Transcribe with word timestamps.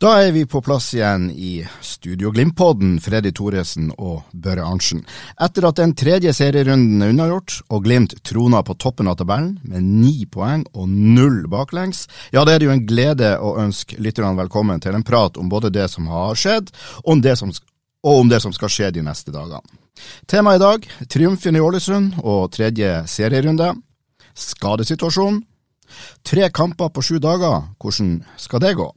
Da 0.00 0.14
er 0.24 0.30
vi 0.32 0.46
på 0.48 0.62
plass 0.64 0.94
igjen 0.96 1.26
i 1.28 1.58
Studio 1.84 2.30
Glimt-podden, 2.32 2.94
Freddy 3.04 3.34
Thoresen 3.36 3.90
og 4.00 4.22
Børre 4.32 4.64
Arntzen. 4.64 5.02
Etter 5.36 5.66
at 5.68 5.76
den 5.76 5.90
tredje 5.92 6.32
serierunden 6.32 7.02
er 7.04 7.10
unnagjort, 7.12 7.58
og 7.68 7.82
Glimt 7.84 8.14
troner 8.24 8.62
på 8.64 8.78
toppen 8.80 9.10
av 9.12 9.18
tabellen 9.20 9.58
med 9.60 9.84
ni 9.84 10.24
poeng 10.24 10.62
og 10.72 10.86
null 10.88 11.42
baklengs, 11.52 12.06
ja, 12.32 12.46
det 12.48 12.54
er 12.54 12.62
det 12.62 12.70
jo 12.70 12.72
en 12.72 12.86
glede 12.88 13.34
å 13.44 13.50
ønske 13.60 13.98
lytterne 14.00 14.38
velkommen 14.38 14.80
til 14.80 14.96
en 14.96 15.04
prat 15.04 15.36
om 15.36 15.50
både 15.52 15.68
det 15.74 15.84
som 15.92 16.08
har 16.08 16.32
skjedd, 16.32 16.72
og 17.02 17.10
om 17.18 17.20
det 17.26 17.34
som, 17.36 17.52
om 18.00 18.30
det 18.32 18.38
som 18.40 18.54
skal 18.56 18.72
skje 18.72 18.88
de 18.96 19.02
neste 19.04 19.34
dagene. 19.36 19.60
Temaet 20.24 20.62
i 20.62 20.64
dag, 20.64 20.88
triumfen 21.12 21.60
i 21.60 21.60
Ålesund 21.60 22.22
og 22.22 22.46
tredje 22.56 23.02
serierunde. 23.04 23.74
Skadesituasjonen. 24.32 25.42
Tre 26.24 26.48
kamper 26.54 26.88
på 26.88 27.04
sju 27.04 27.18
dager, 27.20 27.68
hvordan 27.76 28.22
skal 28.40 28.64
det 28.64 28.78
gå? 28.80 28.88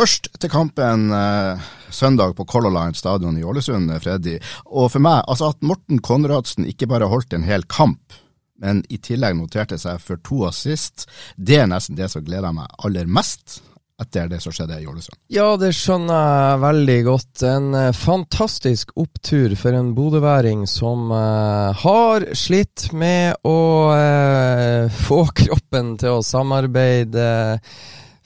Først 0.00 0.30
til 0.40 0.48
kampen 0.48 1.10
eh, 1.12 1.64
søndag 1.92 2.32
på 2.38 2.46
Color 2.48 2.72
Line 2.72 2.96
stadion 2.96 3.36
i 3.36 3.44
Ålesund, 3.44 3.90
Freddy. 4.00 4.38
Og 4.72 4.86
for 4.94 5.04
meg, 5.04 5.26
altså 5.28 5.50
at 5.52 5.60
Morten 5.60 6.00
Konradsen 6.00 6.64
ikke 6.64 6.88
bare 6.88 7.10
holdt 7.10 7.36
en 7.36 7.44
hel 7.44 7.66
kamp, 7.68 8.16
men 8.64 8.80
i 8.88 8.96
tillegg 8.96 9.36
noterte 9.36 9.76
seg 9.80 10.00
for 10.00 10.22
to 10.24 10.46
assist, 10.48 11.04
det 11.36 11.58
er 11.60 11.68
nesten 11.68 12.00
det 12.00 12.08
som 12.12 12.24
gleder 12.24 12.56
meg 12.56 12.72
aller 12.80 13.12
mest 13.12 13.60
etter 14.00 14.30
det 14.32 14.40
som 14.40 14.56
skjedde 14.56 14.80
i 14.80 14.88
Ålesund. 14.88 15.18
Ja, 15.36 15.52
det 15.60 15.74
skjønner 15.76 16.16
jeg 16.16 16.64
veldig 16.64 16.98
godt. 17.10 17.44
En 17.44 17.70
eh, 17.76 17.92
fantastisk 17.92 18.96
opptur 18.96 19.52
for 19.60 19.76
en 19.76 19.92
bodøværing 19.98 20.64
som 20.64 21.12
eh, 21.12 21.84
har 21.84 22.30
slitt 22.32 22.88
med 22.96 23.36
å 23.44 23.60
eh, 24.00 25.00
få 25.04 25.26
kroppen 25.44 25.98
til 26.00 26.22
å 26.22 26.24
samarbeide. 26.24 27.28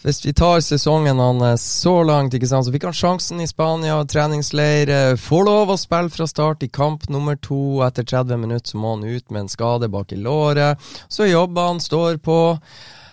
Hvis 0.05 0.19
vi 0.27 0.35
tar 0.37 0.61
sesongen 0.61 1.17
hans 1.19 1.63
så 1.81 2.03
langt, 2.05 2.35
ikke 2.37 2.49
sant, 2.51 2.67
så 2.67 2.73
fikk 2.75 2.85
han 2.85 2.97
sjansen 2.97 3.39
i 3.41 3.47
Spania, 3.49 3.97
treningsleir. 4.05 4.91
eh, 4.93 5.15
Får 5.17 5.47
lov 5.49 5.73
å 5.73 5.79
spille 5.81 6.13
fra 6.13 6.27
start 6.29 6.63
i 6.63 6.69
kamp 6.69 7.07
nummer 7.09 7.39
to. 7.41 7.81
Etter 7.87 8.05
30 8.05 8.37
minutter 8.43 8.75
så 8.75 8.81
må 8.83 8.91
han 8.99 9.07
ut 9.09 9.31
med 9.33 9.47
en 9.47 9.49
skade 9.49 9.89
bak 9.89 10.13
i 10.13 10.21
låret. 10.21 10.77
Så 11.09 11.25
jobber 11.31 11.71
han, 11.71 11.81
står 11.81 12.21
på. 12.21 12.37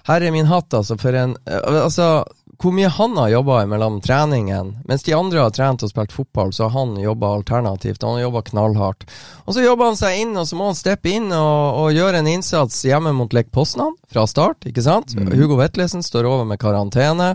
Herre 0.03 0.31
min 0.35 0.49
hatt, 0.51 0.73
altså, 0.73 0.97
for 0.99 1.15
en 1.15 1.37
eh, 1.47 1.61
Altså, 1.85 2.25
hvor 2.61 2.73
mye 2.75 2.89
han 2.93 3.17
har 3.17 3.29
jobba 3.29 3.65
mellom 3.65 4.01
treningen. 4.01 4.75
Mens 4.85 5.03
de 5.03 5.15
andre 5.17 5.39
har 5.41 5.53
trent 5.55 5.83
og 5.83 5.89
spilt 5.89 6.13
fotball, 6.13 6.53
så 6.53 6.67
har 6.67 6.75
han 6.75 6.99
jobba 7.01 7.33
alternativt. 7.39 8.03
Han 8.03 8.19
har 8.19 8.27
jobba 8.27 8.43
knallhardt. 8.51 9.07
Og 9.45 9.55
så 9.55 9.65
jobber 9.65 9.89
han 9.89 9.97
seg 9.97 10.19
inn, 10.21 10.35
og 10.37 10.45
så 10.47 10.59
må 10.59 10.69
han 10.69 10.77
steppe 10.77 11.09
inn 11.09 11.31
og, 11.33 11.81
og 11.81 11.97
gjøre 11.97 12.21
en 12.21 12.29
innsats 12.29 12.83
hjemme 12.85 13.15
mot 13.17 13.33
Lech 13.33 13.49
Poznan 13.53 13.97
fra 14.11 14.27
start, 14.29 14.69
ikke 14.69 14.85
sant? 14.85 15.15
Hugo 15.33 15.57
Vetlesen 15.59 16.05
står 16.05 16.29
over 16.29 16.47
med 16.47 16.61
karantene. 16.61 17.33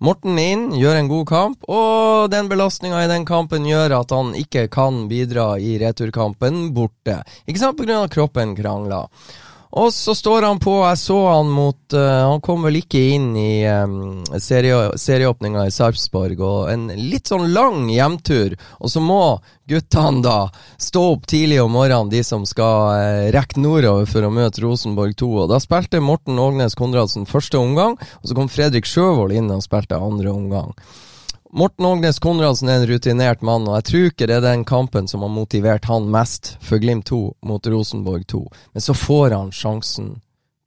Morten 0.00 0.38
inn, 0.40 0.70
gjør 0.72 0.96
en 0.96 1.10
god 1.10 1.26
kamp, 1.28 1.66
og 1.68 2.30
den 2.32 2.48
belastninga 2.48 3.02
i 3.04 3.10
den 3.10 3.26
kampen 3.28 3.66
gjør 3.68 3.98
at 3.98 4.14
han 4.16 4.32
ikke 4.38 4.64
kan 4.72 5.02
bidra 5.10 5.58
i 5.60 5.74
returkampen 5.82 6.70
borte. 6.72 7.18
Ikke 7.44 7.60
sant? 7.60 7.76
På 7.76 7.84
grunn 7.84 8.06
av 8.06 8.12
kroppen 8.14 8.54
krangler. 8.56 9.10
Og 9.70 9.92
så 9.94 10.14
står 10.14 10.42
han 10.42 10.58
på, 10.58 10.72
jeg 10.82 10.98
så 10.98 11.16
han 11.28 11.50
mot 11.50 11.94
uh, 11.94 12.30
Han 12.32 12.40
kom 12.42 12.64
vel 12.66 12.80
ikke 12.80 13.02
inn 13.14 13.28
i 13.38 13.62
um, 13.70 14.22
serie, 14.42 14.96
serieåpninga 14.98 15.66
i 15.68 15.74
Sarpsborg, 15.74 16.40
og 16.42 16.72
en 16.72 16.88
litt 16.98 17.30
sånn 17.30 17.52
lang 17.54 17.86
hjemtur. 17.92 18.56
Og 18.82 18.90
så 18.90 19.02
må 19.04 19.22
guttene 19.70 20.24
da 20.26 20.38
stå 20.74 21.04
opp 21.12 21.28
tidlig 21.30 21.60
om 21.62 21.76
morgenen, 21.78 22.10
de 22.10 22.24
som 22.26 22.46
skal 22.48 22.96
uh, 22.96 23.28
rekke 23.34 23.62
nordover 23.62 24.10
for 24.10 24.26
å 24.26 24.32
møte 24.34 24.64
Rosenborg 24.64 25.14
2. 25.22 25.30
Og 25.44 25.52
da 25.52 25.60
spilte 25.62 26.02
Morten 26.02 26.40
Ågnes 26.42 26.74
Konradsen 26.78 27.30
første 27.30 27.60
omgang, 27.60 27.94
og 27.94 28.26
så 28.26 28.38
kom 28.38 28.50
Fredrik 28.50 28.90
Sjøvold 28.90 29.36
inn 29.38 29.54
og 29.54 29.62
spilte 29.66 30.02
andre 30.02 30.34
omgang. 30.34 30.74
Morten 31.52 31.84
Ågnes 31.84 32.18
Konradsen 32.18 32.68
er 32.68 32.78
en 32.78 32.86
rutinert 32.86 33.40
mann, 33.42 33.64
og 33.66 33.80
jeg 33.80 33.86
tror 33.88 34.04
ikke 34.12 34.26
det 34.30 34.34
er 34.36 34.44
den 34.44 34.60
kampen 34.64 35.08
som 35.10 35.24
har 35.26 35.32
motivert 35.34 35.88
han 35.90 36.06
mest 36.12 36.52
for 36.62 36.78
Glimt 36.78 37.08
2 37.10 37.18
mot 37.42 37.66
Rosenborg 37.66 38.22
2. 38.30 38.42
Men 38.76 38.84
så 38.84 38.94
får 38.94 39.34
han 39.34 39.50
sjansen 39.50 40.12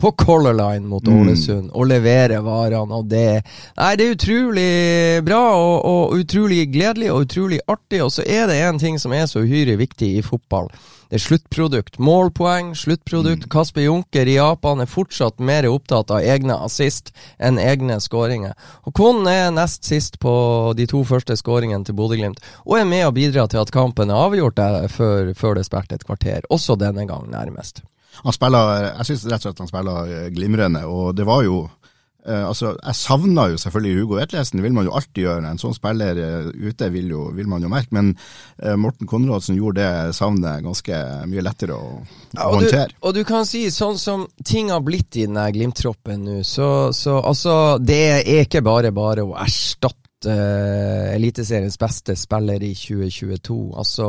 på 0.04 0.12
Color 0.20 0.58
Line 0.58 0.90
mot 0.92 1.08
Ålesund 1.08 1.70
og 1.72 1.88
leverer 1.88 2.44
varene, 2.44 3.00
og 3.00 3.08
det 3.08 3.46
Nei, 3.78 3.94
det 3.96 4.10
er 4.10 4.18
utrolig 4.18 5.24
bra 5.24 5.44
og, 5.56 5.78
og 5.88 6.18
utrolig 6.20 6.66
gledelig 6.74 7.14
og 7.14 7.30
utrolig 7.30 7.62
artig, 7.64 8.02
og 8.04 8.12
så 8.12 8.28
er 8.28 8.52
det 8.52 8.60
en 8.66 8.82
ting 8.82 9.00
som 9.00 9.16
er 9.16 9.24
så 9.32 9.46
uhyre 9.46 9.78
viktig 9.80 10.18
i 10.18 10.26
fotball. 10.26 10.68
Det 11.14 11.20
er 11.20 11.28
sluttprodukt. 11.28 12.00
Målpoeng, 12.02 12.72
sluttprodukt. 12.74 13.44
Kasper 13.54 13.84
Junker 13.84 14.26
i 14.26 14.34
Japan 14.40 14.80
er 14.82 14.90
fortsatt 14.90 15.38
mer 15.38 15.68
opptatt 15.70 16.10
av 16.10 16.26
egne 16.26 16.56
assist 16.66 17.12
enn 17.38 17.60
egne 17.62 18.00
skåringer. 18.02 18.56
Og 18.90 18.96
Kwon 18.98 19.30
er 19.30 19.52
nest 19.54 19.86
sist 19.86 20.18
på 20.18 20.34
de 20.74 20.88
to 20.90 21.04
første 21.06 21.38
skåringene 21.38 21.86
til 21.86 21.94
Bodø-Glimt, 22.00 22.42
og 22.66 22.80
er 22.80 22.90
med 22.90 23.06
å 23.06 23.14
bidra 23.14 23.46
til 23.46 23.62
at 23.62 23.70
kampen 23.70 24.10
er 24.10 24.24
avgjort 24.26 24.58
før, 24.90 25.30
før 25.38 25.62
det 25.62 25.68
er 25.70 25.94
et 26.00 26.08
kvarter. 26.10 26.50
Også 26.50 26.80
denne 26.82 27.06
gang, 27.06 27.30
nærmest. 27.30 27.84
Han 28.24 28.34
spiller, 28.34 28.90
jeg 28.90 29.12
syns 29.12 29.30
rett 29.30 29.38
og 29.38 29.52
slett 29.52 29.62
han 29.68 29.70
spiller 29.70 30.34
glimrende, 30.34 30.82
og 30.90 31.14
det 31.14 31.30
var 31.30 31.46
jo 31.46 31.68
altså, 32.26 32.74
Jeg 32.78 32.96
savna 32.96 33.48
jo 33.52 33.58
selvfølgelig 33.60 34.02
Hugo 34.02 34.16
Vetlesen, 34.16 34.60
det 34.60 34.64
vil 34.64 34.76
man 34.76 34.88
jo 34.88 34.96
alltid 34.96 35.24
gjøre. 35.26 35.50
En 35.50 35.62
sånn 35.62 35.76
spiller 35.76 36.20
eh, 36.24 36.52
ute 36.70 36.90
vil, 36.94 37.10
jo, 37.12 37.26
vil 37.36 37.50
man 37.52 37.64
jo 37.66 37.72
merke, 37.72 37.92
men 37.96 38.14
eh, 38.62 38.78
Morten 38.80 39.10
Konradsen 39.10 39.58
gjorde 39.60 39.84
det 39.84 40.16
savnet 40.16 40.64
ganske 40.64 41.02
mye 41.30 41.44
lettere 41.44 41.76
å, 41.76 41.98
å 42.00 42.48
og, 42.48 42.62
du, 42.62 42.68
håndtere. 42.68 42.96
og 43.02 43.18
du 43.18 43.24
kan 43.28 43.48
si, 43.50 43.66
sånn 43.74 44.00
som 44.00 44.28
ting 44.46 44.72
har 44.72 44.84
blitt 44.86 45.20
i 45.20 45.28
den 45.28 45.42
Glimt-troppen 45.54 46.24
nå, 46.24 46.40
så, 46.48 46.94
så 46.96 47.18
altså 47.20 47.78
Det 47.84 48.00
er 48.14 48.46
ikke 48.46 48.64
bare 48.66 48.94
bare 48.96 49.26
å 49.28 49.36
erstatte 49.36 50.04
uh, 50.26 51.14
Eliteseriens 51.14 51.78
beste 51.80 52.16
spiller 52.20 52.64
i 52.64 52.74
2022. 52.78 53.60
Altså, 53.80 54.08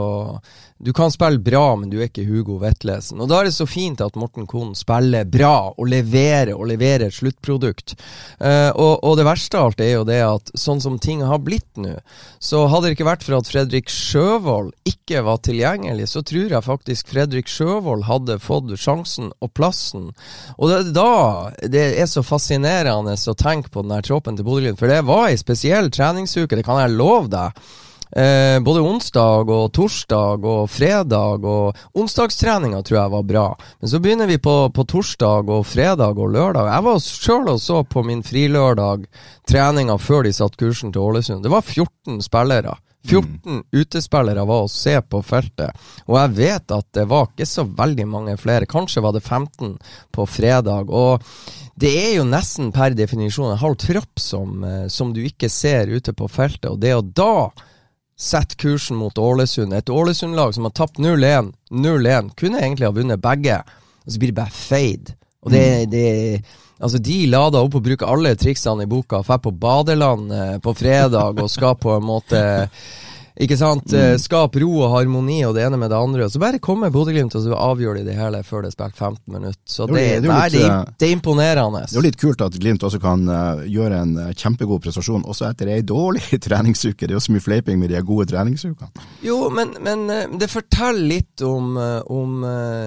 du 0.79 0.93
kan 0.93 1.11
spille 1.11 1.39
bra, 1.39 1.77
men 1.77 1.91
du 1.91 2.01
er 2.01 2.09
ikke 2.09 2.25
Hugo 2.27 2.57
Vetlesen. 2.59 3.21
Og 3.23 3.29
da 3.31 3.39
er 3.39 3.47
det 3.47 3.55
så 3.55 3.67
fint 3.69 4.01
at 4.03 4.17
Morten 4.19 4.49
Kohn 4.51 4.73
spiller 4.75 5.23
bra 5.25 5.71
og 5.71 5.87
leverer, 5.87 6.51
og 6.57 6.67
leverer 6.67 7.07
et 7.07 7.15
sluttprodukt. 7.15 7.95
Eh, 8.41 8.71
og, 8.75 8.99
og 9.07 9.15
det 9.17 9.27
verste 9.29 9.61
av 9.61 9.71
alt 9.71 9.85
er 9.85 9.93
jo 9.93 10.07
det 10.09 10.19
at 10.27 10.51
sånn 10.59 10.83
som 10.83 10.99
ting 10.99 11.23
har 11.23 11.39
blitt 11.47 11.79
nå, 11.79 11.95
så 12.43 12.65
hadde 12.73 12.91
det 12.91 12.97
ikke 12.99 13.07
vært 13.07 13.23
for 13.27 13.39
at 13.39 13.49
Fredrik 13.49 13.93
Sjøvold 13.93 14.75
ikke 14.91 15.23
var 15.25 15.41
tilgjengelig, 15.47 16.11
så 16.11 16.25
tror 16.27 16.57
jeg 16.57 16.67
faktisk 16.67 17.15
Fredrik 17.15 17.49
Sjøvold 17.49 18.05
hadde 18.11 18.41
fått 18.43 18.75
sjansen 18.75 19.31
og 19.39 19.55
plassen. 19.55 20.11
Og 20.59 20.69
det 20.69 20.81
er 20.81 20.93
da 20.99 21.15
det 21.71 21.87
er 22.03 22.11
så 22.11 22.27
fascinerende 22.27 23.15
å 23.15 23.39
tenke 23.39 23.71
på 23.71 23.87
den 23.87 23.95
her 23.95 24.05
troppen 24.05 24.37
til 24.37 24.47
Bodø-Glimt, 24.51 24.83
for 24.83 24.91
det 24.91 25.05
var 25.07 25.31
ei 25.31 25.39
spesiell 25.39 25.93
treningsuke, 25.95 26.59
det 26.59 26.67
kan 26.67 26.83
jeg 26.83 26.99
love 26.99 27.31
deg. 27.33 27.65
Eh, 28.15 28.61
både 28.63 28.81
onsdag 28.81 29.51
og 29.51 29.73
torsdag 29.75 30.45
og 30.47 30.69
fredag 30.71 31.43
og 31.51 31.99
onsdagstreninga 31.99 32.85
tror 32.87 32.99
jeg 33.01 33.13
var 33.17 33.25
bra. 33.27 33.47
Men 33.81 33.91
så 33.91 33.99
begynner 33.99 34.31
vi 34.31 34.39
på, 34.39 34.55
på 34.71 34.85
torsdag 34.87 35.51
og 35.51 35.67
fredag 35.67 36.21
og 36.23 36.31
lørdag. 36.37 36.71
Jeg 36.71 36.87
var 36.87 37.01
sjøl 37.03 37.51
og 37.57 37.59
så 37.63 37.81
på 37.83 38.05
min 38.07 38.23
frilørdag 38.23 39.09
treninga 39.51 39.99
før 39.99 40.29
de 40.29 40.35
satte 40.37 40.61
kursen 40.63 40.95
til 40.95 41.03
Ålesund. 41.03 41.43
Det 41.43 41.51
var 41.51 41.67
14 41.67 42.23
spillere. 42.23 42.77
14 43.05 43.65
utespillere 43.75 44.47
var 44.49 44.65
å 44.65 44.71
se 44.71 44.95
på 45.03 45.19
feltet, 45.21 45.77
og 46.09 46.15
jeg 46.17 46.31
vet 46.39 46.73
at 46.73 46.87
det 46.97 47.03
var 47.11 47.27
ikke 47.27 47.45
så 47.45 47.67
veldig 47.69 48.07
mange 48.09 48.39
flere. 48.41 48.65
Kanskje 48.71 49.03
var 49.05 49.13
det 49.13 49.21
15 49.21 49.75
på 50.15 50.25
fredag. 50.25 50.89
og 50.89 51.21
det 51.75 51.91
er 51.99 52.13
jo 52.15 52.25
nesten 52.25 52.71
per 52.73 52.95
definisjon 52.95 53.51
en 53.51 53.59
halv 53.59 53.77
tropp 53.83 54.21
som, 54.23 54.63
eh, 54.65 54.87
som 54.89 55.13
du 55.13 55.25
ikke 55.27 55.51
ser 55.51 55.91
ute 55.91 56.15
på 56.15 56.29
feltet, 56.31 56.71
og 56.71 56.79
det 56.81 56.95
å 56.95 57.03
da 57.03 57.51
sette 58.17 58.57
kursen 58.61 58.97
mot 58.97 59.19
Ålesund, 59.19 59.75
et 59.75 59.91
Ålesund-lag 59.91 60.55
som 60.55 60.69
har 60.69 60.75
tapt 60.77 61.01
0-1, 61.03 61.53
0-1, 61.71 62.31
kunne 62.39 62.61
egentlig 62.63 62.89
ha 62.89 62.95
vunnet 62.95 63.23
begge, 63.23 63.63
og 64.05 64.13
så 64.13 64.21
blir 64.21 64.31
det 64.31 64.39
bare 64.39 64.55
fade. 64.55 65.17
Og 65.45 65.53
det, 65.53 65.65
det 65.93 66.45
Altså, 66.85 66.99
de 66.99 67.21
lada 67.31 67.61
opp 67.63 67.77
og 67.79 67.85
bruker 67.87 68.11
alle 68.11 68.35
triksene 68.37 68.85
i 68.85 68.91
boka. 68.91 69.23
Drar 69.25 69.39
på 69.41 69.53
badeland 69.57 70.33
eh, 70.35 70.57
på 70.61 70.75
fredag 70.77 71.39
og 71.41 71.49
skal 71.49 71.79
på 71.81 71.95
en 71.95 72.05
måte 72.05 72.41
ikke 73.35 73.57
sant? 73.59 73.91
Mm. 73.91 74.15
Skap 74.23 74.55
ro 74.63 74.69
og 74.85 74.93
harmoni 74.93 75.41
og 75.43 75.57
det 75.57 75.65
ene 75.67 75.79
med 75.81 75.91
det 75.91 75.99
andre. 75.99 76.27
Og 76.29 76.31
så 76.31 76.39
bare 76.39 76.61
kommer 76.63 76.93
Bodø-Glimt 76.95 77.35
og 77.35 77.43
så 77.43 77.57
avgjør 77.59 77.99
de 77.99 78.05
det 78.07 78.15
hele 78.15 78.45
før 78.47 78.63
det 78.63 78.71
er 78.71 78.77
spilt 78.77 78.95
15 79.01 79.35
minutter. 79.35 79.59
Så 79.67 79.89
det, 79.91 79.97
det, 79.97 80.21
det, 80.23 80.31
nei, 80.31 80.45
litt, 80.55 80.63
det, 80.63 80.95
det, 81.01 81.09
er 81.09 81.15
imponerende. 81.17 81.81
Det 81.89 81.97
er 81.97 81.99
jo 81.99 82.05
litt 82.07 82.21
kult 82.21 82.45
at 82.47 82.59
Glimt 82.63 82.87
også 82.87 83.01
kan 83.03 83.27
uh, 83.27 83.65
gjøre 83.67 84.03
en 84.05 84.13
kjempegod 84.39 84.85
prestasjon 84.85 85.27
også 85.27 85.49
etter 85.49 85.73
ei 85.75 85.81
dårlig 85.83 86.39
treningsuke. 86.47 87.09
Det 87.09 87.11
er 87.11 87.19
jo 87.19 87.25
så 87.27 87.35
mye 87.35 87.47
fleiping 87.49 87.81
med 87.83 87.91
de 87.91 88.05
gode 88.07 88.29
treningsukene. 88.31 89.09
Jo, 89.27 89.41
men, 89.55 89.75
men 89.83 90.07
det 90.39 90.51
forteller 90.53 91.03
litt 91.17 91.43
om, 91.45 91.75
om 92.11 92.45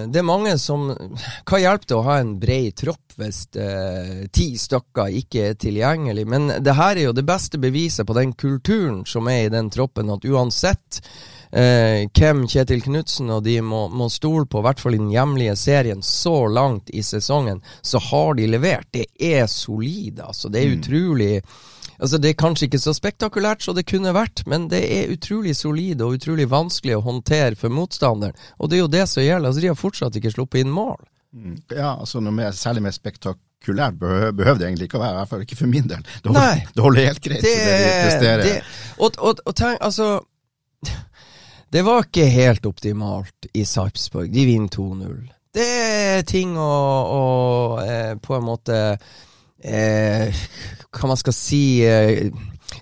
Det 0.08 0.20
er 0.20 0.24
mange 0.26 0.54
som 0.60 0.86
Hva 0.88 1.58
hjelper 1.60 1.90
det 1.90 1.96
å 1.96 2.04
ha 2.06 2.16
en 2.22 2.32
bred 2.40 2.76
tropp 2.78 3.04
hvis 3.18 3.48
ti 3.50 4.46
stykker 4.60 5.14
ikke 5.20 5.48
er 5.50 5.56
tilgjengelig? 5.58 6.24
Men 6.30 6.52
det 6.62 6.76
her 6.78 6.96
er 6.96 7.08
jo 7.08 7.14
det 7.16 7.26
beste 7.28 7.58
beviset 7.60 8.06
på 8.06 8.16
den 8.16 8.32
kulturen 8.38 9.02
som 9.08 9.28
er 9.30 9.48
i 9.48 9.52
den 9.52 9.70
troppen. 9.74 10.10
at 10.14 10.24
uansett 10.24 10.37
uansett 10.38 11.02
eh, 11.50 12.08
hvem 12.14 12.44
Kjetil 12.48 12.82
Knutsen 12.84 13.30
og 13.34 13.44
de 13.46 13.58
må, 13.64 13.86
må 13.88 14.08
stole 14.12 14.46
på, 14.46 14.60
i 14.60 14.68
hvert 14.68 14.82
fall 14.82 14.96
i 14.96 15.02
den 15.02 15.12
hjemlige 15.12 15.56
serien, 15.58 16.04
så 16.04 16.46
langt 16.52 16.90
i 16.90 17.02
sesongen, 17.02 17.62
så 17.82 18.00
har 18.10 18.38
de 18.38 18.46
levert. 18.50 18.88
Det 18.94 19.06
er 19.18 19.46
solid, 19.50 20.20
altså. 20.24 20.52
Det 20.52 20.62
er 20.62 20.70
mm. 20.72 20.78
utrolig 20.78 21.34
Altså 21.98 22.18
Det 22.22 22.28
er 22.30 22.34
kanskje 22.38 22.68
ikke 22.68 22.78
så 22.78 22.92
spektakulært 22.94 23.64
som 23.64 23.74
det 23.74 23.82
kunne 23.90 24.12
vært, 24.14 24.44
men 24.46 24.68
det 24.70 24.84
er 24.86 25.10
utrolig 25.10 25.56
solid 25.58 25.98
og 26.06 26.14
utrolig 26.20 26.44
vanskelig 26.46 26.94
å 26.94 27.02
håndtere 27.02 27.58
for 27.58 27.74
motstanderen. 27.74 28.38
Og 28.62 28.70
det 28.70 28.78
er 28.78 28.84
jo 28.84 28.92
det 28.92 29.02
som 29.10 29.24
gjelder. 29.24 29.50
Altså 29.50 29.64
De 29.64 29.72
har 29.72 29.80
fortsatt 29.80 30.18
ikke 30.20 30.30
sluppet 30.30 30.62
inn 30.62 30.70
mål. 30.70 30.94
Mm. 31.34 31.56
Ja, 31.74 31.96
altså 31.96 32.22
noe 32.22 32.36
mer, 32.36 32.54
særlig 32.54 32.84
mer 32.86 32.94
spektakulært 32.94 33.98
behøver 33.98 34.60
det 34.62 34.68
egentlig 34.68 34.86
ikke 34.86 35.00
å 35.00 35.02
være. 35.02 35.16
I 35.16 35.20
hvert 35.24 35.32
fall 35.32 35.44
ikke 35.48 35.58
for 35.58 35.74
min 35.74 35.90
del. 35.90 36.06
Det 36.06 36.30
holder, 36.30 36.62
det 36.76 36.86
holder 36.86 37.08
helt 37.10 37.24
greit. 37.26 37.42
Det, 37.42 37.56
det 37.58 38.20
det. 38.22 38.36
Det, 38.46 38.56
og, 38.96 39.18
og, 39.18 39.42
og 39.42 39.58
tenk, 39.58 39.82
altså 39.82 40.12
det 41.72 41.82
var 41.84 42.06
ikke 42.06 42.28
helt 42.32 42.66
optimalt 42.66 43.48
i 43.52 43.64
Sarpsborg. 43.68 44.30
De 44.32 44.44
vinner 44.48 44.68
2-0. 44.72 45.16
Det 45.54 45.66
er 45.66 46.26
ting 46.28 46.54
å, 46.60 46.68
å 47.18 47.24
eh, 47.82 48.14
på 48.20 48.36
en 48.36 48.44
måte 48.44 48.76
eh, 49.64 50.42
Hva 50.92 51.08
man 51.08 51.18
skal 51.18 51.34
si 51.34 51.62
eh, 51.88 52.28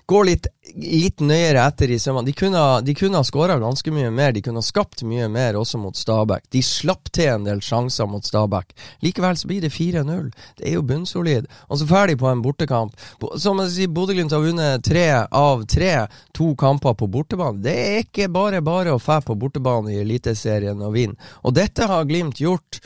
Gå 0.05 0.19
litt 0.27 0.49
litt 0.77 1.21
nøyere 1.23 1.63
etter 1.65 1.91
i 1.91 1.97
sømmene. 1.99 2.27
De 2.27 2.33
kunne, 2.37 2.61
de 2.85 2.95
ha 3.13 3.23
skåra 3.25 3.57
ganske 3.59 3.91
mye 3.93 4.11
mer, 4.13 4.33
de 4.33 4.43
kunne 4.45 4.61
ha 4.61 4.65
skapt 4.65 5.03
mye 5.07 5.27
mer 5.31 5.57
også 5.57 5.79
mot 5.81 5.97
Stabæk. 5.97 6.45
De 6.53 6.61
slapp 6.63 7.09
til 7.15 7.31
en 7.31 7.47
del 7.47 7.61
sjanser 7.65 8.09
mot 8.09 8.25
Stabæk. 8.25 8.75
Likevel 9.05 9.37
så 9.37 9.49
blir 9.49 9.65
det 9.65 9.73
4-0. 9.73 10.29
Det 10.59 10.69
er 10.69 10.77
jo 10.77 10.85
bunnsolid. 10.85 11.49
Og 11.67 11.81
så 11.81 11.89
ferdig 11.89 12.17
på 12.21 12.29
en 12.29 12.43
bortekamp. 12.45 12.93
Som 13.41 13.63
jeg 13.63 13.73
sier, 13.73 13.93
Bodø-Glimt 13.93 14.35
har 14.35 14.43
vunnet 14.43 14.85
tre 14.85 15.07
av 15.25 15.65
tre, 15.69 15.93
to 16.37 16.53
kamper 16.59 16.97
på 16.97 17.09
bortebane. 17.11 17.63
Det 17.65 17.75
er 17.87 17.99
ikke 18.05 18.29
bare 18.33 18.61
bare 18.65 18.93
å 18.93 19.01
fære 19.01 19.27
på 19.31 19.39
bortebane 19.39 19.95
i 19.95 20.01
Eliteserien 20.03 20.81
og 20.85 20.93
vinne. 20.97 21.17
Og 21.43 21.57
dette 21.57 21.89
har 21.89 22.05
Glimt 22.07 22.41
gjort 22.41 22.81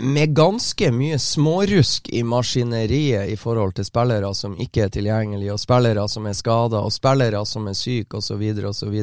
med 0.00 0.34
ganske 0.34 0.88
mye 0.92 1.18
smårusk 1.18 2.08
i 2.08 2.22
maskineriet 2.24 3.28
i 3.28 3.36
forhold 3.36 3.74
til 3.76 3.84
spillere 3.84 4.30
som 4.34 4.54
ikke 4.60 4.86
er 4.86 4.92
tilgjengelige, 4.94 5.52
og 5.52 5.60
spillere 5.60 6.06
som 6.08 6.26
er 6.26 6.36
skada, 6.36 6.80
og 6.80 6.92
spillere 6.92 7.42
som 7.46 7.68
er 7.68 7.76
syke, 7.76 8.16
osv., 8.16 8.42
osv. 8.70 8.96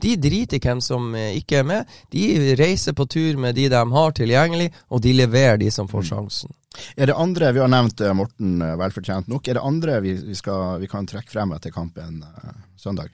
De 0.00 0.16
driter 0.16 0.56
i 0.56 0.62
hvem 0.64 0.80
som 0.80 1.12
eh, 1.14 1.36
ikke 1.38 1.60
er 1.60 1.68
med. 1.68 1.92
De 2.10 2.54
reiser 2.58 2.96
på 2.96 3.06
tur 3.06 3.36
med 3.36 3.54
de 3.54 3.68
de 3.70 3.84
har 3.92 4.16
tilgjengelig, 4.16 4.70
og 4.88 5.04
de 5.04 5.12
leverer 5.12 5.60
de 5.60 5.70
som 5.70 5.88
får 5.88 6.06
mm. 6.06 6.08
sjansen. 6.08 6.56
Er 6.96 7.10
det 7.10 7.18
andre, 7.18 7.52
Vi 7.52 7.60
har 7.60 7.68
nevnt 7.68 8.00
eh, 8.00 8.16
Morten 8.16 8.62
eh, 8.62 8.76
velfortjent 8.80 9.28
nok, 9.28 9.48
er 9.48 9.60
det 9.60 9.66
andre 9.66 10.00
vi, 10.00 10.16
vi, 10.24 10.34
skal, 10.34 10.80
vi 10.80 10.88
kan 10.88 11.06
trekke 11.06 11.30
frem 11.30 11.52
etter 11.52 11.74
kampen 11.74 12.24
søndag? 12.80 13.12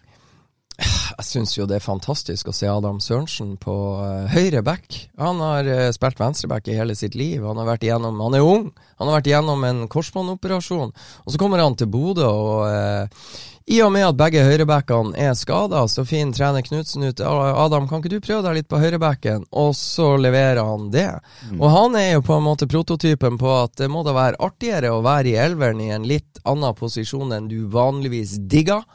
Jeg 1.17 1.25
syns 1.25 1.55
jo 1.57 1.65
det 1.65 1.79
er 1.79 1.85
fantastisk 1.85 2.51
å 2.51 2.53
se 2.53 2.69
Adam 2.69 2.99
Sørensen 3.01 3.55
på 3.61 3.75
uh, 4.03 4.29
høyre 4.29 4.61
back. 4.67 4.99
Han 5.17 5.41
har 5.41 5.69
uh, 5.69 5.89
spilt 5.97 6.21
venstreback 6.21 6.69
i 6.69 6.77
hele 6.77 6.97
sitt 6.99 7.17
liv. 7.17 7.41
Han 7.47 7.57
har 7.57 7.71
vært 7.71 7.87
igjennom, 7.87 8.21
han 8.21 8.37
er 8.37 8.45
ung, 8.45 8.69
han 9.01 9.09
har 9.09 9.19
vært 9.19 9.31
igjennom 9.33 9.65
en 9.65 9.85
korsbåndoperasjon. 9.93 10.93
Og 11.25 11.33
så 11.33 11.41
kommer 11.41 11.65
han 11.65 11.79
til 11.81 11.89
Bodø, 11.89 12.29
og 12.29 12.67
uh, 12.69 13.31
i 13.67 13.81
og 13.83 13.91
med 13.91 14.05
at 14.07 14.19
begge 14.19 14.45
høyrebackene 14.47 15.17
er 15.19 15.33
skada, 15.35 15.81
så 15.91 16.05
finner 16.07 16.37
trener 16.37 16.63
Knutsen 16.63 17.09
ut 17.09 17.23
Adam, 17.25 17.89
kan 17.91 17.99
ikke 17.99 18.13
du 18.13 18.21
prøve 18.23 18.45
deg 18.45 18.61
litt 18.61 18.69
på 18.71 18.79
høyrebacken? 18.79 19.49
Og 19.59 19.73
så 19.75 20.13
leverer 20.21 20.61
han 20.63 20.93
det. 20.95 21.09
Mm. 21.49 21.57
Og 21.59 21.73
han 21.73 21.99
er 21.99 22.13
jo 22.13 22.23
på 22.29 22.37
en 22.37 22.47
måte 22.47 22.69
prototypen 22.71 23.41
på 23.41 23.51
at 23.65 23.75
det 23.81 23.89
må 23.91 24.05
da 24.07 24.15
være 24.15 24.39
artigere 24.47 24.93
å 24.95 25.03
være 25.03 25.33
i 25.33 25.41
elveren 25.49 25.83
i 25.83 25.91
en 25.97 26.07
litt 26.07 26.39
annen 26.47 26.79
posisjon 26.79 27.35
enn 27.35 27.51
du 27.51 27.65
vanligvis 27.73 28.37
digger. 28.47 28.87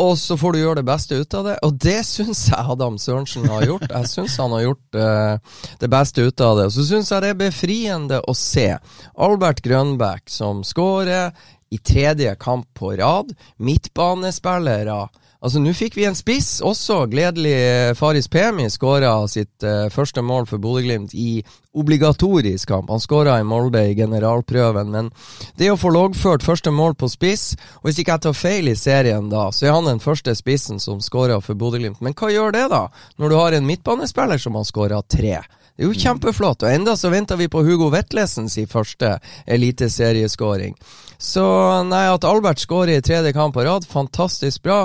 Og 0.00 0.14
så 0.16 0.38
får 0.40 0.54
du 0.54 0.58
gjøre 0.62 0.80
det 0.80 0.88
beste 0.88 1.18
ut 1.20 1.34
av 1.36 1.46
det, 1.50 1.56
og 1.66 1.74
det 1.84 1.98
syns 2.08 2.46
jeg 2.48 2.72
Adam 2.74 2.94
Sørensen 3.00 3.44
har 3.50 3.66
gjort. 3.68 3.90
Jeg 3.90 4.08
syns 4.08 4.38
han 4.40 4.54
har 4.56 4.64
gjort 4.64 4.96
uh, 4.96 5.64
det 5.82 5.90
beste 5.92 6.24
ut 6.24 6.44
av 6.44 6.58
det. 6.58 6.68
Og 6.70 6.76
så 6.78 6.86
syns 6.88 7.12
jeg 7.12 7.24
det 7.24 7.32
er 7.34 7.42
befriende 7.42 8.20
å 8.24 8.34
se 8.36 8.70
Albert 9.12 9.60
Grønbæk 9.66 10.32
som 10.32 10.64
skårer 10.64 11.34
i 11.72 11.80
tredje 11.80 12.32
kamp 12.40 12.70
på 12.76 12.94
rad. 12.96 13.34
Midtbanespillere 13.60 15.02
Altså, 15.42 15.58
nå 15.58 15.72
fikk 15.74 15.96
vi 15.98 16.04
en 16.06 16.14
spiss 16.14 16.60
også. 16.62 17.00
Gledelig 17.10 17.96
Faris 17.98 18.28
Pemi 18.30 18.68
skåra 18.70 19.10
sitt 19.26 19.64
uh, 19.66 19.88
første 19.90 20.22
mål 20.22 20.46
for 20.46 20.62
Bodø-Glimt 20.62 21.16
i 21.18 21.42
obligatorisk 21.74 22.68
kamp. 22.70 22.92
Han 22.92 23.02
skåra 23.02 23.40
i 23.40 23.46
Molde 23.48 23.82
i 23.90 23.96
generalprøven, 23.98 24.92
men 24.94 25.10
det 25.58 25.72
å 25.72 25.78
få 25.80 25.90
loggført 25.96 26.46
første 26.46 26.70
mål 26.70 26.94
på 27.00 27.08
spiss 27.08 27.56
Og 27.80 27.88
hvis 27.88 28.02
ikke 28.02 28.12
jeg 28.12 28.24
tar 28.26 28.36
feil 28.36 28.70
i 28.70 28.76
serien, 28.78 29.30
da, 29.32 29.48
så 29.50 29.66
er 29.66 29.74
han 29.74 29.88
den 29.88 30.02
første 30.04 30.36
spissen 30.38 30.78
som 30.82 31.02
skåra 31.02 31.40
for 31.42 31.58
Bodø-Glimt. 31.58 31.98
Men 32.04 32.14
hva 32.14 32.30
gjør 32.30 32.54
det, 32.54 32.68
da, 32.70 32.84
når 33.18 33.32
du 33.32 33.38
har 33.40 33.58
en 33.58 33.66
midtbanespiller 33.66 34.38
som 34.38 34.60
har 34.60 34.68
skåra 34.68 35.02
tre? 35.02 35.40
Det 35.72 35.82
er 35.82 35.88
jo 35.88 35.96
kjempeflott. 35.96 36.62
Og 36.62 36.70
enda 36.70 36.94
så 37.00 37.10
venter 37.10 37.38
vi 37.40 37.48
på 37.50 37.64
Hugo 37.66 37.88
Vetlesens 37.90 38.60
første 38.70 39.16
eliteserieskåring. 39.50 40.76
Så 41.18 41.44
nei, 41.88 42.04
at 42.12 42.26
Albert 42.28 42.60
skårer 42.60 42.98
i 42.98 43.02
tredje 43.02 43.32
kamp 43.34 43.56
på 43.56 43.64
rad, 43.66 43.86
fantastisk 43.88 44.62
bra. 44.66 44.84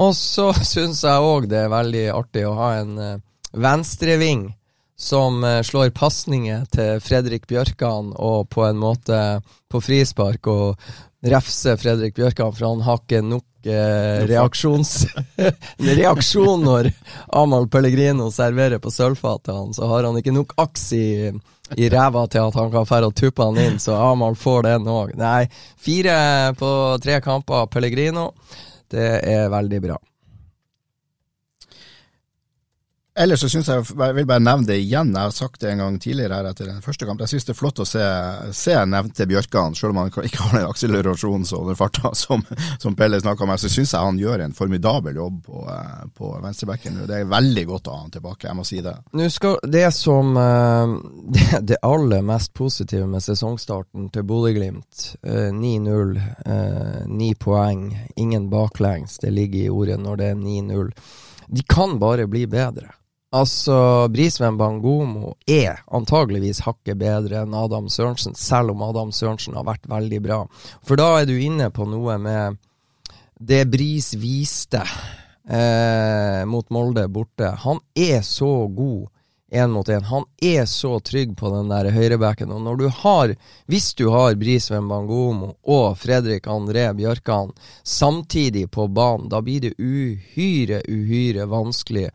Og 0.00 0.12
så 0.18 0.50
syns 0.72 1.04
jeg 1.06 1.30
òg 1.30 1.48
det 1.50 1.64
er 1.64 1.72
veldig 1.72 2.04
artig 2.14 2.44
å 2.48 2.58
ha 2.58 2.74
en 2.80 2.98
uh, 2.98 3.16
venstreving 3.52 4.48
som 4.98 5.42
uh, 5.44 5.60
slår 5.66 5.90
pasninger 5.94 6.66
til 6.72 7.02
Fredrik 7.02 7.48
Bjørkan, 7.50 8.12
og 8.14 8.48
på 8.54 8.64
en 8.66 8.78
måte 8.78 9.18
på 9.70 9.82
frispark 9.82 10.46
og 10.50 10.84
refse 11.24 11.74
Fredrik 11.80 12.14
Bjørkan, 12.14 12.52
for 12.54 12.68
han 12.68 12.84
har 12.84 13.00
ikke 13.00 13.22
nok 13.24 13.66
eh, 13.66 14.26
reaksjons... 14.28 15.06
reaksjon 16.00 16.66
når 16.66 16.90
Amahl 17.32 17.64
Pellegrino 17.72 18.28
serverer 18.32 18.82
på 18.82 18.92
sølvfat 18.92 19.46
til 19.46 19.56
han, 19.56 19.72
så 19.72 19.88
har 19.88 20.04
han 20.04 20.20
ikke 20.20 20.34
nok 20.36 20.52
aks 20.66 20.90
i 20.98 21.08
i 21.80 21.88
ræva 21.88 22.26
til 22.28 22.44
at 22.44 22.56
han 22.58 22.68
kan 22.70 22.84
fære 22.86 23.08
og 23.08 23.14
tuppe 23.16 23.44
han 23.46 23.56
inn, 23.56 23.78
så 23.80 23.96
Amahl 23.96 24.36
får 24.36 24.66
den 24.66 24.88
òg. 24.92 25.14
Nei, 25.16 25.46
fire 25.80 26.52
på 26.60 26.70
tre 27.02 27.16
kamper 27.24 27.70
Pellegrino. 27.72 28.28
Det 28.92 29.08
er 29.30 29.48
veldig 29.52 29.80
bra. 29.84 29.96
Ellers 33.14 33.44
så 33.44 33.46
syns 33.46 33.68
jeg, 33.70 33.82
jeg 33.94 34.14
vil 34.16 34.24
bare 34.26 34.42
nevne 34.42 34.66
det 34.66 34.80
igjen, 34.82 35.12
jeg 35.14 35.22
har 35.22 35.34
sagt 35.34 35.60
det 35.62 35.68
en 35.70 35.80
gang 35.84 35.98
tidligere 36.02 36.34
her 36.34 36.48
etter 36.48 36.66
den 36.66 36.80
første 36.82 37.06
kamp. 37.06 37.20
Jeg 37.22 37.30
synes 37.30 37.44
det 37.46 37.52
er 37.52 37.58
flott 37.60 37.78
å 37.78 37.84
se, 37.86 38.06
se 38.58 38.72
nevnte 38.90 39.26
Bjørkan, 39.30 39.76
selv 39.78 39.94
om 39.94 40.00
han 40.00 40.08
ikke 40.10 40.40
har 40.48 40.56
den 40.56 40.66
akselerasjonen 40.66 41.46
og 41.54 41.68
den 41.70 41.78
farta 41.78 42.10
som, 42.18 42.42
som 42.82 42.96
Pelle 42.98 43.20
snakka 43.22 43.46
om. 43.46 43.52
Så 43.62 43.70
synes 43.70 43.92
jeg 43.94 44.08
han 44.08 44.18
gjør 44.18 44.42
en 44.42 44.56
formidabel 44.58 45.20
jobb 45.20 45.36
på, 45.46 45.62
på 46.18 46.30
venstrebekken. 46.42 46.96
Det 47.06 47.20
er 47.20 47.28
veldig 47.30 47.64
godt 47.68 47.86
å 47.86 47.94
ha 47.94 48.00
han 48.00 48.16
tilbake, 48.16 48.48
jeg 48.48 48.58
må 48.58 48.66
si 48.66 48.80
det. 48.82 48.96
Nå 49.14 49.30
skal 49.30 49.62
Det 49.76 49.84
som 49.94 50.34
eh, 50.42 50.96
det, 51.38 51.62
det 51.70 51.80
aller 51.86 52.26
mest 52.26 52.50
positive 52.58 53.06
med 53.14 53.22
sesongstarten 53.22 54.10
til 54.10 54.26
Bodø-Glimt, 54.26 55.06
9-0, 55.22 56.18
eh, 56.50 56.98
9 57.06 57.30
eh, 57.30 57.38
poeng, 57.38 57.86
ingen 58.18 58.50
baklengs, 58.50 59.20
det 59.22 59.30
ligger 59.38 59.62
i 59.62 59.70
ordet 59.70 60.02
når 60.02 60.18
det 60.18 60.34
er 60.34 60.42
9-0. 60.42 60.92
De 61.54 61.66
kan 61.70 61.98
bare 62.02 62.26
bli 62.26 62.48
bedre. 62.50 62.90
Altså, 63.34 64.06
Brisveen 64.14 64.58
Bangomo 64.58 65.32
er 65.50 65.80
antageligvis 65.90 66.60
hakket 66.62 67.00
bedre 67.00 67.40
enn 67.42 67.56
Adam 67.58 67.88
Sørensen, 67.90 68.36
selv 68.38 68.70
om 68.76 68.84
Adam 68.86 69.10
Sørensen 69.10 69.56
har 69.58 69.66
vært 69.66 69.88
veldig 69.90 70.20
bra. 70.22 70.44
For 70.86 71.00
da 71.00 71.08
er 71.18 71.26
du 71.26 71.34
inne 71.34 71.66
på 71.74 71.88
noe 71.90 72.14
med 72.22 72.60
det 73.42 73.64
Bris 73.72 74.12
viste 74.14 74.84
eh, 75.50 76.44
mot 76.46 76.70
Molde 76.70 77.08
borte. 77.10 77.50
Han 77.64 77.82
er 77.98 78.22
så 78.22 78.68
god 78.70 79.08
én 79.54 79.74
mot 79.74 79.88
én. 79.88 80.06
Han 80.06 80.24
er 80.42 80.64
så 80.70 81.00
trygg 81.00 81.34
på 81.36 81.50
den 81.56 81.68
der 81.74 81.90
høyrebacken. 81.94 82.52
Og 82.54 82.62
når 82.62 82.76
du 82.76 82.86
har, 83.02 83.34
hvis 83.66 83.90
du 83.98 84.08
har 84.14 84.38
Brisveen 84.38 84.86
Bangomo 84.88 85.56
og 85.62 85.98
Fredrik 85.98 86.46
André 86.46 86.86
Bjørkan 86.94 87.50
samtidig 87.82 88.68
på 88.70 88.86
banen, 88.88 89.28
da 89.28 89.42
blir 89.42 89.66
det 89.66 89.74
uhyre, 89.78 90.82
uhyre 90.86 91.50
vanskelig 91.50 92.08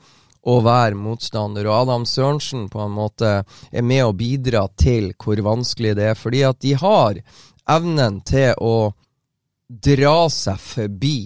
å 0.47 0.59
være 0.63 0.97
motstander. 0.97 1.67
Og 1.67 1.83
Adam 1.83 2.05
Sørensen 2.07 2.67
på 2.71 2.81
en 2.83 2.95
måte 2.95 3.33
er 3.71 3.85
med 3.85 4.05
å 4.05 4.15
bidra 4.15 4.67
til 4.79 5.11
hvor 5.19 5.41
vanskelig 5.45 5.95
det 5.99 6.11
er, 6.13 6.17
fordi 6.19 6.45
at 6.47 6.61
de 6.63 6.75
har 6.79 7.21
evnen 7.69 8.21
til 8.27 8.55
å 8.63 8.91
dra 9.69 10.17
seg 10.33 10.57
forbi 10.63 11.19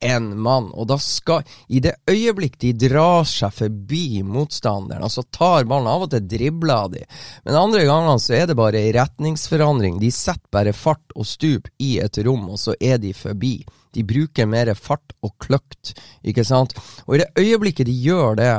en 0.00 0.28
mann. 0.40 0.68
Og 0.74 0.88
da 0.90 0.98
skal 1.00 1.46
I 1.68 1.80
det 1.84 1.96
øyeblikk 2.10 2.58
de 2.62 2.72
drar 2.76 3.24
seg 3.28 3.54
forbi 3.54 4.22
motstanderen, 4.26 5.04
altså 5.06 5.24
tar 5.30 5.66
ballen 5.68 5.90
Av 5.90 6.06
og 6.06 6.12
til 6.12 6.26
dribler 6.28 6.92
de, 6.92 7.02
men 7.46 7.58
andre 7.58 7.84
ganger 7.88 8.20
så 8.22 8.36
er 8.40 8.46
det 8.50 8.58
bare 8.58 8.82
ei 8.82 8.92
retningsforandring. 8.96 10.00
De 10.02 10.10
setter 10.12 10.48
bare 10.52 10.76
fart 10.76 11.16
og 11.16 11.28
stup 11.28 11.70
i 11.82 11.96
et 12.02 12.20
rom, 12.26 12.48
og 12.52 12.60
så 12.60 12.76
er 12.80 13.00
de 13.02 13.14
forbi. 13.16 13.58
De 13.96 14.04
bruker 14.04 14.48
mer 14.50 14.74
fart 14.76 15.14
og 15.24 15.32
kløkt, 15.40 15.94
ikke 16.26 16.44
sant? 16.44 16.76
Og 17.06 17.16
i 17.16 17.22
det 17.22 17.30
øyeblikket 17.40 17.88
de 17.88 17.94
gjør 18.04 18.36
det, 18.40 18.54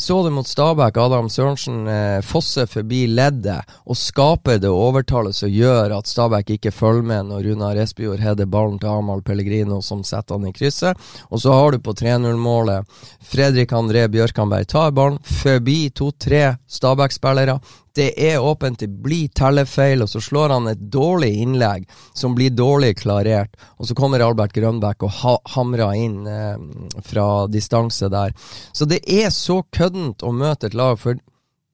så 0.00 0.22
det 0.24 0.30
mot 0.32 0.46
Stabæk. 0.46 0.96
Adam 0.96 1.28
Sørensen 1.30 1.88
eh, 1.88 2.20
fosser 2.24 2.66
forbi 2.70 3.04
leddet 3.10 3.64
og 3.88 3.98
skaper 3.98 4.60
det 4.62 4.70
overtallet 4.70 5.36
som 5.36 5.50
gjør 5.52 5.94
at 5.98 6.10
Stabæk 6.10 6.54
ikke 6.56 6.72
følger 6.74 7.06
med 7.10 7.28
når 7.30 7.48
Runar 7.48 7.80
Espejord 7.82 8.22
header 8.22 8.48
ballen 8.50 8.78
til 8.78 8.92
Amahl 8.92 9.22
Pellegrino, 9.26 9.80
som 9.82 10.04
setter 10.06 10.38
han 10.38 10.48
i 10.48 10.54
krysset. 10.56 10.98
Og 11.30 11.42
så 11.42 11.54
har 11.54 11.72
du 11.72 11.82
på 11.82 11.96
3-0-målet 11.98 12.86
Fredrik 13.30 13.74
André 13.76 14.06
Bjørkanberg 14.12 14.68
tar 14.70 14.94
ballen 14.96 15.18
forbi 15.42 15.90
to-tre 15.90 16.56
Stabæk-spillere, 16.68 17.58
det 17.98 18.12
er 18.30 18.38
åpent, 18.38 18.78
det 18.78 18.88
blir 19.02 19.28
tellefeil, 19.34 20.04
og 20.04 20.10
så 20.12 20.22
slår 20.22 20.54
han 20.54 20.70
et 20.70 20.82
dårlig 20.92 21.32
innlegg 21.42 21.88
som 22.16 22.36
blir 22.38 22.54
dårlig 22.54 22.94
klarert. 23.00 23.56
Og 23.78 23.88
så 23.88 23.96
kommer 23.98 24.22
Albert 24.22 24.54
Grønbæk 24.54 25.02
og 25.02 25.14
ha 25.22 25.34
hamrer 25.56 25.98
inn 25.98 26.20
eh, 26.30 26.56
fra 27.04 27.28
distanse 27.50 28.10
der. 28.12 28.34
Så 28.72 28.86
det 28.86 29.02
er 29.02 29.32
så 29.34 29.64
køddent 29.74 30.22
å 30.22 30.30
møte 30.30 30.70
et 30.70 30.78
lag. 30.78 30.98
For 31.02 31.18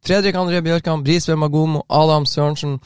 Fredrik 0.04 0.36
André 0.40 0.64
Bjørkan, 0.64 1.04
Brisveen 1.04 1.42
Magomo, 1.42 1.84
Adam 1.88 2.28
Sørensen 2.28 2.78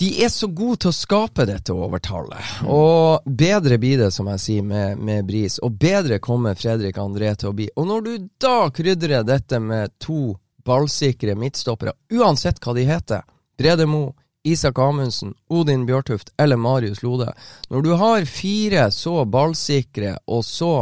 de 0.00 0.08
er 0.24 0.30
så 0.32 0.48
gode 0.50 0.80
til 0.82 0.90
å 0.90 0.96
skape 0.96 1.44
dette 1.46 1.74
overtallet. 1.76 2.62
Og 2.66 3.26
bedre 3.38 3.76
blir 3.78 4.00
det, 4.00 4.08
som 4.10 4.26
jeg 4.32 4.40
sier, 4.42 4.64
med, 4.66 4.98
med 4.98 5.26
Bris. 5.28 5.58
Og 5.62 5.76
bedre 5.78 6.18
kommer 6.22 6.56
Fredrik 6.58 6.98
André 6.98 7.34
til 7.38 7.52
å 7.52 7.56
bli. 7.56 7.68
Og 7.76 7.86
når 7.86 8.06
du 8.06 8.12
da 8.42 8.56
krydrer 8.74 9.22
dette 9.28 9.60
med 9.62 9.92
to 10.02 10.32
ballsikre 10.64 11.36
midtstoppere, 11.38 11.94
uansett 12.12 12.60
hva 12.62 12.74
de 12.76 12.86
heter. 12.88 13.22
Brede 13.58 13.86
Mo, 13.86 14.12
Isak 14.44 14.78
Amundsen, 14.78 15.34
Odin 15.48 15.86
Bjørtuft 15.86 16.32
eller 16.40 16.56
Marius 16.56 17.02
Lode. 17.02 17.32
Når 17.70 17.82
du 17.82 17.92
har 18.00 18.24
fire 18.26 18.90
så 18.90 19.24
ballsikre 19.24 20.16
og 20.26 20.44
så 20.44 20.72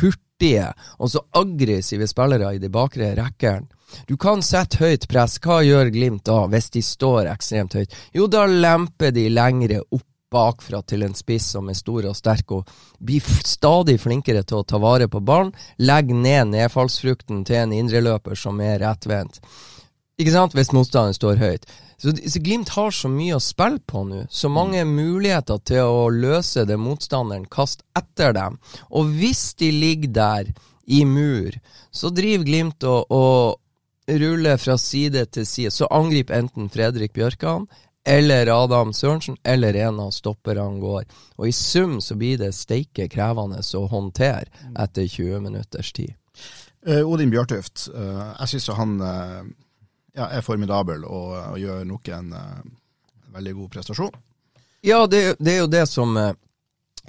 hurtige 0.00 0.68
og 0.98 1.10
så 1.10 1.24
aggressive 1.34 2.06
spillere 2.06 2.54
i 2.54 2.62
de 2.62 2.70
bakre 2.70 3.14
rekkene, 3.18 3.66
du 4.06 4.16
kan 4.20 4.42
sette 4.44 4.82
høyt 4.82 5.06
press. 5.08 5.38
Hva 5.40 5.62
gjør 5.64 5.90
Glimt 5.94 6.26
da, 6.28 6.42
hvis 6.52 6.68
de 6.74 6.82
står 6.84 7.30
ekstremt 7.32 7.78
høyt? 7.78 7.94
Jo, 8.12 8.28
da 8.28 8.44
lemper 8.46 9.14
de 9.16 9.28
lengre 9.32 9.80
opp 9.88 10.04
bakfra 10.32 10.82
til 10.82 11.04
en 11.06 11.16
spiss 11.16 11.50
som 11.54 11.68
er 11.70 11.78
stor 11.78 12.06
og 12.10 12.16
sterk, 12.16 12.52
og 12.52 12.68
blir 12.98 13.24
stadig 13.46 13.98
flinkere 14.02 14.44
til 14.44 14.60
å 14.60 14.66
ta 14.68 14.80
vare 14.82 15.08
på 15.08 15.22
ballen. 15.24 15.54
Legg 15.78 16.12
ned 16.14 16.52
nedfallsfrukten 16.54 17.44
til 17.48 17.62
en 17.62 17.74
indreløper 17.76 18.38
som 18.38 18.60
er 18.64 18.80
rettvendt. 18.84 19.40
Ikke 20.18 20.34
sant, 20.34 20.56
hvis 20.56 20.72
motstanderen 20.74 21.14
står 21.14 21.38
høyt. 21.38 21.68
Så, 21.98 22.12
så, 22.14 22.40
Glimt 22.42 22.72
har 22.74 22.90
så 22.94 23.10
mye 23.10 23.36
å 23.36 23.42
spille 23.42 23.78
på 23.86 24.04
nå. 24.06 24.24
Så 24.30 24.50
mange 24.50 24.84
muligheter 24.86 25.60
til 25.66 25.86
å 25.86 26.08
løse 26.14 26.66
det 26.66 26.78
motstanderen 26.78 27.46
kaster 27.50 27.86
etter 27.98 28.34
dem. 28.34 28.58
Og 28.90 29.10
hvis 29.18 29.52
de 29.58 29.70
ligger 29.74 30.14
der 30.14 30.52
i 30.86 31.04
mur, 31.06 31.54
så 31.90 32.10
driver 32.14 32.46
Glimt 32.46 32.86
og, 32.86 33.10
og 33.10 34.18
ruller 34.18 34.58
fra 34.58 34.78
side 34.78 35.26
til 35.34 35.46
side. 35.46 35.74
Så 35.74 35.90
angriper 35.90 36.38
enten 36.38 36.70
Fredrik 36.72 37.14
Bjørkan 37.14 37.66
eller 38.08 38.48
Adam 38.64 38.92
Sørensen, 38.92 39.36
eller 39.44 39.76
en 39.76 40.00
av 40.00 40.10
stopperne 40.16 40.80
går. 40.80 41.04
Og 41.36 41.48
i 41.48 41.52
sum 41.52 41.98
så 42.00 42.16
blir 42.16 42.38
det 42.40 42.54
steike 42.56 43.08
krevende 43.12 43.60
å 43.60 43.84
håndtere 43.92 44.48
etter 44.78 45.04
20 45.04 45.44
minutters 45.44 45.92
tid. 45.92 46.14
Uh, 46.88 47.02
Odin 47.04 47.30
Bjørtuft, 47.30 47.88
uh, 47.92 48.32
jeg 48.38 48.54
syns 48.54 48.70
han 48.78 48.96
uh, 49.02 49.42
ja, 50.16 50.30
er 50.30 50.46
formidabel 50.46 51.04
og, 51.04 51.34
og 51.36 51.60
gjør 51.60 51.84
nok 51.90 52.08
en 52.16 52.32
veldig 53.34 53.54
god 53.60 53.72
prestasjon. 53.76 54.16
Ja, 54.86 55.02
det, 55.10 55.36
det, 55.36 55.56
er 55.56 55.60
jo 55.66 55.70
det 55.70 55.84
som 55.90 56.16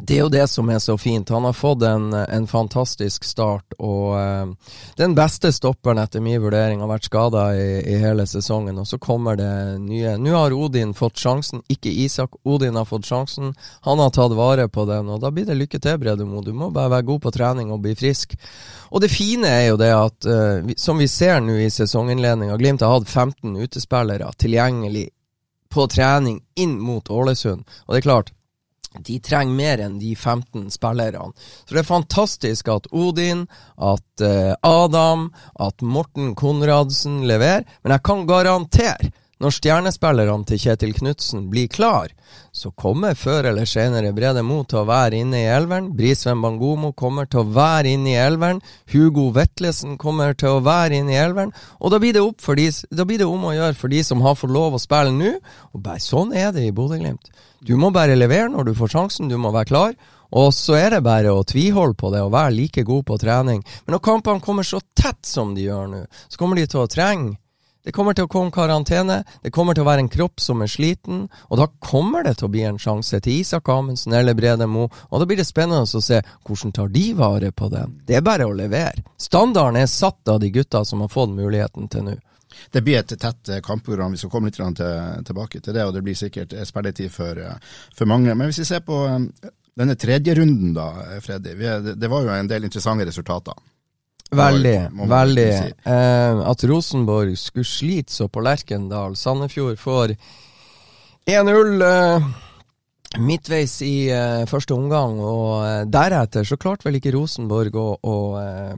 det 0.01 0.15
er 0.15 0.21
jo 0.23 0.31
det 0.31 0.45
som 0.47 0.69
er 0.71 0.79
så 0.79 0.95
fint. 0.97 1.29
Han 1.29 1.43
har 1.43 1.53
fått 1.53 1.83
en, 1.83 2.13
en 2.13 2.47
fantastisk 2.47 3.23
start. 3.27 3.75
Og 3.77 4.15
uh, 4.15 4.73
den 4.97 5.15
beste 5.17 5.51
stopperen 5.53 5.99
etter 6.01 6.23
min 6.23 6.39
vurdering 6.41 6.81
har 6.83 6.91
vært 6.91 7.09
skada 7.09 7.43
i, 7.57 7.67
i, 7.83 7.97
hele 7.99 8.25
sesongen. 8.29 8.79
Og 8.79 8.87
så 8.87 8.99
kommer 9.01 9.39
det 9.39 9.51
nye. 9.83 10.15
Nå 10.21 10.33
har 10.35 10.55
Odin 10.55 10.95
fått 10.97 11.19
sjansen, 11.19 11.63
ikke 11.67 11.91
Isak. 11.91 12.39
Odin 12.47 12.79
har 12.79 12.87
fått 12.89 13.09
sjansen. 13.09 13.53
Han 13.87 13.99
har 13.99 14.13
tatt 14.15 14.35
vare 14.37 14.69
på 14.71 14.87
den, 14.89 15.11
og 15.11 15.21
da 15.23 15.33
blir 15.35 15.49
det 15.49 15.59
lykke 15.59 15.81
til, 15.83 15.99
Bredemo. 16.01 16.43
Du 16.45 16.53
må 16.55 16.71
bare 16.73 16.95
være 16.95 17.09
god 17.11 17.23
på 17.27 17.35
trening 17.35 17.75
og 17.75 17.83
bli 17.83 17.95
frisk. 17.99 18.37
Og 18.89 19.03
det 19.03 19.11
fine 19.13 19.51
er 19.51 19.67
jo 19.69 19.79
det 19.81 19.93
at, 19.93 20.31
uh, 20.31 20.73
som 20.79 21.01
vi 21.01 21.11
ser 21.11 21.43
nå 21.43 21.59
i 21.59 21.69
sesonginnledninga, 21.73 22.57
Glimt 22.59 22.83
har 22.85 22.95
hatt 22.97 23.09
15 23.09 23.55
utespillere 23.59 24.31
tilgjengelig 24.39 25.09
på 25.69 25.85
trening 25.87 26.39
inn 26.57 26.79
mot 26.81 27.09
Ålesund. 27.13 27.65
Og 27.85 27.93
det 27.93 28.01
er 28.01 28.07
klart, 28.07 28.31
de 28.97 29.19
trenger 29.21 29.55
mer 29.55 29.83
enn 29.85 29.99
de 30.01 30.15
15 30.15 30.69
spillerne. 30.73 31.31
Så 31.65 31.75
det 31.75 31.83
er 31.83 31.87
fantastisk 31.87 32.71
at 32.73 32.89
Odin, 32.91 33.45
at 33.77 34.25
uh, 34.25 34.53
Adam, 34.65 35.29
at 35.59 35.81
Morten 35.85 36.35
Konradsen 36.35 37.21
leverer. 37.29 37.67
Men 37.83 37.95
jeg 37.95 38.05
kan 38.09 38.25
garantere, 38.29 39.11
når 39.39 39.53
stjernespillerne 39.55 40.43
til 40.43 40.59
Kjetil 40.59 40.91
Knutsen 40.97 41.45
blir 41.51 41.69
klar, 41.71 42.11
så 42.51 42.73
kommer 42.75 43.15
før 43.15 43.47
eller 43.53 43.69
senere 43.69 44.11
Brede 44.11 44.41
Mo 44.43 44.65
til 44.67 44.81
å 44.81 44.87
være 44.89 45.21
inne 45.21 45.39
i 45.39 45.47
elveren. 45.47 45.93
Brisveen 45.95 46.41
Bangomo 46.43 46.91
kommer 46.91 47.29
til 47.29 47.45
å 47.45 47.51
være 47.55 47.93
inne 47.93 48.11
i 48.11 48.17
elveren. 48.19 48.59
Hugo 48.91 49.29
Vetlesen 49.37 49.95
kommer 50.01 50.35
til 50.35 50.57
å 50.57 50.63
være 50.65 50.99
inne 50.99 51.15
i 51.15 51.21
elveren. 51.21 51.53
Og 51.79 51.93
da 51.93 52.01
blir 52.03 52.17
de, 52.17 52.67
da 52.91 53.07
blir 53.07 53.23
det 53.23 53.29
om 53.29 53.47
å 53.47 53.55
gjøre 53.55 53.79
for 53.79 53.95
de 53.95 54.03
som 54.03 54.25
har 54.25 54.35
fått 54.35 54.51
lov 54.51 54.75
å 54.75 54.83
spille 54.83 55.15
nå. 55.15 55.37
Og 55.71 55.85
bare 55.87 56.03
sånn 56.03 56.35
er 56.35 56.51
det 56.51 56.67
i 56.67 56.75
Bodø-Glimt. 56.75 57.31
Du 57.65 57.75
må 57.79 57.91
bare 57.95 58.17
levere 58.17 58.49
når 58.53 58.69
du 58.69 58.73
får 58.77 58.93
sjansen, 58.95 59.29
du 59.29 59.37
må 59.37 59.51
være 59.55 59.69
klar. 59.71 59.93
Og 60.39 60.53
så 60.53 60.77
er 60.77 60.93
det 60.93 61.03
bare 61.05 61.33
å 61.33 61.45
tviholde 61.47 61.97
på 61.97 62.11
det 62.13 62.21
og 62.21 62.33
være 62.35 62.53
like 62.55 62.85
god 62.85 63.05
på 63.07 63.17
trening. 63.21 63.63
Men 63.85 63.97
når 63.97 64.05
kampene 64.05 64.45
kommer 64.45 64.67
så 64.67 64.81
tett 64.93 65.25
som 65.25 65.55
de 65.55 65.65
gjør 65.65 65.87
nå, 65.89 66.03
så 66.29 66.41
kommer 66.41 66.59
de 66.59 66.67
til 66.69 66.83
å 66.83 66.89
trenge 66.89 67.37
det 67.89 67.93
kommer 67.95 68.13
til 68.13 68.27
å 68.27 68.29
komme 68.29 68.51
karantene, 68.51 69.21
det 69.41 69.53
kommer 69.55 69.73
til 69.73 69.85
å 69.85 69.87
være 69.87 70.03
en 70.03 70.11
kropp 70.11 70.41
som 70.43 70.59
er 70.61 70.69
sliten, 70.69 71.23
og 71.47 71.61
da 71.61 71.65
kommer 71.81 72.25
det 72.27 72.35
til 72.37 72.49
å 72.49 72.51
bli 72.51 72.65
en 72.67 72.79
sjanse 72.81 73.21
til 73.23 73.39
Isak 73.39 73.71
Amundsen 73.71 74.13
eller 74.13 74.35
Brede 74.37 74.67
Mo, 74.67 74.89
og 74.91 75.21
da 75.21 75.25
blir 75.25 75.39
det 75.39 75.47
spennende 75.47 75.87
å 75.87 76.03
se 76.03 76.19
hvordan 76.45 76.75
tar 76.75 76.91
de 76.91 77.05
vare 77.15 77.53
på 77.55 77.71
det. 77.71 77.85
Det 78.05 78.19
er 78.19 78.25
bare 78.25 78.49
å 78.49 78.53
levere. 78.53 79.05
Standarden 79.17 79.79
er 79.79 79.87
satt 79.89 80.27
av 80.27 80.41
de 80.43 80.51
gutta 80.53 80.83
som 80.85 81.01
har 81.01 81.09
fått 81.13 81.31
muligheten 81.33 81.87
til 81.89 82.05
nå. 82.09 82.17
Det 82.71 82.83
blir 82.85 82.99
et 82.99 83.15
tett 83.15 83.49
eh, 83.49 83.63
kampprogram, 83.65 84.11
vi 84.11 84.21
skal 84.21 84.33
komme 84.33 84.51
litt 84.51 84.59
til, 84.59 85.23
tilbake 85.25 85.61
til 85.61 85.75
det, 85.75 85.85
og 85.85 85.95
det 85.95 86.03
blir 86.05 86.17
sikkert 86.17 86.53
eh, 86.53 86.67
spilletid 86.67 87.11
for, 87.13 87.39
eh, 87.39 87.73
for 87.95 88.09
mange. 88.09 88.35
Men 88.35 88.51
hvis 88.51 88.61
vi 88.63 88.69
ser 88.73 88.85
på 88.85 88.99
denne 89.79 89.95
tredje 89.95 90.35
runden 90.35 90.73
da, 90.75 90.89
Freddy. 91.23 91.53
Det 91.95 92.09
var 92.11 92.25
jo 92.25 92.33
en 92.35 92.49
del 92.49 92.65
interessante 92.67 93.05
resultater. 93.07 93.55
Veldig, 94.29 94.77
veldig. 95.09 95.47
Si. 95.55 95.71
Eh, 95.89 96.41
at 96.51 96.63
Rosenborg 96.69 97.37
skulle 97.39 97.65
slite 97.65 98.13
så 98.13 98.27
på 98.29 98.43
Lerkendal. 98.45 99.15
Sandefjord 99.17 99.79
får 99.81 100.13
1-0 101.25 101.85
eh, 101.87 102.27
midtveis 103.25 103.79
i 103.85 103.95
eh, 104.13 104.43
første 104.49 104.75
omgang, 104.75 105.17
og 105.23 105.63
eh, 105.65 105.87
deretter 105.89 106.45
så 106.45 106.59
klarte 106.61 106.85
vel 106.85 106.99
ikke 106.99 107.15
Rosenborg 107.15 107.79
å, 107.79 107.87
å, 107.97 108.19
eh, 108.43 108.75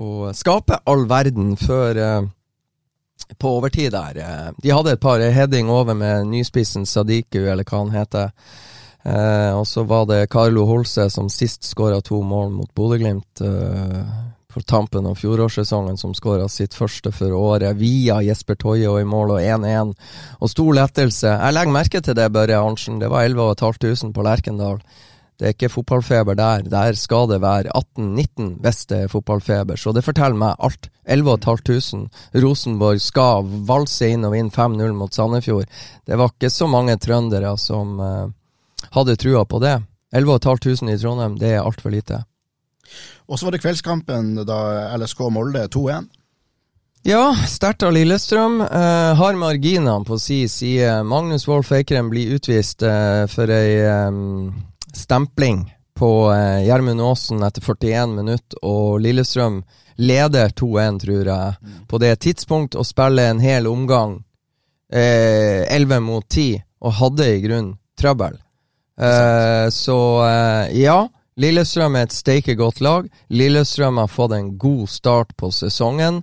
å 0.00 0.32
skape 0.36 0.80
all 0.88 1.04
verden 1.10 1.52
før 1.60 2.00
eh, 2.00 2.30
på 3.38 3.56
overtid 3.58 3.92
der. 3.94 4.52
De 4.62 4.70
hadde 4.70 4.94
et 4.94 5.00
par 5.02 5.20
heading 5.20 5.70
over 5.70 5.94
med 5.94 6.28
nyspissen 6.28 6.86
Sadiku, 6.86 7.40
eller 7.44 7.64
hva 7.64 7.82
han 7.84 7.94
heter. 7.94 8.30
Eh, 9.04 9.52
og 9.52 9.66
så 9.68 9.84
var 9.84 10.06
det 10.08 10.30
Carlo 10.32 10.64
Holse 10.68 11.10
som 11.12 11.28
sist 11.28 11.66
skåra 11.68 12.00
to 12.00 12.22
mål 12.24 12.52
mot 12.54 12.70
Bodø-Glimt. 12.74 13.40
Eh, 13.44 14.04
på 14.54 14.60
tampen 14.62 15.06
av 15.06 15.16
fjorårssesongen, 15.18 15.96
som 15.98 16.12
skåra 16.14 16.46
sitt 16.48 16.76
første 16.78 17.10
for 17.12 17.34
året, 17.34 17.74
via 17.74 18.20
Jesper 18.22 18.54
Toje 18.54 18.86
og 18.86 19.00
i 19.00 19.08
mål 19.08 19.32
og 19.34 19.40
1-1. 19.42 19.90
Og 20.38 20.52
stor 20.52 20.76
lettelse. 20.78 21.32
Jeg 21.32 21.56
legger 21.56 21.74
merke 21.74 22.02
til 22.04 22.14
det, 22.14 22.28
Børre 22.32 22.60
Arntzen. 22.60 23.00
Det 23.02 23.10
var 23.10 23.26
11 23.26 23.56
500 23.58 24.12
på 24.14 24.22
Lerkendal. 24.22 24.78
Det 25.38 25.46
er 25.46 25.54
ikke 25.56 25.72
fotballfeber 25.72 26.36
der. 26.38 26.62
Der 26.70 26.98
skal 26.98 27.26
det 27.32 27.40
være 27.42 27.72
18-19 27.74 28.52
hvis 28.62 28.84
det 28.90 28.98
er 29.04 29.10
fotballfeber. 29.10 29.76
Så 29.80 29.92
det 29.92 30.04
forteller 30.06 30.38
meg 30.38 30.54
alt. 30.58 30.90
11.500. 31.10 32.06
Rosenborg 32.44 33.02
skal 33.02 33.48
valse 33.68 34.12
inn 34.14 34.24
og 34.24 34.36
vinne 34.36 34.54
5-0 34.54 34.94
mot 34.96 35.14
Sandefjord. 35.14 35.66
Det 36.06 36.18
var 36.18 36.32
ikke 36.32 36.52
så 36.54 36.70
mange 36.70 36.96
trøndere 37.02 37.56
som 37.58 37.98
uh, 38.00 38.30
hadde 38.94 39.18
trua 39.20 39.44
på 39.44 39.60
det. 39.64 39.80
11.500 40.14 40.94
i 40.94 40.98
Trondheim, 41.02 41.38
det 41.40 41.56
er 41.56 41.64
altfor 41.64 41.90
lite. 41.90 42.22
Og 43.26 43.38
så 43.38 43.48
var 43.48 43.56
det 43.56 43.64
kveldskampen 43.64 44.36
da 44.46 44.60
LSK 45.00 45.26
Molde 45.34 45.66
2-1. 45.72 46.06
Ja, 47.04 47.34
sterkt 47.48 47.82
av 47.84 47.92
Lillestrøm. 47.92 48.62
Eh, 48.64 49.10
har 49.18 49.36
marginene 49.36 50.06
på 50.08 50.16
si 50.16 50.46
side. 50.48 51.02
Magnus 51.04 51.44
Wolff 51.48 51.72
Eikrem 51.76 52.08
blir 52.08 52.32
utvist 52.38 52.80
eh, 52.80 53.26
for 53.28 53.50
ei 53.52 53.74
eh, 53.84 54.22
stempling 54.94 55.66
på 55.94 56.32
eh, 56.32 56.64
Gjermund 56.66 57.02
Aasen 57.02 57.42
etter 57.46 57.62
41 57.62 58.14
minutter, 58.16 58.58
og 58.62 59.00
Lillestrøm 59.04 59.62
leder 59.96 60.50
2-1, 60.58 61.00
tror 61.04 61.30
jeg, 61.30 61.56
mm. 61.60 61.82
på 61.90 62.00
det 62.02 62.14
tidspunkt, 62.24 62.74
og 62.74 62.86
spiller 62.86 63.30
en 63.30 63.42
hel 63.42 63.68
omgang, 63.70 64.22
11 64.94 65.94
eh, 65.94 66.00
mot 66.02 66.26
10, 66.28 66.62
og 66.84 66.96
hadde 67.00 67.28
i 67.30 67.42
grunn 67.44 67.74
trøbbel. 67.98 68.40
Eh, 69.00 69.68
så 69.74 69.98
ja. 70.74 71.02
Lillestrøm 71.34 71.96
er 71.98 72.04
et 72.06 72.14
steike 72.14 72.54
godt 72.54 72.78
lag. 72.84 73.08
Lillestrøm 73.34 73.96
har 73.98 74.10
fått 74.10 74.36
en 74.36 74.52
god 74.58 74.86
start 74.86 75.32
på 75.34 75.48
sesongen. 75.50 76.20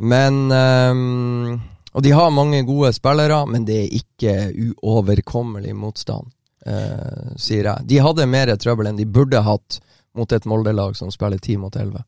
Men 0.00 0.48
um, 0.48 1.60
Og 1.92 2.02
de 2.02 2.14
har 2.16 2.30
mange 2.32 2.62
gode 2.64 2.94
spillere, 2.96 3.42
men 3.46 3.66
det 3.68 3.76
er 3.82 3.96
ikke 3.98 4.34
uoverkommelig 4.80 5.74
motstand, 5.76 6.31
uh, 6.66 7.34
sier 7.40 7.68
jeg. 7.68 7.88
De 7.88 8.00
hadde 8.04 8.28
mer 8.30 8.52
trøbbel 8.56 8.90
enn 8.90 9.00
de 9.00 9.08
burde 9.08 9.42
hatt 9.42 9.80
mot 10.18 10.32
et 10.32 10.48
Molde-lag 10.48 10.96
som 10.96 11.10
spiller 11.12 11.40
10 11.40 11.62
mot 11.62 11.76
11. 11.76 12.02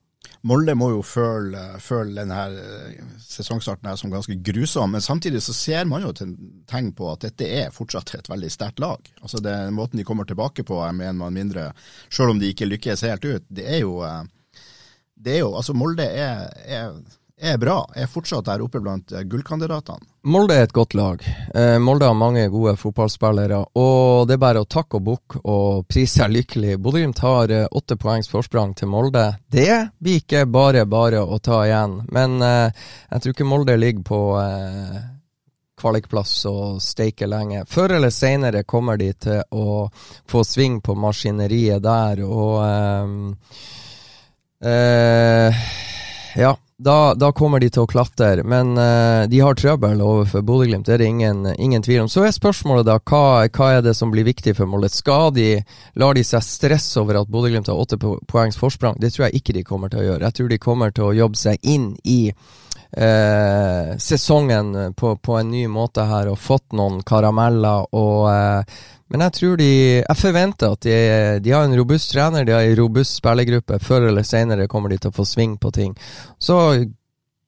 Molde 0.45 0.75
må 0.77 0.91
jo 0.93 1.01
føle, 1.05 1.61
føle 1.81 2.19
denne 2.19 2.41
eh, 2.53 3.05
sesongstarten 3.25 3.89
her 3.89 3.97
som 3.97 4.13
ganske 4.13 4.37
grusom, 4.45 4.93
men 4.93 5.05
samtidig 5.05 5.41
så 5.45 5.55
ser 5.57 5.87
man 5.89 6.05
jo 6.05 6.13
tegn 6.13 6.91
på 6.97 7.09
at 7.13 7.25
dette 7.25 7.49
er 7.49 7.73
fortsatt 7.73 8.13
et 8.19 8.29
veldig 8.29 8.51
sterkt 8.53 8.83
lag. 8.85 9.09
Altså 9.23 9.41
det, 9.45 9.55
Måten 9.73 10.01
de 10.01 10.05
kommer 10.05 10.29
tilbake 10.29 10.67
på, 10.69 10.83
er 10.85 10.93
med 10.97 11.15
en 11.15 11.23
mann 11.23 11.37
mindre, 11.37 11.71
selv 12.13 12.35
om 12.35 12.43
de 12.43 12.53
ikke 12.53 12.69
lykkes 12.69 13.07
helt 13.09 13.25
ut. 13.25 13.47
Det 13.49 13.65
er 13.65 13.81
jo, 13.87 14.03
eh, 14.05 14.61
det 15.17 15.39
er 15.39 15.45
jo 15.47 15.55
altså 15.57 15.77
Molde 15.81 16.05
er, 16.13 16.51
er 16.69 16.93
er 17.41 17.59
bra, 17.59 17.81
er 17.97 18.07
fortsatt 18.11 18.47
der 18.47 18.63
oppe 18.63 18.81
blant 18.83 19.13
eh, 19.13 19.25
gullkandidatene. 19.27 20.07
Molde 20.31 20.57
er 20.57 20.69
et 20.69 20.75
godt 20.75 20.95
lag. 20.95 21.25
Eh, 21.55 21.79
Molde 21.83 22.07
har 22.09 22.17
mange 22.17 22.47
gode 22.53 22.77
fotballspillere, 22.81 23.59
og 23.81 24.29
det 24.29 24.37
er 24.37 24.45
bare 24.45 24.63
å 24.63 24.69
takke 24.71 25.01
og 25.01 25.07
bukke 25.09 25.43
og 25.45 25.89
prise 25.91 26.21
seg 26.21 26.33
lykkelig. 26.33 26.79
Bodø-Glimt 26.79 27.23
har 27.25 27.53
eh, 27.53 27.67
åtte 27.71 27.99
poengs 28.01 28.31
forsprang 28.31 28.77
til 28.79 28.89
Molde. 28.93 29.27
Det 29.51 29.73
blir 29.99 30.23
ikke 30.23 30.47
bare 30.47 30.87
bare 30.87 31.25
å 31.25 31.41
ta 31.43 31.65
igjen, 31.67 32.01
men 32.15 32.39
jeg 32.41 33.21
tror 33.21 33.35
ikke 33.35 33.49
Molde 33.49 33.77
ligger 33.81 34.07
på 34.07 34.21
eh, 34.41 35.03
kvalikplass 35.81 36.37
og 36.49 36.83
steiker 36.83 37.29
lenge. 37.29 37.65
Før 37.69 37.97
eller 37.99 38.13
senere 38.15 38.63
kommer 38.65 38.97
de 39.01 39.11
til 39.27 39.43
å 39.51 39.89
få 40.31 40.45
sving 40.47 40.79
på 40.85 40.95
maskineriet 40.97 41.83
der, 41.85 42.23
og 42.25 43.35
eh, 44.65 45.65
ja, 46.41 46.55
da, 46.77 47.15
da, 47.15 47.31
kommer 47.33 47.61
de 47.63 47.69
til 47.71 47.85
å 47.85 47.89
klatre. 47.91 48.43
Men 48.43 48.75
uh, 48.75 49.25
de 49.31 49.41
har 49.41 49.55
trøbbel 49.59 50.03
overfor 50.03 50.43
Bodø-Glimt, 50.47 50.89
det 50.89 50.97
er 50.97 51.05
det 51.05 51.11
ingen, 51.13 51.47
ingen, 51.55 51.83
tvil 51.83 52.05
om. 52.05 52.11
Så 52.11 52.25
er 52.27 52.35
spørsmålet 52.35 52.89
da, 52.89 52.99
hva, 52.99 53.47
hva, 53.47 53.71
er 53.77 53.85
det 53.85 53.95
som 53.95 54.11
blir 54.15 54.27
viktig 54.27 54.57
for 54.59 54.71
Molde? 54.71 54.91
Skal 54.91 55.31
de, 55.37 55.49
Lar 56.01 56.19
de 56.19 56.25
seg 56.27 56.43
stresse 56.47 56.99
over 57.01 57.21
at 57.21 57.31
Bodø-Glimt 57.31 57.71
har 57.71 57.79
åtte 57.79 58.01
poengs 58.01 58.59
forsprang? 58.59 58.99
Det 58.99 59.15
tror 59.15 59.29
jeg 59.29 59.41
ikke 59.41 59.57
de 59.59 59.67
kommer 59.67 59.93
til 59.93 60.03
å 60.03 60.09
gjøre. 60.09 60.27
Jeg 60.27 60.39
tror 60.41 60.51
de 60.51 60.63
kommer 60.63 60.95
til 60.95 61.09
å 61.09 61.17
jobbe 61.21 61.39
seg 61.39 61.71
inn 61.71 61.93
i 62.03 62.19
uh, 62.35 63.95
sesongen 64.03 64.75
på, 64.99 65.15
på, 65.23 65.39
en 65.39 65.55
ny 65.55 65.69
måte 65.71 66.09
her 66.11 66.33
og 66.33 66.43
fått 66.43 66.75
noen 66.75 67.05
karameller 67.07 67.87
og 67.95 68.27
uh, 68.27 68.77
men 69.15 69.23
jeg 69.29 69.35
tror 69.37 69.59
de 69.61 69.71
Jeg 70.01 70.19
forventer 70.19 70.73
at 70.75 70.81
de, 70.83 70.95
de 71.45 71.53
har 71.55 71.67
en 71.67 71.77
robust 71.79 72.11
trener, 72.11 72.45
de 72.45 72.55
har 72.57 72.65
en 72.67 72.79
robust 72.79 73.21
spillergruppe. 73.21 73.79
Før 73.79 74.09
eller 74.09 74.27
senere 74.27 74.67
kommer 74.71 74.91
de 74.91 74.99
til 74.99 75.13
å 75.13 75.15
få 75.15 75.27
sving 75.29 75.55
på 75.61 75.71
ting. 75.77 75.93
Så 76.43 76.64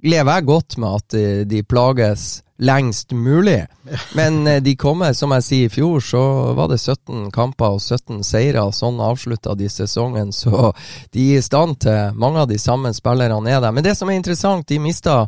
lever 0.06 0.32
jeg 0.32 0.48
godt 0.48 0.76
med 0.78 1.00
at 1.00 1.16
de, 1.50 1.62
plages 1.66 2.28
lengst 2.58 3.12
mulig. 3.12 3.66
Men 4.14 4.46
eh, 4.46 4.62
de 4.62 4.76
kommer, 4.76 5.12
som 5.12 5.32
jeg 5.36 5.44
sier, 5.44 5.66
i 5.68 5.72
fjor 5.72 6.00
så 6.00 6.22
var 6.56 6.70
det 6.70 6.78
17 6.80 7.28
kamper 7.34 7.76
og 7.76 7.82
17 7.82 8.22
seire. 8.24 8.64
Sånn 8.72 9.00
avslutta 9.02 9.54
de 9.58 9.68
sesongen, 9.70 10.32
så 10.32 10.72
de 11.14 11.26
er 11.34 11.40
i 11.40 11.44
stand 11.44 11.80
til 11.84 12.16
Mange 12.16 12.42
av 12.42 12.48
de 12.48 12.58
samme 12.60 12.92
spillerne 12.96 13.50
er 13.52 13.60
der. 13.60 13.74
Men 13.76 13.84
det 13.84 13.96
som 13.98 14.10
er 14.10 14.18
interessant, 14.18 14.66
de 14.68 14.80
mista 14.80 15.26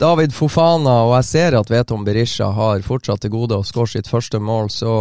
David 0.00 0.34
Fofana, 0.36 0.98
og 1.08 1.16
jeg 1.18 1.28
ser 1.30 1.58
at 1.58 1.72
Veton 1.72 2.04
Berisha 2.04 2.50
har 2.52 2.84
fortsatt 2.84 3.24
til 3.24 3.32
gode 3.32 3.56
å 3.56 3.66
skåre 3.66 3.94
sitt 3.96 4.10
første 4.10 4.40
mål. 4.42 4.70
Så 4.72 4.92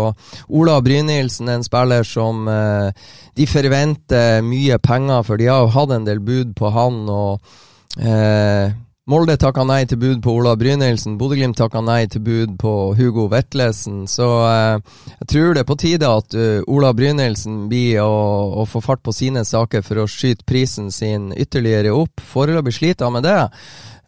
Ola 0.48 0.80
Brynildsen 0.86 1.52
en 1.52 1.66
spiller 1.66 2.08
som 2.08 2.48
eh, 2.48 2.90
de 3.36 3.52
forventer 3.52 4.42
mye 4.46 4.80
penger 4.80 5.28
for. 5.28 5.40
De 5.40 5.52
har 5.52 5.66
jo 5.66 5.76
hatt 5.76 5.96
en 5.98 6.08
del 6.08 6.24
bud 6.24 6.56
på 6.56 6.72
han. 6.72 7.04
og 7.12 7.64
eh, 8.00 8.74
Molde 9.06 9.36
takka 9.38 9.62
nei 9.70 9.84
til 9.86 10.00
bud 10.02 10.22
på 10.26 10.32
Ola 10.34 10.56
Brynildsen. 10.58 11.20
Bodø-Glimt 11.22 11.60
takka 11.60 11.78
nei 11.86 12.08
til 12.10 12.24
bud 12.26 12.56
på 12.58 12.72
Hugo 12.98 13.28
Vetlesen. 13.30 14.08
Så 14.10 14.26
eh, 14.48 14.96
jeg 15.20 15.28
tror 15.30 15.54
det 15.54 15.62
er 15.62 15.68
på 15.70 15.78
tide 15.78 16.10
at 16.10 16.34
uh, 16.34 16.64
Ola 16.74 16.90
Brynildsen 16.98 17.68
blir 17.70 18.00
å, 18.02 18.16
å, 18.64 18.66
få 18.66 18.82
fart 18.82 19.04
på 19.06 19.14
sine 19.14 19.46
saker 19.46 19.86
for 19.86 20.02
å 20.02 20.08
skyte 20.10 20.48
prisen 20.50 20.90
sin 20.90 21.30
ytterligere 21.38 21.94
opp. 21.94 22.26
Foreløpig 22.32 22.74
sliter 22.80 23.06
han 23.06 23.20
med 23.20 23.28
det. 23.30 23.38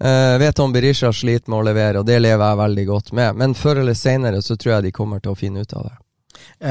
Uh, 0.02 0.34
vet 0.42 0.66
om 0.66 0.74
Berisha 0.74 1.14
sliter 1.14 1.54
med 1.54 1.60
å 1.60 1.70
levere, 1.70 2.02
og 2.02 2.10
det 2.10 2.18
lever 2.18 2.48
jeg 2.50 2.62
veldig 2.66 2.90
godt 2.90 3.14
med. 3.22 3.38
Men 3.38 3.54
før 3.62 3.84
eller 3.86 4.02
senere 4.02 4.42
så 4.42 4.58
tror 4.58 4.80
jeg 4.80 4.90
de 4.90 4.98
kommer 4.98 5.22
til 5.22 5.38
å 5.38 5.38
finne 5.38 5.62
ut 5.62 5.78
av 5.78 5.92
det. 5.92 5.98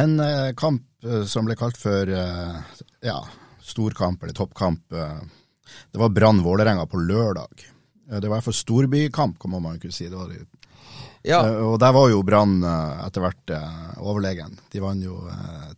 En 0.02 0.18
uh, 0.18 0.50
kamp 0.58 0.82
uh, 1.06 1.22
som 1.30 1.46
ble 1.46 1.54
kalt 1.54 1.78
for 1.78 2.10
ja, 2.10 3.20
storkamp 3.62 4.26
eller 4.26 4.34
toppkamp. 4.34 4.98
Det 5.92 6.02
var 6.02 6.14
Brann 6.14 6.42
Vålerenga 6.44 6.86
på 6.86 7.00
lørdag. 7.02 7.66
Det 8.06 8.20
var 8.20 8.26
i 8.26 8.34
hvert 8.36 8.44
fall 8.44 8.54
storbykamp, 8.54 9.38
kan 9.42 9.50
man 9.50 9.80
kunne 9.80 9.92
si. 9.94 10.08
Det 10.08 10.16
var 10.16 10.30
det. 10.30 10.44
Ja. 11.26 11.42
Uh, 11.48 11.72
og 11.72 11.80
der 11.82 11.94
var 11.96 12.10
jo 12.10 12.22
Brann 12.26 12.60
uh, 12.64 13.02
etter 13.06 13.24
hvert 13.24 13.54
uh, 13.54 13.98
overlegen. 14.06 14.54
De 14.72 14.82
vant 14.82 15.02
jo 15.02 15.18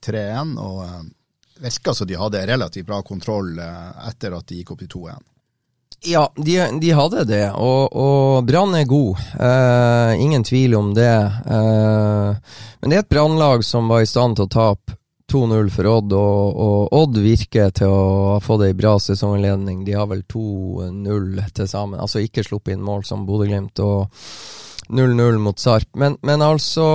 3-1, 0.05 0.55
og 0.61 0.85
virka 1.59 1.94
som 1.96 2.09
de 2.09 2.18
hadde 2.18 2.44
relativt 2.46 2.87
bra 2.87 3.01
kontroll 3.03 3.57
etter 3.59 4.37
at 4.37 4.46
de 4.46 4.61
gikk 4.61 4.74
opp 4.74 4.85
til 4.85 4.92
2-1. 4.92 5.24
Ja, 6.07 6.29
de, 6.37 6.55
de, 6.79 6.90
hadde 6.94 7.24
det, 7.27 7.46
og, 7.59 7.96
og 7.98 8.44
Brann 8.46 8.77
er 8.79 8.85
god. 8.87 9.18
ingen 10.22 10.44
tvil 10.46 10.77
om 10.79 10.92
det. 10.94 11.11
men 11.42 12.87
det 12.92 13.01
er 13.01 13.03
et 13.03 13.11
Brannlag 13.11 13.64
som 13.66 13.90
var 13.90 14.05
i 14.05 14.07
stand 14.07 14.38
til 14.38 14.46
å 14.46 14.53
tape 14.53 14.94
2-0 15.29 15.71
for 15.75 15.88
Odd, 15.91 16.12
og, 16.17 16.61
og, 16.64 16.93
Odd 16.97 17.19
virker 17.21 17.73
til 17.77 17.93
å 17.93 18.05
ha 18.35 18.38
fått 18.41 18.64
ei 18.64 18.77
bra 18.77 18.95
sesongledning. 19.03 19.83
De 19.85 19.97
har 19.97 20.09
vel 20.09 20.23
2-0 20.25 21.43
til 21.57 21.69
sammen, 21.69 22.01
altså 22.01 22.23
ikke 22.25 22.47
sluppet 22.47 22.77
inn 22.77 22.85
mål 22.85 23.05
som 23.05 23.27
Bodø-Glimt, 23.29 23.83
og 23.85 24.09
0-0 24.88 25.43
mot 25.45 25.61
Sarp. 25.61 25.91
Men, 26.01 26.17
men 26.25 26.45
altså 26.45 26.87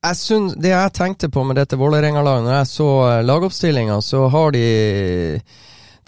jeg 0.00 0.16
synes, 0.16 0.54
Det 0.56 0.70
jeg 0.72 0.92
tenkte 0.96 1.28
på 1.28 1.42
med 1.44 1.58
dette 1.60 1.76
Vålerenga-laget, 1.76 2.46
når 2.46 2.54
jeg 2.54 2.68
så 2.70 2.88
eh, 3.10 3.24
lagoppstillinga, 3.26 3.98
så 4.00 4.22
har 4.32 4.54
de 4.56 4.64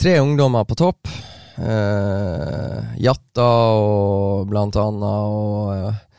tre 0.00 0.16
ungdommer 0.20 0.64
på 0.64 0.78
topp. 0.80 1.12
Uh, 1.52 2.80
Jatta 2.96 3.48
og 3.76 4.48
blant 4.48 4.78
annet, 4.80 5.04
og 5.04 5.90
uh, 5.92 6.11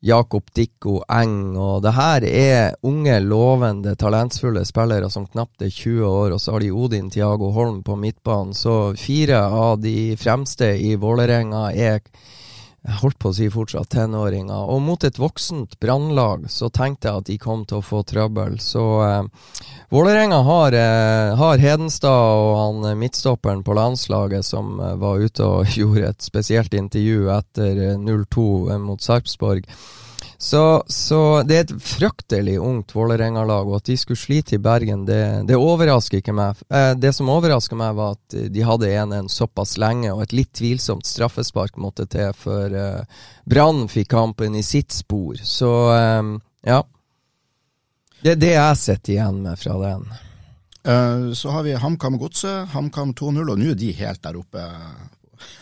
Jakob 0.00 0.50
Dikko 0.56 1.02
Eng. 1.12 1.56
Og 1.60 1.82
det 1.84 1.92
her 1.96 2.24
er 2.26 2.76
unge, 2.86 3.18
lovende, 3.20 3.94
talentfulle 4.00 4.64
spillere 4.68 5.10
som 5.12 5.26
knapt 5.28 5.62
er 5.62 5.70
20 5.70 6.04
år. 6.08 6.34
Og 6.34 6.40
så 6.40 6.54
har 6.54 6.64
de 6.64 6.72
Odin 6.72 7.10
Tiago 7.12 7.50
Holm 7.56 7.82
på 7.84 7.96
midtbanen. 8.00 8.54
Så 8.56 8.94
fire 8.96 9.42
av 9.44 9.80
de 9.84 10.16
fremste 10.20 10.72
i 10.80 10.96
Vålerenga 11.00 11.68
er 11.72 12.00
holdt 13.00 13.18
på 13.20 13.28
å 13.28 13.36
si 13.36 13.50
fortsatt 13.52 13.90
tenåringer. 13.92 14.70
Og 14.72 14.80
mot 14.82 15.04
et 15.04 15.20
voksent 15.20 15.76
brannlag 15.80 16.48
så 16.50 16.70
tenkte 16.72 17.10
jeg 17.10 17.22
at 17.22 17.28
de 17.28 17.38
kom 17.42 17.66
til 17.68 17.80
å 17.80 17.84
få 17.84 18.02
trøbbel. 18.08 18.56
Så 18.64 18.84
eh, 19.04 19.22
Vålerenga 19.90 20.36
har, 20.36 20.72
eh, 20.72 21.36
har, 21.36 21.58
Hedenstad 21.58 22.10
og 22.10 22.58
han 22.58 22.98
midtstopperen 22.98 23.64
på 23.66 23.74
landslaget 23.74 24.46
som 24.46 24.76
eh, 24.80 24.92
var 24.94 25.18
ute 25.18 25.42
og 25.42 25.72
gjorde 25.78 26.12
et 26.12 26.22
spesielt 26.22 26.76
intervju 26.78 27.26
etter 27.34 27.80
0-2 27.98 28.44
eh, 28.70 28.78
mot 28.78 29.02
Sarpsborg. 29.02 29.66
Så, 30.38 30.84
så, 30.86 31.42
det 31.42 31.56
er 31.56 31.64
et 31.64 31.82
fryktelig 31.82 32.54
ungt 32.62 32.94
Vålerenga-lag, 32.94 33.66
og 33.66 33.80
at 33.80 33.90
de 33.90 33.96
skulle 33.98 34.20
slite 34.20 34.54
i 34.56 34.62
Bergen, 34.62 35.02
det, 35.08 35.18
det 35.50 35.58
overrasker 35.58 36.22
ikke 36.22 36.36
meg. 36.38 36.62
Det 36.96 37.10
som 37.12 37.28
overrasker 37.28 37.76
meg, 37.76 37.98
var 37.98 38.14
at 38.14 38.36
de 38.54 38.64
hadde 38.64 38.88
1-1 38.88 39.28
såpass 39.34 39.74
lenge, 39.82 40.14
og 40.14 40.22
et 40.24 40.32
litt 40.38 40.52
tvilsomt 40.56 41.04
straffespark 41.04 41.76
måtte 41.76 42.08
til 42.08 42.32
før 42.32 42.78
Brann 43.44 43.84
fikk 43.92 44.14
kampen 44.14 44.56
i 44.56 44.64
sitt 44.64 44.96
spor. 44.96 45.36
Så 45.44 45.74
ja. 46.64 46.80
Det 48.20 48.34
er 48.34 48.40
det 48.40 48.52
jeg 48.52 48.80
sitter 48.80 49.14
igjen 49.14 49.40
med 49.44 49.60
fra 49.60 49.78
den. 49.84 50.10
Uh, 50.80 51.32
så 51.36 51.50
har 51.50 51.62
vi 51.62 51.76
HamKam 51.76 52.18
Godset. 52.18 52.68
HamKam 52.72 53.14
2-0, 53.14 53.50
og 53.52 53.58
nå 53.60 53.72
er 53.72 53.80
de 53.80 53.92
helt 53.96 54.22
der 54.24 54.36
oppe. 54.40 54.66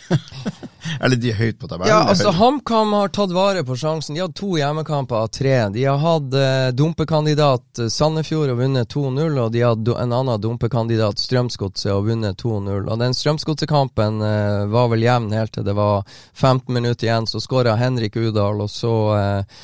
Eller 1.00 1.16
de 1.16 1.30
er 1.30 1.36
høyt 1.38 1.58
på 1.60 1.68
tabellen. 1.68 1.90
Ja, 1.92 2.08
altså 2.08 2.30
HamKam 2.34 2.94
har 2.96 3.10
tatt 3.14 3.32
vare 3.34 3.64
på 3.66 3.76
sjansen. 3.78 4.16
De 4.16 4.22
har 4.22 4.32
to 4.36 4.56
hjemmekamper 4.58 5.18
av 5.24 5.30
tre. 5.34 5.56
De 5.74 5.84
har 5.84 5.98
hatt 6.02 6.34
uh, 6.34 6.68
dumpekandidat 6.74 7.82
eh, 7.82 7.90
Sandefjord 7.92 8.54
og 8.54 8.62
vunnet 8.62 8.94
2-0, 8.94 9.40
og 9.42 9.52
de 9.54 9.64
har 9.66 9.76
en 10.02 10.14
annen 10.20 10.42
dumpekandidat 10.42 11.20
Strømsgodset 11.22 11.92
og 11.94 12.08
vunnet 12.08 12.40
2-0. 12.42 12.86
Og 12.86 13.02
Den 13.02 13.14
Strømsgodsekampen 13.16 14.22
uh, 14.24 14.64
var 14.72 14.90
vel 14.94 15.04
jevn 15.06 15.34
helt 15.36 15.54
til 15.54 15.66
det 15.68 15.76
var 15.78 16.06
15 16.34 16.72
minutter 16.74 17.10
igjen. 17.10 17.28
Så 17.28 17.42
skåra 17.44 17.76
Henrik 17.78 18.16
Udal, 18.16 18.64
og 18.64 18.72
så 18.72 18.94
eh, 19.18 19.60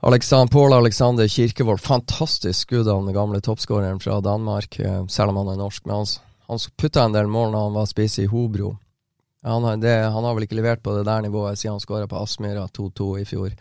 Alexander, 0.00 0.52
Pål 0.52 0.72
Alexander 0.72 1.28
Kirkevold. 1.28 1.80
Fantastisk 1.80 2.60
skudd 2.60 2.88
av 2.88 3.04
den 3.04 3.14
gamle 3.14 3.40
toppskåreren 3.40 4.00
fra 4.00 4.20
Danmark, 4.20 4.78
eh, 4.78 5.06
selv 5.06 5.28
om 5.28 5.36
han 5.36 5.48
er 5.48 5.58
norsk. 5.58 5.86
Men 5.86 5.96
han, 5.96 6.06
han 6.46 6.58
putta 6.76 7.02
en 7.02 7.12
del 7.16 7.26
mål 7.26 7.50
når 7.50 7.64
han 7.66 7.74
var 7.80 7.90
spiss 7.90 8.18
i 8.18 8.26
Hobro. 8.26 8.76
Han 9.42 9.64
har, 9.64 9.76
det, 9.76 9.94
han 9.94 10.24
har, 10.24 10.34
vel 10.34 10.46
ikke 10.46 10.58
levert 10.58 10.82
på 10.82 10.94
det 10.96 11.04
der 11.06 11.22
nivået 11.22 11.58
siden 11.58 11.76
han 11.76 11.82
skåra 11.82 12.06
på 12.06 12.18
Aspmyra 12.22 12.66
2-2 12.66 13.10
i 13.20 13.24
fjor. 13.24 13.52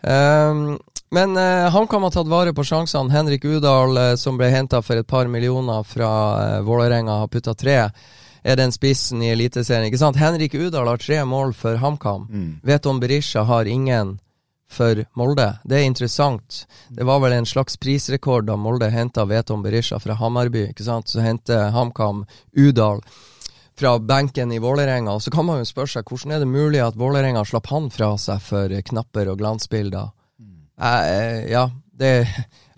Um, 0.00 0.78
men 1.12 1.36
uh, 1.36 1.68
HamKam 1.72 2.06
har 2.06 2.14
tatt 2.14 2.28
vare 2.28 2.54
på 2.56 2.64
sjansene. 2.64 3.12
Henrik 3.12 3.44
Udal, 3.44 3.96
uh, 3.96 4.14
som 4.16 4.38
ble 4.40 4.48
henta 4.52 4.80
for 4.84 5.00
et 5.00 5.08
par 5.08 5.28
millioner 5.28 5.84
fra 5.84 6.10
uh, 6.36 6.64
Vålerenga, 6.64 7.18
har 7.20 7.28
putta 7.28 7.54
tre. 7.54 7.82
Er 8.40 8.56
den 8.56 8.72
spissen 8.72 9.20
i 9.22 9.32
Eliteserien? 9.34 9.90
Ikke 9.90 10.00
sant? 10.00 10.16
Henrik 10.16 10.56
Udal 10.56 10.88
har 10.88 11.00
tre 11.00 11.20
mål 11.28 11.52
for 11.56 11.76
HamKam. 11.76 12.26
Mm. 12.30 12.50
Veton 12.64 13.00
Berisha 13.00 13.44
har 13.44 13.68
ingen 13.68 14.18
for 14.70 15.02
Molde. 15.18 15.48
Det 15.64 15.80
er 15.80 15.88
interessant. 15.88 16.64
Det 16.88 17.06
var 17.06 17.20
vel 17.24 17.34
en 17.34 17.48
slags 17.48 17.76
prisrekord 17.80 18.46
da 18.46 18.56
Molde 18.56 18.90
henta 18.94 19.26
Veton 19.26 19.64
Berisha 19.64 19.98
fra 19.98 20.14
Hamarby. 20.14 20.68
ikke 20.70 20.86
sant? 20.86 21.10
Så 21.10 21.24
henter 21.24 21.72
HamKam 21.74 22.24
Udal 22.56 23.02
fra 23.80 23.98
benken 23.98 24.52
i 24.52 24.58
Vålerenga. 24.62 25.20
Så 25.20 25.30
kan 25.30 25.46
man 25.46 25.58
jo 25.58 25.68
spørre 25.68 25.94
seg 25.94 26.08
hvordan 26.10 26.36
er 26.36 26.42
det 26.44 26.50
mulig 26.50 26.82
at 26.84 26.98
Vålerenga 27.00 27.44
slapp 27.48 27.70
han 27.72 27.90
fra 27.90 28.12
seg 28.20 28.42
for 28.44 28.74
knapper 28.92 29.32
og 29.32 29.40
glansbilder? 29.40 30.12
Mm. 30.38 30.56
Eh, 30.78 31.38
ja, 31.50 31.66
det 32.00 32.14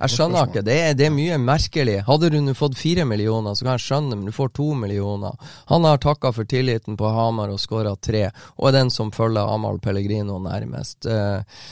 Jeg 0.02 0.10
skjønner 0.16 0.48
ikke. 0.50 0.64
Det 0.66 0.74
er, 0.74 0.96
det 0.98 1.06
er 1.06 1.14
mye 1.14 1.38
merkelig. 1.38 2.00
Hadde 2.08 2.32
du 2.34 2.38
fått 2.58 2.74
fire 2.78 3.06
millioner, 3.06 3.54
så 3.54 3.64
kan 3.64 3.76
jeg 3.76 3.86
skjønne, 3.86 4.18
men 4.18 4.26
du 4.26 4.34
får 4.34 4.50
to 4.58 4.72
millioner. 4.74 5.38
Han 5.70 5.86
har 5.86 6.02
takka 6.02 6.32
for 6.34 6.48
tilliten 6.48 6.98
på 6.98 7.12
Hamar 7.14 7.52
og 7.54 7.62
skåra 7.62 7.94
tre, 7.96 8.28
og 8.58 8.68
er 8.68 8.78
den 8.80 8.90
som 8.90 9.14
følger 9.14 9.46
Amahl 9.46 9.78
Pellegrino 9.78 10.40
nærmest. 10.42 11.06
Eh, 11.06 11.62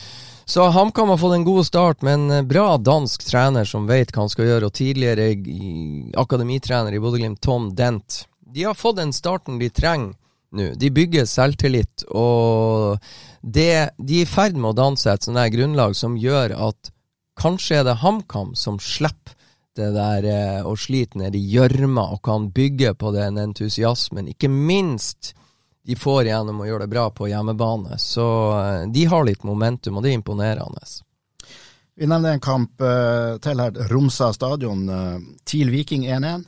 så 0.51 0.71
HamKam 0.71 1.11
har 1.11 1.19
fått 1.19 1.37
en 1.37 1.47
god 1.47 1.67
start 1.67 2.07
med 2.07 2.19
en 2.19 2.49
bra 2.49 2.79
dansk 2.79 3.27
trener 3.27 3.67
som 3.67 3.91
vet 3.91 4.15
hva 4.15 4.25
han 4.25 4.33
skal 4.33 4.47
gjøre, 4.47 4.71
og 4.71 4.79
tidligere 4.79 5.29
akademitrener 6.19 6.95
i 6.95 7.03
Bodø-Glimt, 7.03 7.43
Tom 7.43 7.73
Dent 7.75 8.25
de 8.53 8.65
har 8.65 8.75
fått 8.75 8.97
den 8.97 9.13
starten 9.13 9.59
de 9.59 9.71
trenger 9.71 10.15
nå. 10.51 10.73
De 10.75 10.91
bygger 10.91 11.29
selvtillit, 11.31 12.05
og 12.11 12.99
det, 13.41 13.95
de 13.99 14.23
er 14.23 14.25
i 14.25 14.29
ferd 14.29 14.59
med 14.59 14.73
å 14.73 14.79
danse 14.81 15.13
et 15.13 15.27
sånt 15.27 15.41
grunnlag 15.55 15.95
som 15.99 16.19
gjør 16.19 16.57
at 16.71 16.91
kanskje 17.41 17.81
er 17.81 17.89
det 17.89 18.01
HamKam 18.05 18.55
som 18.59 18.79
slipper 18.83 19.37
det 19.79 19.91
der 19.95 20.27
eh, 20.27 20.63
å 20.67 20.75
slite 20.77 21.21
ned 21.21 21.37
i 21.39 21.43
gjørma 21.53 22.09
og 22.15 22.23
kan 22.27 22.49
bygge 22.55 22.95
på 22.99 23.13
den 23.15 23.39
entusiasmen. 23.41 24.31
Ikke 24.33 24.51
minst 24.51 25.35
de 25.87 25.97
får 25.97 26.29
gjennom 26.29 26.61
å 26.61 26.67
gjøre 26.69 26.85
det 26.85 26.93
bra 26.93 27.07
på 27.15 27.31
hjemmebane. 27.31 27.99
Så 28.03 28.27
eh, 28.59 28.89
de 28.93 29.07
har 29.11 29.27
litt 29.27 29.47
momentum, 29.47 29.97
og 29.97 30.05
det 30.05 30.13
er 30.13 30.19
imponerende. 30.21 30.83
Vi 32.01 32.09
nevner 32.09 32.37
en 32.37 32.41
kamp 32.41 32.81
uh, 32.81 33.37
til 33.45 33.61
her. 33.61 33.77
Romsa 33.91 34.31
stadion. 34.33 34.87
Uh, 34.89 35.19
TIL 35.45 35.69
Viking 35.69 36.07
1-1. 36.09 36.47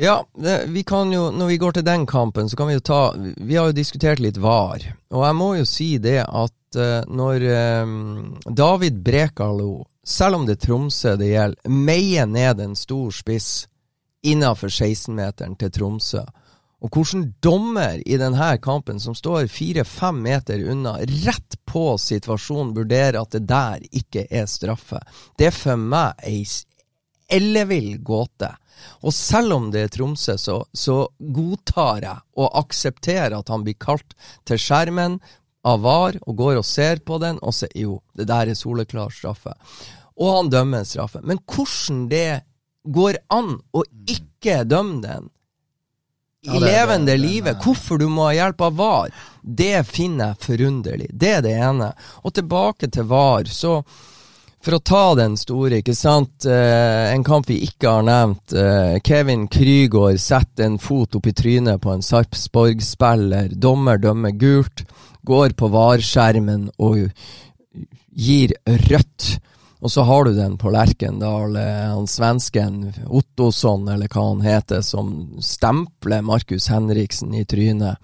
Ja, 0.00 0.22
det, 0.32 0.54
vi 0.72 0.86
kan 0.88 1.10
jo, 1.12 1.26
når 1.36 1.50
vi 1.50 1.58
går 1.60 1.74
til 1.76 1.84
den 1.84 2.06
kampen, 2.08 2.48
så 2.48 2.56
kan 2.56 2.70
vi 2.70 2.78
jo 2.78 2.84
ta 2.86 3.00
Vi 3.12 3.58
har 3.58 3.68
jo 3.68 3.76
diskutert 3.76 4.22
litt 4.24 4.38
VAR, 4.40 4.86
og 5.12 5.26
jeg 5.26 5.36
må 5.36 5.50
jo 5.58 5.66
si 5.68 5.90
det 6.00 6.22
at 6.24 6.54
uh, 6.78 7.00
når 7.08 7.46
um, 7.82 8.36
David 8.44 9.00
Brekalo, 9.04 9.86
selv 10.04 10.40
om 10.40 10.46
det 10.46 10.58
er 10.58 10.66
Tromsø 10.66 11.16
det 11.20 11.32
gjelder, 11.32 11.70
meier 11.70 12.28
ned 12.30 12.60
en 12.60 12.76
stor 12.78 13.10
spiss 13.14 13.50
innafor 14.26 14.68
16-meteren 14.68 15.56
til 15.60 15.72
Tromsø, 15.74 16.24
og 16.80 16.96
hvordan 16.96 17.26
dommer 17.44 18.00
i 18.08 18.16
denne 18.20 18.54
kampen, 18.64 19.00
som 19.00 19.14
står 19.16 19.50
fire-fem 19.52 20.22
meter 20.24 20.62
unna, 20.72 20.96
rett 21.26 21.58
på 21.68 21.92
situasjonen, 22.00 22.72
vurderer 22.76 23.20
at 23.20 23.36
det 23.36 23.44
der 23.48 23.84
ikke 23.92 24.24
er 24.30 24.48
straffe, 24.48 25.00
det 25.36 25.50
er 25.50 25.56
for 25.56 25.80
meg 25.80 26.24
ei 26.24 26.44
ellevill 27.30 27.98
gåte. 28.02 28.48
Og 29.04 29.12
selv 29.14 29.58
om 29.58 29.68
det 29.70 29.84
er 29.84 29.92
Tromsø, 29.92 30.38
så, 30.40 30.56
så 30.72 31.02
godtar 31.20 32.00
jeg 32.02 32.22
og 32.40 32.56
aksepterer 32.62 33.36
at 33.36 33.52
han 33.52 33.66
blir 33.66 33.76
kalt 33.80 34.16
til 34.48 34.60
skjermen 34.60 35.18
av 35.66 35.82
VAR 35.84 36.16
og 36.24 36.36
går 36.36 36.60
og 36.60 36.66
ser 36.66 37.02
på 37.04 37.18
den 37.22 37.40
og 37.42 37.54
sier 37.56 37.82
jo, 37.82 37.98
det 38.16 38.28
der 38.30 38.52
er 38.52 38.58
soleklar 38.58 39.12
straffe. 39.12 39.54
Og 40.20 40.36
han 40.36 40.52
dømmer 40.52 40.86
straffe. 40.88 41.20
Men 41.24 41.40
hvordan 41.44 42.06
det 42.10 42.40
går 42.84 43.20
an 43.32 43.58
å 43.76 43.84
ikke 44.08 44.62
dømme 44.68 45.02
den 45.04 45.28
i 46.40 46.54
ja, 46.54 46.60
levende 46.60 47.18
livet 47.20 47.60
hvorfor 47.60 47.98
du 48.00 48.06
må 48.08 48.30
ha 48.30 48.32
hjelp 48.32 48.62
av 48.64 48.78
VAR, 48.78 49.10
det 49.42 49.82
finner 49.88 50.30
jeg 50.30 50.44
forunderlig. 50.46 51.10
Det 51.12 51.34
er 51.36 51.42
det 51.44 51.52
ene. 51.60 51.90
Og 52.24 52.32
tilbake 52.32 52.88
til 52.88 53.04
VAR, 53.10 53.44
så 53.52 53.82
for 54.60 54.76
å 54.76 54.82
ta 54.84 55.02
den 55.16 55.38
store, 55.40 55.80
ikke 55.80 55.96
sant. 55.96 56.44
Eh, 56.44 57.12
en 57.14 57.24
kamp 57.24 57.48
vi 57.48 57.62
ikke 57.64 57.92
har 57.94 58.04
nevnt. 58.04 58.52
Eh, 58.52 58.98
Kevin 59.04 59.46
Krygård 59.52 60.20
setter 60.20 60.66
en 60.66 60.76
fot 60.80 61.16
opp 61.16 61.28
i 61.28 61.32
trynet 61.36 61.80
på 61.80 61.94
en 61.94 62.04
Sarpsborg-spiller. 62.04 63.54
Dommer 63.56 64.00
dømmer 64.00 64.36
gult. 64.36 64.84
Går 65.30 65.54
på 65.54 65.70
VAR-skjermen 65.70 66.68
og 66.82 67.06
gir 68.10 68.54
rødt. 68.66 69.36
Og 69.80 69.92
så 69.94 70.04
har 70.04 70.26
du 70.26 70.34
den 70.36 70.58
på 70.60 70.72
Lerkendal, 70.74 71.54
han 71.56 72.08
svensken 72.10 72.82
Ottosson, 73.06 73.86
eller 73.88 74.10
hva 74.12 74.26
han 74.26 74.42
heter, 74.44 74.82
som 74.84 75.38
stempler 75.40 76.26
Markus 76.26 76.68
Henriksen 76.68 77.32
i 77.38 77.46
trynet 77.48 77.96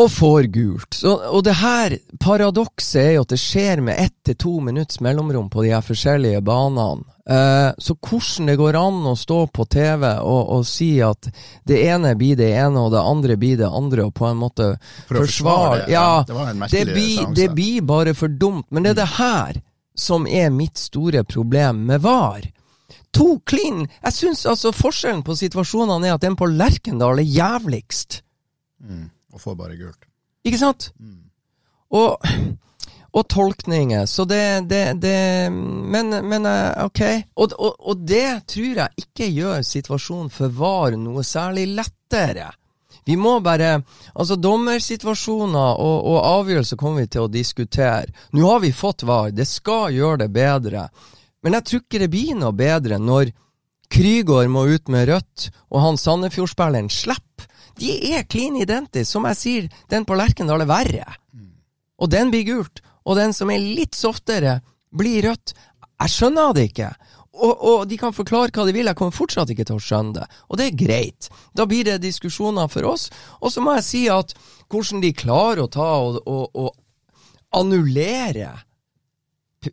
og 0.00 0.10
får 0.12 0.48
gult. 0.54 0.94
Så, 0.94 1.12
og 1.12 1.44
det 1.44 1.56
her 1.60 1.96
paradokset 2.22 3.00
er 3.02 3.12
jo 3.16 3.24
at 3.26 3.32
det 3.34 3.40
skjer 3.40 3.82
med 3.84 4.00
ett 4.00 4.16
til 4.26 4.36
to 4.40 4.52
minutts 4.64 5.00
mellomrom 5.04 5.50
på 5.52 5.64
de 5.64 5.72
her 5.74 5.84
forskjellige 5.84 6.40
banene. 6.46 7.04
Eh, 7.30 7.70
så 7.78 7.94
hvordan 7.94 8.48
det 8.50 8.56
går 8.58 8.78
an 8.80 9.04
å 9.06 9.14
stå 9.18 9.40
på 9.54 9.66
TV 9.70 10.06
og, 10.18 10.40
og, 10.56 10.64
si 10.66 10.96
at 11.04 11.28
det 11.68 11.82
ene 11.86 12.14
blir 12.18 12.38
det 12.40 12.48
ene 12.58 12.86
og 12.86 12.94
det 12.94 13.02
andre 13.04 13.36
blir 13.38 13.60
det 13.60 13.68
andre, 13.68 14.08
og 14.08 14.16
på 14.16 14.26
en 14.26 14.40
måte 14.40 14.70
for 15.06 15.20
forsvare 15.20 15.84
det. 15.84 15.92
Ja, 15.94 16.24
det, 16.26 16.34
var 16.34 16.50
en 16.50 16.64
det, 16.64 16.86
blir, 16.90 17.28
det 17.36 17.50
blir 17.54 17.84
bare 17.86 18.16
for 18.18 18.32
dumt. 18.32 18.66
Men 18.70 18.86
det 18.86 18.96
er 18.96 19.02
det 19.02 19.12
her 19.18 19.60
som 19.94 20.26
er 20.26 20.50
mitt 20.54 20.80
store 20.80 21.22
problem 21.28 21.84
med 21.90 22.02
VAR. 22.02 22.48
To 23.14 23.36
klin! 23.46 23.84
Jeg 24.00 24.16
syns 24.16 24.44
altså 24.48 24.72
forskjellen 24.74 25.22
på 25.26 25.36
situasjonene 25.38 26.08
er 26.08 26.16
at 26.16 26.24
den 26.24 26.38
på 26.38 26.48
Lerkendal 26.50 27.20
er 27.20 27.26
jævligst. 27.26 28.22
Mm. 28.80 29.10
Og 29.34 29.42
får 29.42 29.58
bare 29.58 29.78
gult. 29.78 30.06
Ikke 30.46 30.60
sant? 30.60 30.90
Mm. 30.98 31.30
Og, 31.96 32.30
og, 33.10 33.24
tolkninger. 33.28 34.06
Så 34.06 34.24
det, 34.24 34.68
det, 34.70 34.84
det 35.02 35.50
Men, 35.50 36.14
men 36.28 36.46
eh, 36.46 36.84
ok. 36.84 37.02
Og, 37.36 37.52
og, 37.58 37.74
og, 37.78 38.06
det 38.06 38.46
tror 38.50 38.82
jeg 38.84 39.04
ikke 39.04 39.28
gjør 39.34 39.66
situasjonen 39.66 40.32
for 40.32 40.54
VAR 40.54 40.96
noe 40.98 41.24
særlig 41.26 41.68
lettere. 41.74 42.50
Vi 43.04 43.16
må 43.16 43.38
bare 43.40 43.80
Altså, 44.14 44.36
dommersituasjoner 44.36 45.80
og, 45.80 45.98
og 46.12 46.18
avgjørelser 46.26 46.78
kommer 46.80 47.04
vi 47.04 47.14
til 47.14 47.26
å 47.26 47.32
diskutere. 47.32 48.12
Nå 48.36 48.46
har 48.48 48.64
vi 48.64 48.72
fått 48.72 49.06
VAR. 49.08 49.34
Det 49.34 49.48
skal 49.48 49.94
gjøre 49.96 50.24
det 50.24 50.32
bedre. 50.34 50.88
Men 51.42 51.56
jeg 51.56 51.66
tror 51.66 51.84
ikke 51.84 52.02
det 52.02 52.12
blir 52.12 52.34
noe 52.36 52.52
bedre 52.56 52.98
når 53.00 53.32
Krygård 53.90 54.46
må 54.52 54.68
ut 54.70 54.90
med 54.92 55.08
rødt, 55.10 55.48
og 55.74 55.82
han 55.82 55.96
Sandefjord-spilleren 55.98 56.90
slipper 56.94 57.48
de 57.78 57.92
er 58.14 58.26
klin 58.28 58.58
identiske. 58.60 59.10
Som 59.10 59.28
jeg 59.30 59.38
sier, 59.38 59.68
den 59.92 60.06
på 60.08 60.18
Lerkendal 60.18 60.64
er 60.64 60.70
verre. 60.70 61.06
Og 62.00 62.10
den 62.10 62.32
blir 62.32 62.46
gult. 62.48 62.82
Og 63.04 63.16
den 63.16 63.34
som 63.36 63.50
er 63.52 63.62
litt 63.62 63.96
softere, 63.96 64.60
blir 64.90 65.28
rødt. 65.28 65.54
Jeg 66.00 66.12
skjønner 66.14 66.54
det 66.56 66.70
ikke. 66.70 66.90
Og, 67.40 67.52
og, 67.54 67.82
de 67.88 67.96
kan 68.00 68.12
forklare 68.12 68.50
hva 68.52 68.66
de 68.66 68.74
vil, 68.74 68.88
jeg 68.90 68.98
kommer 68.98 69.14
fortsatt 69.14 69.52
ikke 69.52 69.64
til 69.68 69.78
å 69.78 69.84
skjønne 69.84 70.16
det. 70.18 70.26
Og 70.50 70.58
det 70.58 70.66
er 70.66 70.80
greit. 70.80 71.28
Da 71.56 71.66
blir 71.68 71.86
det 71.86 72.00
diskusjoner 72.02 72.68
for 72.72 72.88
oss. 72.90 73.08
Og 73.40 73.52
så 73.54 73.62
må 73.64 73.76
jeg 73.78 73.86
si 73.86 74.02
at 74.12 74.34
hvordan 74.70 75.04
de 75.04 75.12
klarer 75.16 75.64
å 75.64 75.70
ta 75.72 75.92
og, 76.02 76.20
og, 76.26 76.58
og 76.58 77.56
annullere 77.56 78.50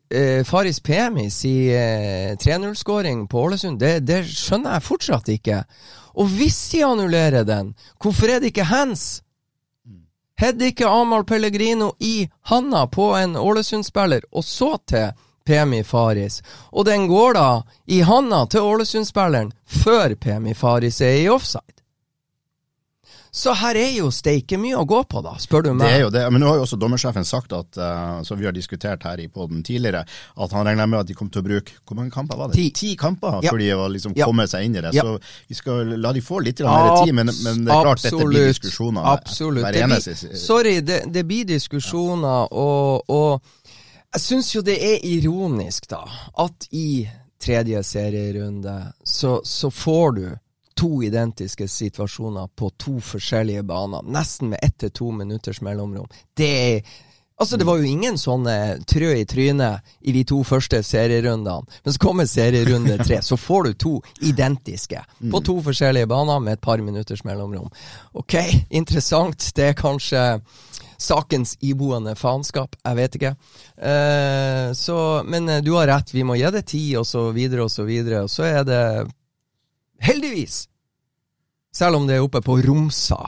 eh, 0.10 0.43
Faris 0.47 0.79
Pemis 0.86 1.41
i 1.49 1.57
eh, 1.73 2.38
3-0-skåring 2.39 3.25
på 3.31 3.43
Ålesund, 3.47 3.81
det, 3.81 3.99
det 4.07 4.23
skjønner 4.29 4.77
jeg 4.77 4.88
fortsatt 4.88 5.33
ikke. 5.33 5.63
Og 6.17 6.30
hvis 6.34 6.58
de 6.71 6.84
annullerer 6.86 7.45
den, 7.45 7.75
hvorfor 8.01 8.32
er 8.32 8.41
det 8.41 8.51
ikke 8.51 8.67
hands? 8.67 9.21
Hadde 10.38 10.69
ikke 10.69 10.89
Amahl 10.89 11.25
Pellegrino 11.25 11.91
i 11.99 12.27
handa 12.49 12.86
på 12.88 13.12
en 13.17 13.36
Ålesund-spiller, 13.36 14.25
og 14.32 14.43
så 14.45 14.75
til 14.89 15.12
Pemi 15.45 15.84
Faris. 15.84 16.41
Og 16.71 16.86
den 16.86 17.08
går 17.10 17.34
da 17.34 17.47
i 17.86 18.01
handa 18.06 18.43
til 18.45 18.65
Ålesund-spilleren 18.67 19.51
før 19.65 20.13
Pemi 20.15 20.53
Faris 20.53 21.01
er 21.01 21.23
i 21.23 21.30
offside. 21.30 21.82
Så 23.38 23.54
her 23.54 23.78
er 23.78 23.91
jo 23.93 24.08
steike 24.10 24.58
mye 24.58 24.80
å 24.80 24.86
gå 24.89 25.04
på, 25.12 25.21
da, 25.21 25.36
spør 25.38 25.67
du 25.67 25.69
meg. 25.76 25.84
Det 25.86 25.95
er 26.00 26.02
jo 26.02 26.10
det, 26.15 26.23
men 26.34 26.41
nå 26.41 26.47
har 26.50 26.56
jo 26.58 26.63
også 26.65 26.80
dommersjefen 26.82 27.26
sagt, 27.28 27.54
at, 27.54 27.78
uh, 27.78 28.23
som 28.26 28.39
vi 28.39 28.47
har 28.50 28.56
diskutert 28.56 29.04
her 29.06 29.21
i 29.21 29.28
poden 29.30 29.60
tidligere, 29.67 30.02
at 30.08 30.56
han 30.58 30.65
regner 30.65 30.89
med 30.89 31.04
at 31.04 31.12
de 31.12 31.13
kommer 31.17 31.36
til 31.36 31.43
å 31.43 31.45
bruke 31.45 31.76
Hvor 31.86 32.00
mange 32.00 32.10
kamper 32.15 32.39
var 32.39 32.50
det? 32.50 32.58
Ti. 32.58 32.71
Ti 32.73 32.95
kamper 32.97 33.38
Ja. 33.45 33.52
før 33.52 33.62
de 33.62 33.67
har 33.69 33.89
liksom 33.93 34.15
Ja. 34.17 34.26
kommet 34.26 34.50
seg 34.50 34.65
inn 34.65 34.76
i 34.80 34.82
det. 34.82 34.93
Ja. 34.97 35.04
Så 35.06 35.19
vi 35.50 35.56
skal 35.60 35.93
la 36.02 36.13
de 36.13 36.21
få 36.26 36.41
litt 36.41 36.60
mer 36.65 37.06
tid, 37.06 37.13
men, 37.13 37.30
men 37.43 37.62
det 37.65 37.73
er 37.76 37.84
klart 37.86 38.02
dette 38.02 38.26
blir 38.26 38.47
diskusjoner 38.50 39.06
Absolutt. 39.13 39.63
hver 39.63 39.73
Det 39.73 39.86
blir, 39.86 40.36
sorry, 40.38 40.80
det, 40.82 41.00
det 41.13 41.26
blir 41.30 41.45
diskusjoner, 41.45 42.50
og, 42.52 43.04
og 43.10 43.41
jeg 44.15 44.21
syns 44.23 44.50
jo 44.56 44.62
det 44.65 44.80
er 44.82 45.06
ironisk, 45.06 45.88
da, 45.93 46.02
at 46.39 46.67
i 46.71 47.08
tredje 47.39 47.84
serierunde 47.86 48.93
så, 49.06 49.41
så 49.45 49.69
får 49.69 50.15
du 50.15 50.26
to 50.77 50.91
identiske 51.03 51.67
situasjoner 51.67 52.47
på 52.55 52.69
to 52.77 52.99
forskjellige 53.03 53.65
baner, 53.67 54.05
nesten 54.05 54.53
med 54.53 54.63
ett 54.63 54.77
til 54.83 54.93
to 54.93 55.11
minutters 55.11 55.61
mellomrom. 55.65 56.07
Det 56.37 56.53
er 56.53 57.03
Altså, 57.39 57.57
det 57.57 57.67
var 57.67 57.77
jo 57.77 57.85
ingen 57.85 58.15
sånne 58.17 58.53
trø 58.89 59.11
i 59.13 59.25
trynet 59.29 59.85
i 60.01 60.13
de 60.15 60.23
to 60.25 60.39
første 60.41 60.79
serierundene. 60.81 61.67
Men 61.85 61.93
så 61.93 62.01
kommer 62.01 62.25
serierunde 62.25 62.95
tre, 63.05 63.19
så 63.21 63.37
får 63.37 63.67
du 63.67 63.73
to 63.77 63.91
identiske 64.25 65.03
på 65.21 65.41
to 65.45 65.59
forskjellige 65.67 66.09
baner 66.09 66.41
med 66.41 66.57
et 66.57 66.63
par 66.65 66.81
minutters 66.81 67.21
mellomrom. 67.27 67.69
Ok, 68.17 68.39
interessant. 68.73 69.51
Det 69.53 69.69
er 69.69 69.77
kanskje 69.77 70.23
sakens 70.97 71.53
iboende 71.61 72.15
faenskap. 72.17 72.73
Jeg 72.81 72.97
vet 72.97 73.19
ikke. 73.19 73.33
Eh, 73.77 74.73
så, 74.73 74.97
men 75.25 75.49
eh, 75.49 75.61
du 75.61 75.75
har 75.77 75.87
rett, 75.93 76.13
vi 76.13 76.25
må 76.25 76.39
gi 76.41 76.49
det 76.57 76.65
tid, 76.73 76.95
og 76.97 77.05
så 77.05 77.27
videre 77.37 77.67
og 77.67 77.71
så 77.71 77.85
videre. 77.85 78.23
Og 78.25 78.33
så 78.33 78.49
er 78.49 78.65
det 78.65 78.81
heldigvis, 80.03 80.67
selv 81.73 81.99
om 81.99 82.07
det 82.07 82.17
er 82.17 82.25
oppe 82.25 82.41
på 82.41 82.57
Romsa, 82.63 83.19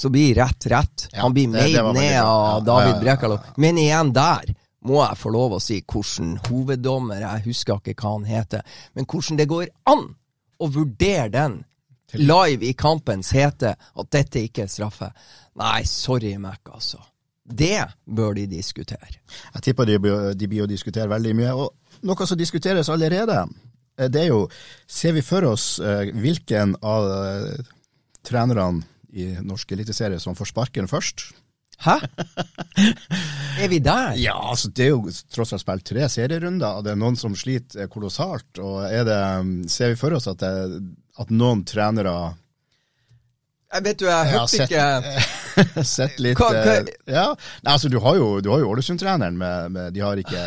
så 0.00 0.08
blir 0.08 0.34
rett 0.38 0.66
rett. 0.66 1.08
Ja, 1.12 1.22
Han 1.22 1.34
blir 1.36 1.48
meid 1.48 1.76
ned 1.94 2.20
av 2.22 2.64
David. 2.64 3.00
Brekalo. 3.02 3.38
Men 3.56 3.78
igjen 3.78 4.12
der 4.16 4.54
må 4.88 5.02
jeg 5.02 5.18
få 5.20 5.32
lov 5.34 5.58
å 5.58 5.60
si 5.60 5.80
hvordan 5.84 6.38
hoveddommer, 6.46 7.20
jeg 7.20 7.44
husker 7.50 7.82
ikke 7.82 7.98
hva 8.00 8.14
han 8.14 8.24
heter, 8.28 8.62
men 8.96 9.04
hvordan 9.04 9.40
det 9.40 9.48
går 9.50 9.66
an 9.92 10.06
å 10.60 10.68
vurdere 10.72 11.28
den 11.34 11.58
live 12.16 12.66
i 12.66 12.72
kampens 12.74 13.30
hete 13.36 13.74
at 13.76 14.10
dette 14.10 14.40
ikke 14.46 14.64
er 14.64 14.72
straffe. 14.72 15.10
Nei, 15.60 15.82
sorry, 15.86 16.32
Mac, 16.40 16.62
altså. 16.72 17.02
Det 17.44 17.82
bør 18.06 18.34
de 18.38 18.46
diskutere. 18.46 19.20
Jeg 19.54 19.62
tipper 19.66 19.88
de, 19.88 19.98
de 20.38 20.48
blir 20.48 20.64
å 20.64 20.70
diskutere 20.70 21.10
veldig 21.10 21.34
mye. 21.38 21.54
Og 21.54 22.06
noe 22.06 22.26
som 22.26 22.38
diskuteres 22.38 22.88
allerede, 22.92 23.42
det 24.08 24.22
er 24.22 24.28
jo 24.30 24.46
Ser 24.88 25.12
vi 25.12 25.22
for 25.26 25.44
oss 25.50 25.78
eh, 25.82 26.08
hvilken 26.16 26.76
av 26.82 27.10
eh, 27.10 27.60
trenerne 28.26 28.82
i 29.12 29.32
norsk 29.42 29.72
eliteserie 29.74 30.20
som 30.22 30.36
får 30.38 30.52
sparken 30.52 30.88
først? 30.88 31.26
Hæ? 31.80 31.96
er 33.64 33.68
vi 33.72 33.78
der? 33.82 34.12
Ja, 34.20 34.34
altså 34.50 34.68
det 34.70 34.84
er 34.84 34.90
jo 34.92 35.10
tross 35.32 35.54
alt 35.56 35.62
spilt 35.64 35.86
tre 35.88 36.04
serierunder, 36.12 36.76
og 36.78 36.84
det 36.84 36.92
er 36.92 37.00
noen 37.00 37.16
som 37.18 37.32
sliter 37.38 37.88
kolossalt. 37.90 38.60
Og 38.60 38.84
det, 39.08 39.16
ser 39.72 39.94
vi 39.94 39.98
for 40.00 40.14
oss 40.18 40.28
at, 40.30 40.42
det, 40.44 40.82
at 41.18 41.32
noen 41.32 41.64
trenere 41.68 42.12
Jeg 43.72 43.84
vet 43.86 43.98
du, 44.02 44.06
jeg 44.10 44.30
hørte 44.34 44.56
sett- 44.58 44.70
ikke 44.70 45.84
Sett 45.96 46.20
litt 46.22 46.38
Hva- 46.38 46.52
hva- 46.54 46.76
eh, 46.80 46.92
Ja, 47.16 47.26
altså 47.64 47.88
du 47.92 47.98
har 48.04 48.16
jo, 48.20 48.28
jo 48.44 48.70
Ålesund-treneren 48.74 49.36
med, 49.40 49.72
med 49.74 49.94
De 49.96 50.04
har 50.04 50.20
ikke, 50.20 50.44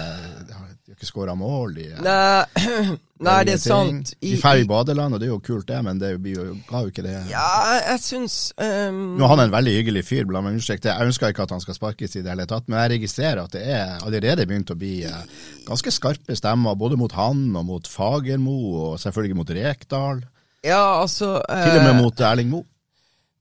har, 0.93 0.99
ikke 0.99 1.09
skåra 1.09 1.33
mål. 1.35 1.73
De, 1.75 1.85
Nei, 2.05 2.65
nei, 3.27 3.37
det 3.47 3.55
er 3.57 3.61
sant. 3.61 4.13
De 4.21 4.33
drar 4.37 4.61
i 4.61 4.67
badeland, 4.69 5.15
og 5.15 5.21
det 5.21 5.27
er 5.27 5.31
jo 5.33 5.39
kult, 5.43 5.65
det, 5.69 5.79
men 5.85 6.01
det 6.01 6.11
blir 6.21 6.37
jo, 6.37 6.45
ga 6.69 6.83
jo 6.85 6.93
ikke 6.93 7.05
det. 7.05 7.15
Ja, 7.31 7.47
jeg, 7.79 8.01
syns 8.03 8.37
um... 8.61 9.15
Nå 9.17 9.25
er 9.25 9.33
han 9.33 9.45
en 9.47 9.55
veldig 9.55 9.75
hyggelig 9.79 10.03
fyr, 10.07 10.27
la 10.29 10.43
meg 10.45 10.57
understreke 10.57 10.85
det. 10.85 10.93
Jeg 10.93 11.13
ønsker 11.13 11.33
ikke 11.33 11.47
at 11.47 11.55
han 11.55 11.63
skal 11.63 11.79
sparkes 11.79 12.17
i 12.17 12.25
det 12.25 12.33
hele 12.33 12.49
tatt, 12.49 12.67
men 12.69 12.79
jeg 12.83 12.95
registrerer 12.97 13.43
at 13.45 13.55
det 13.55 13.63
er 13.75 13.95
allerede 14.05 14.47
begynt 14.49 14.73
å 14.73 14.79
bli 14.79 14.99
eh, 15.09 15.23
ganske 15.67 15.95
skarpe 15.95 16.37
stemmer, 16.37 16.77
både 16.79 16.99
mot 16.99 17.17
han 17.17 17.47
og 17.51 17.65
mot 17.71 17.89
Fagermo, 17.89 18.59
og 18.83 19.01
selvfølgelig 19.01 19.41
mot 19.41 19.57
Rekdal. 19.57 20.21
Ja, 20.63 21.01
altså 21.01 21.39
Til 21.49 21.79
og 21.79 21.81
med 21.83 21.95
eh, 21.95 21.99
mot 21.99 22.23
Erling 22.23 22.53
Moe. 22.53 22.69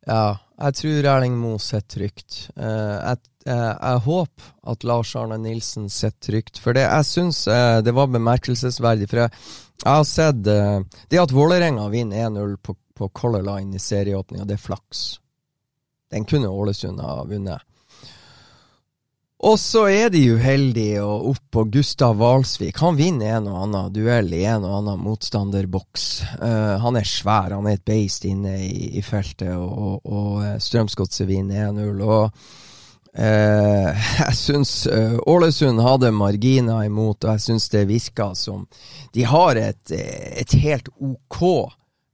Ja, 0.09 0.35
jeg 0.59 0.79
tror 0.81 1.09
Erling 1.15 1.37
Moe 1.39 1.61
sitter 1.63 1.99
trygt. 1.99 2.39
Uh, 2.57 2.65
jeg, 2.65 3.19
eh, 3.19 3.32
jeg 3.51 4.03
håper 4.05 4.51
at 4.73 4.85
Lars 4.87 5.15
Arne 5.19 5.39
Nilsen 5.43 5.89
sitter 5.91 6.29
trygt, 6.29 6.61
for 6.63 6.77
det, 6.77 6.85
jeg 6.87 7.09
syns 7.09 7.43
eh, 7.51 7.81
det 7.83 7.95
var 7.97 8.13
bemerkelsesverdig. 8.13 9.09
For 9.11 9.25
jeg, 9.25 9.43
jeg 9.83 9.91
har 9.91 10.07
sett 10.07 10.47
eh, 10.47 10.79
Det 11.11 11.21
at 11.23 11.35
Vålerenga 11.35 11.89
vinner 11.91 12.29
1-0 12.29 12.57
på, 12.63 12.77
på 12.95 13.11
Color 13.19 13.43
Line 13.49 13.77
i 13.77 13.83
serieåpninga, 13.83 14.47
det 14.47 14.61
er 14.61 14.67
flaks. 14.69 15.03
Den 16.13 16.29
kunne 16.29 16.53
Ålesund 16.53 17.01
ha 17.01 17.23
vunnet. 17.25 17.65
Og 19.43 19.57
så 19.59 19.89
er 19.91 20.11
de 20.15 20.21
uheldige 20.37 21.01
og 21.03 21.33
opp 21.33 21.47
på 21.57 21.65
Gustav 21.75 22.15
Valsvik. 22.21 22.77
Han 22.79 22.95
vinner 22.95 23.41
en 23.41 23.49
og 23.51 23.57
annen 23.65 23.89
duell 23.91 24.31
i 24.37 24.45
en 24.47 24.63
og 24.63 24.77
annen 24.77 25.03
motstanderboks. 25.03 26.05
Uh, 26.39 26.79
han 26.85 26.99
er 27.01 27.09
svær, 27.09 27.51
han 27.57 27.67
er 27.67 27.75
et 27.75 27.83
beist 27.89 28.23
inne 28.29 28.55
i, 28.63 28.93
i 29.01 29.03
feltet, 29.03 29.51
og, 29.57 29.73
og, 29.73 30.07
og 30.07 30.37
eh, 30.47 30.61
Strømsgodset 30.63 31.27
vinner 31.27 31.73
1-0. 31.73 32.05
Og 32.07 32.62
eh, 33.17 34.09
jeg 34.27 34.35
syns 34.39 34.87
eh, 34.87 35.19
Ålesund 35.27 35.81
hadde 35.85 36.11
marginer 36.17 36.85
imot, 36.87 37.25
og 37.25 37.37
jeg 37.37 37.41
syns 37.51 37.69
det 37.75 37.87
virka 37.91 38.33
som 38.39 38.67
de 39.13 39.23
har 39.29 39.57
et, 39.61 39.93
et 39.93 40.59
helt 40.63 40.89
ok 41.01 41.73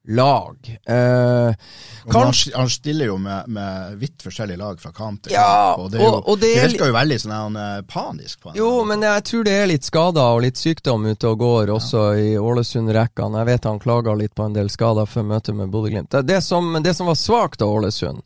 lag. 0.08 0.56
Eh, 0.88 1.54
kanskje 2.08 2.54
han 2.56 2.70
stiller 2.72 3.10
jo 3.10 3.18
med, 3.20 3.44
med 3.52 3.98
vidt 4.00 4.22
forskjellige 4.24 4.56
lag 4.56 4.78
fra 4.80 4.88
kamp 4.96 5.26
til 5.26 5.34
Ja, 5.34 5.74
kamp, 5.74 5.82
og 5.84 5.90
det, 5.92 6.00
jo, 6.00 6.06
og- 6.14 6.28
og 6.32 6.38
det 6.40 6.54
det 6.54 6.62
virker 6.72 6.88
jo 6.88 6.94
veldig 6.96 7.18
sånn 7.20 7.34
han 7.36 7.56
er 7.60 7.82
panisk 7.82 8.40
på. 8.40 8.54
Jo, 8.56 8.70
men 8.88 9.04
jeg 9.04 9.24
tror 9.28 9.44
det 9.44 9.52
er 9.58 9.66
litt 9.68 9.84
skader 9.84 10.30
og 10.38 10.40
litt 10.46 10.56
sykdom 10.56 11.04
ute 11.10 11.28
og 11.28 11.38
går 11.44 11.74
også 11.76 12.06
i 12.24 12.30
Ålesund-rekkene. 12.40 13.42
Jeg 13.42 13.50
vet 13.50 13.64
han 13.68 13.78
klaga 13.84 14.14
litt 14.16 14.34
på 14.34 14.46
en 14.48 14.56
del 14.56 14.70
skader 14.72 15.04
før 15.06 15.28
møtet 15.34 15.54
med 15.60 15.68
Bodø-Glimt. 15.76 16.08
Det, 16.08 16.24
det 16.24 16.96
som 16.96 17.06
var 17.12 17.14
svakt 17.20 17.60
av 17.62 17.68
Ålesund, 17.76 18.22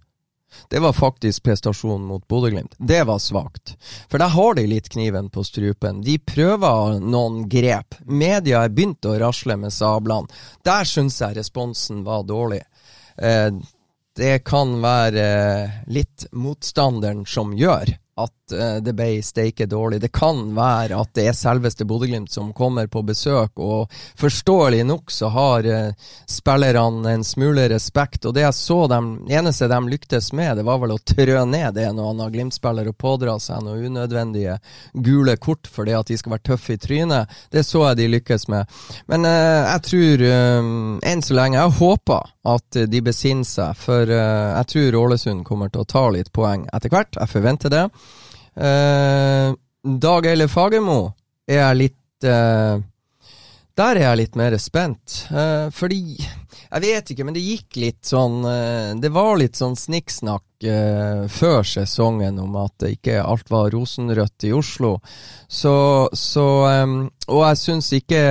det 0.71 0.81
var 0.85 0.93
faktisk 0.97 1.43
prestasjonen 1.47 2.07
mot 2.07 2.25
Bodø-Glimt. 2.29 2.75
Det 2.79 3.03
var 3.09 3.19
svakt. 3.19 3.77
For 4.11 4.23
der 4.23 4.33
har 4.35 4.57
de 4.59 4.67
litt 4.69 4.88
kniven 4.93 5.31
på 5.31 5.45
strupen. 5.45 6.03
De 6.05 6.19
prøver 6.19 6.99
noen 7.01 7.47
grep. 7.49 7.99
Media 8.05 8.65
er 8.65 8.75
begynt 8.75 9.07
å 9.09 9.19
rasle 9.23 9.57
med 9.61 9.75
sablene. 9.75 10.31
Der 10.65 10.88
syns 10.88 11.21
jeg 11.21 11.38
responsen 11.38 12.05
var 12.07 12.27
dårlig. 12.29 12.62
Eh, 13.17 13.51
det 14.17 14.45
kan 14.45 14.77
være 14.83 15.25
eh, 15.25 15.77
litt 15.93 16.27
motstanderen 16.33 17.25
som 17.29 17.55
gjør 17.57 17.95
at 18.23 18.55
eh, 18.57 18.77
det 18.85 18.95
ble 18.97 19.23
steike 19.25 19.67
dårlig. 19.67 20.01
Det 20.03 20.13
kan 20.15 20.45
være 20.57 20.99
at 21.01 21.13
det 21.17 21.27
er 21.29 21.37
selveste 21.37 21.87
Bodø-Glimt 21.89 22.33
som 22.33 22.53
kommer 22.57 22.87
på 22.87 23.03
besøk, 23.07 23.59
og 23.59 23.93
forståelig 24.19 24.85
nok 24.89 25.13
så 25.13 25.31
har 25.33 25.69
eh, 25.69 26.11
spillerne 26.29 27.13
en 27.13 27.25
smule 27.25 27.69
respekt. 27.73 28.27
Og 28.27 28.35
det 28.37 28.47
jeg 28.47 28.59
så 28.59 28.79
dem, 28.91 29.13
eneste 29.31 29.69
de 29.71 29.81
lyktes 29.89 30.33
med, 30.33 30.57
det 30.59 30.67
var 30.67 30.81
vel 30.83 30.97
å 30.97 31.01
trø 31.01 31.45
ned 31.49 31.79
en 31.83 32.03
og 32.03 32.13
annen 32.13 32.33
Glimt-spiller 32.33 32.89
og 32.89 32.99
pådra 32.99 33.39
seg 33.43 33.65
noen 33.67 33.93
unødvendige 33.93 34.59
gule 34.93 35.37
kort 35.37 35.69
fordi 35.71 35.95
at 35.97 36.09
de 36.09 36.19
skal 36.19 36.37
være 36.37 36.47
tøffe 36.53 36.77
i 36.77 36.81
trynet. 36.81 37.31
Det 37.53 37.65
så 37.67 37.87
jeg 37.89 38.01
de 38.03 38.11
lykkes 38.17 38.49
med. 38.53 38.81
Men 39.11 39.27
eh, 39.29 39.73
jeg 39.73 39.87
tror 39.89 40.27
eh, 40.29 40.71
enn 41.13 41.23
så 41.23 41.37
lenge 41.37 41.59
Jeg 41.59 41.77
håper 41.79 42.33
at 42.49 42.79
de 42.91 43.01
besinner 43.05 43.47
seg, 43.47 43.77
for 43.79 44.09
eh, 44.11 44.49
jeg 44.59 44.71
tror 44.73 44.99
Ålesund 45.03 45.45
kommer 45.47 45.71
til 45.71 45.85
å 45.85 45.89
ta 45.89 46.09
litt 46.11 46.33
poeng 46.35 46.67
etter 46.73 46.93
hvert. 46.93 47.19
Jeg 47.19 47.31
forventer 47.31 47.73
det. 47.73 47.87
Eh, 48.55 49.55
Dag 49.83 50.27
Eile 50.27 50.47
Fagermo 50.49 51.15
er 51.49 51.59
jeg 51.59 51.79
litt 51.79 52.27
uh, 52.29 52.77
Der 53.75 53.99
er 53.99 54.05
jeg 54.05 54.19
litt 54.21 54.37
mer 54.38 54.55
spent. 54.61 55.25
Uh, 55.33 55.73
fordi 55.75 56.21
Jeg 56.21 56.83
vet 56.85 57.11
ikke, 57.11 57.25
men 57.27 57.35
det 57.35 57.43
gikk 57.43 57.81
litt 57.81 58.07
sånn 58.07 58.45
Det 59.03 59.11
var 59.12 59.35
litt 59.41 59.59
sånn 59.59 59.75
snikksnakk 59.77 60.47
før 61.33 61.67
sesongen 61.67 62.38
om 62.38 62.55
at 62.62 62.85
ikke 62.87 63.19
alt 63.19 63.51
var 63.51 63.73
rosenrødt 63.75 64.47
i 64.47 64.53
Oslo. 64.55 64.93
Så, 65.51 65.75
så 66.15 66.47
um, 66.87 66.95
Og 67.27 67.43
jeg 67.49 67.59
syns 67.65 67.91
ikke 67.99 68.23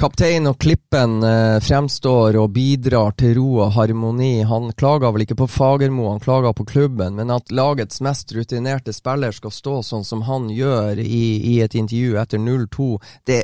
Kaptein 0.00 0.48
og 0.48 0.56
Klippen 0.56 1.18
eh, 1.28 1.58
fremstår 1.60 2.38
og 2.40 2.54
bidrar 2.54 3.12
til 3.20 3.34
ro 3.36 3.58
og 3.66 3.74
harmoni. 3.74 4.38
Han 4.48 4.70
klager 4.72 5.12
vel 5.12 5.26
ikke 5.26 5.36
på 5.42 5.48
Fagermo, 5.52 6.06
han 6.08 6.22
klager 6.24 6.54
på 6.56 6.64
klubben, 6.70 7.18
men 7.18 7.32
at 7.34 7.52
lagets 7.52 8.00
mest 8.00 8.32
rutinerte 8.32 8.94
spiller 8.96 9.36
skal 9.36 9.52
stå 9.52 9.74
sånn 9.84 10.06
som 10.08 10.24
han 10.24 10.48
gjør 10.56 11.02
i, 11.04 11.26
i 11.52 11.58
et 11.60 11.76
intervju 11.76 12.16
etter 12.16 12.40
0-2, 12.40 12.88
det, 13.28 13.42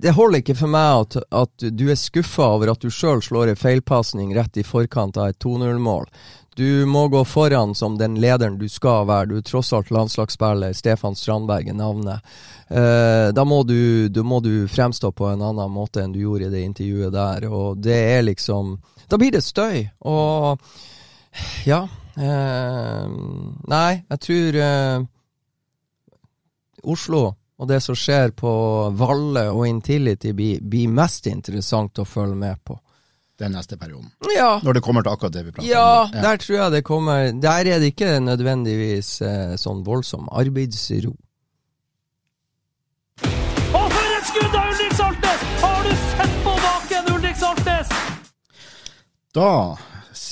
det 0.00 0.16
holder 0.16 0.40
ikke 0.40 0.56
for 0.62 0.72
meg 0.72 1.02
at, 1.02 1.18
at 1.44 1.68
du 1.76 1.84
er 1.92 2.00
skuffa 2.00 2.48
over 2.56 2.72
at 2.72 2.80
du 2.80 2.88
sjøl 2.88 3.20
slår 3.22 3.52
en 3.52 3.60
feilpasning 3.60 4.32
rett 4.38 4.56
i 4.56 4.64
forkant 4.64 5.20
av 5.20 5.34
et 5.34 5.44
2-0-mål. 5.44 6.08
Du 6.56 6.86
må 6.86 7.08
gå 7.08 7.24
foran 7.24 7.74
som 7.74 7.98
den 7.98 8.14
lederen 8.22 8.58
du 8.58 8.68
skal 8.70 9.08
være. 9.08 9.26
Du 9.30 9.36
er 9.38 9.46
tross 9.46 9.72
alt 9.74 9.90
landslagsspiller. 9.90 10.72
Stefan 10.72 11.16
Strandberg 11.18 11.68
er 11.68 11.78
navnet. 11.78 12.34
Eh, 12.68 13.28
da, 13.34 13.44
må 13.44 13.62
du, 13.66 14.08
da 14.08 14.22
må 14.22 14.38
du 14.40 14.68
fremstå 14.70 15.10
på 15.12 15.28
en 15.32 15.42
annen 15.42 15.72
måte 15.74 16.04
enn 16.04 16.14
du 16.14 16.20
gjorde 16.22 16.48
i 16.48 16.54
det 16.54 16.62
intervjuet 16.68 17.14
der. 17.14 17.48
Og 17.50 17.82
det 17.82 17.98
er 18.16 18.22
liksom 18.30 18.76
Da 19.10 19.18
blir 19.20 19.34
det 19.34 19.42
støy. 19.44 19.84
Og 20.06 20.62
ja. 21.66 21.82
Eh, 22.14 23.06
nei, 23.68 23.90
jeg 24.08 24.20
tror 24.22 24.60
eh, 24.62 25.00
Oslo 26.84 27.24
og 27.54 27.68
det 27.70 27.80
som 27.82 27.96
skjer 27.98 28.32
på 28.34 28.52
Valle 28.98 29.46
og 29.52 29.66
Intility, 29.68 30.32
blir, 30.34 30.62
blir 30.62 30.90
mest 30.90 31.28
interessant 31.30 32.00
å 32.02 32.06
følge 32.06 32.38
med 32.38 32.62
på. 32.66 32.78
Den 33.38 33.50
neste 33.56 33.76
perioden. 33.76 34.12
Ja. 34.36 34.60
Når 34.62 34.76
det 34.76 34.82
kommer 34.86 35.02
til 35.02 35.10
akkurat 35.10 35.32
det 35.34 35.40
vi 35.48 35.52
prater 35.56 35.66
Ja, 35.68 36.02
om. 36.04 36.10
der 36.22 36.36
tror 36.38 36.56
jeg 36.56 36.72
det 36.72 36.82
kommer 36.86 37.32
Der 37.42 37.50
er 37.66 37.80
det 37.82 37.88
ikke 37.90 38.20
nødvendigvis 38.22 39.08
eh, 39.26 39.56
sånn 39.58 39.80
voldsom 39.86 40.28
arbeidsro. 40.30 41.10
Og 43.74 43.90
for 43.90 44.14
et 44.18 44.28
skudd 44.30 44.54
av 44.54 44.70
Ulrik 44.70 44.94
Saltnes! 44.94 45.42
Har 45.64 45.82
du 45.82 45.90
sett 46.12 46.36
på 46.44 46.54
baken, 46.62 47.10
Ulrik 47.16 47.36
Saltnes? 47.42 47.90
Da 49.34 49.48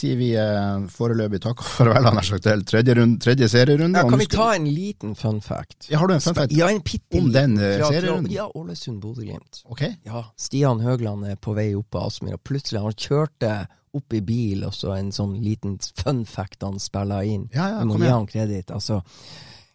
sier 0.03 0.19
vi 0.19 0.31
eh, 0.39 0.87
foreløpig 0.93 1.41
takk 1.45 1.63
og 1.63 1.69
farvel 1.69 2.09
sagt 2.27 2.47
til 2.47 2.65
tredje, 2.69 2.97
rund, 2.99 3.19
tredje 3.23 3.49
serierunde. 3.53 4.01
Ja, 4.03 4.09
kan 4.11 4.23
vi 4.23 4.29
ta 4.31 4.49
en 4.57 4.67
liten 4.67 5.15
fun 5.19 5.41
fact? 5.45 5.87
Ja, 5.91 6.01
har 6.03 6.11
du 6.11 6.17
en 6.17 6.25
fun 6.25 6.37
fact? 6.39 6.55
Ja, 6.57 6.71
en 6.73 6.83
bitte 6.85 7.21
Om 7.21 7.31
den, 7.35 7.59
eh, 7.59 7.79
serierunden? 7.83 8.33
Ja, 8.33 8.49
Ålesund-Bodø-Glimt. 8.59 9.63
Okay. 9.71 9.95
Ja, 10.09 10.25
Stian 10.37 10.83
Høgland 10.83 11.27
er 11.29 11.39
på 11.39 11.55
vei 11.59 11.71
opp 11.79 11.95
av 11.99 12.11
Aspmyr, 12.11 12.37
og 12.39 12.45
plutselig 12.49 12.83
han 12.83 12.99
kjørte 12.99 13.55
opp 13.93 14.17
i 14.17 14.23
bil, 14.25 14.65
og 14.67 14.75
så 14.75 14.97
en 14.97 15.13
sånn 15.13 15.37
liten 15.45 15.79
fun 16.01 16.25
fact 16.29 16.65
han 16.65 16.81
spiller 16.81 17.29
inn. 17.29 17.49
Ja, 17.55 17.69
ja, 17.77 17.81
kom 17.85 18.01
igjen. 18.01 18.13
han 18.17 18.29
kreditt. 18.31 18.75
Altså, 18.75 19.03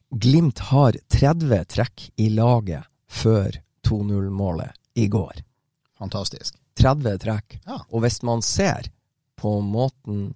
Glimt 0.08 0.60
har 0.70 0.96
30 1.12 1.66
trekk 1.68 2.06
i 2.16 2.30
laget 2.32 2.88
før 3.12 3.58
2-0-målet 3.84 4.72
i 4.96 5.10
går. 5.12 5.44
Fantastisk. 6.00 6.56
30 6.80 7.18
trekk. 7.20 7.58
Ja. 7.66 7.82
Og 7.92 8.06
hvis 8.06 8.22
man 8.24 8.44
ser 8.46 8.88
på 9.38 9.60
måten 9.62 10.34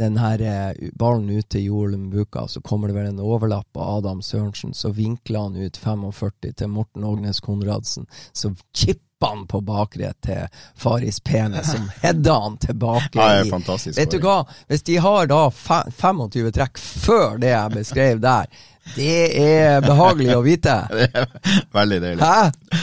den 0.00 0.16
her 0.16 0.40
eh, 0.40 0.88
ballen 0.96 1.28
ut 1.30 1.48
til 1.52 1.66
Joel 1.68 1.98
Mbuka, 2.00 2.46
så 2.48 2.62
kommer 2.64 2.88
det 2.88 2.94
vel 2.96 3.10
en 3.10 3.20
overlapp 3.20 3.76
av 3.76 3.98
Adam 3.98 4.22
Sørensen, 4.24 4.72
så 4.74 4.88
vinkler 4.96 5.40
han 5.50 5.56
ut 5.60 5.76
45 5.76 6.52
til 6.56 6.70
Morten 6.72 7.04
Ågnes 7.04 7.40
Konradsen, 7.44 8.06
så 8.32 8.54
chipper 8.72 9.28
han 9.28 9.44
på 9.46 9.60
bakre 9.62 10.14
til 10.24 10.48
Faris 10.80 11.20
Pene, 11.20 11.60
som 11.64 11.84
header 12.02 12.40
han 12.46 12.56
tilbake. 12.58 13.12
Ja, 13.20 13.42
det 13.44 13.52
er 13.52 13.92
Vet 14.00 14.16
du 14.16 14.18
hva, 14.24 14.38
hvis 14.72 14.82
de 14.88 14.96
har 15.04 15.28
da 15.30 15.42
25 15.52 16.48
trekk 16.56 16.80
før 16.80 17.36
det 17.44 17.52
jeg 17.52 17.76
beskrev 17.76 18.24
der, 18.24 18.48
det 18.96 19.12
er 19.44 19.84
behagelig 19.84 20.32
å 20.34 20.42
vite. 20.42 20.80
Det 20.90 21.28
veldig 21.76 22.00
deilig. 22.02 22.24
Hæ? 22.24 22.80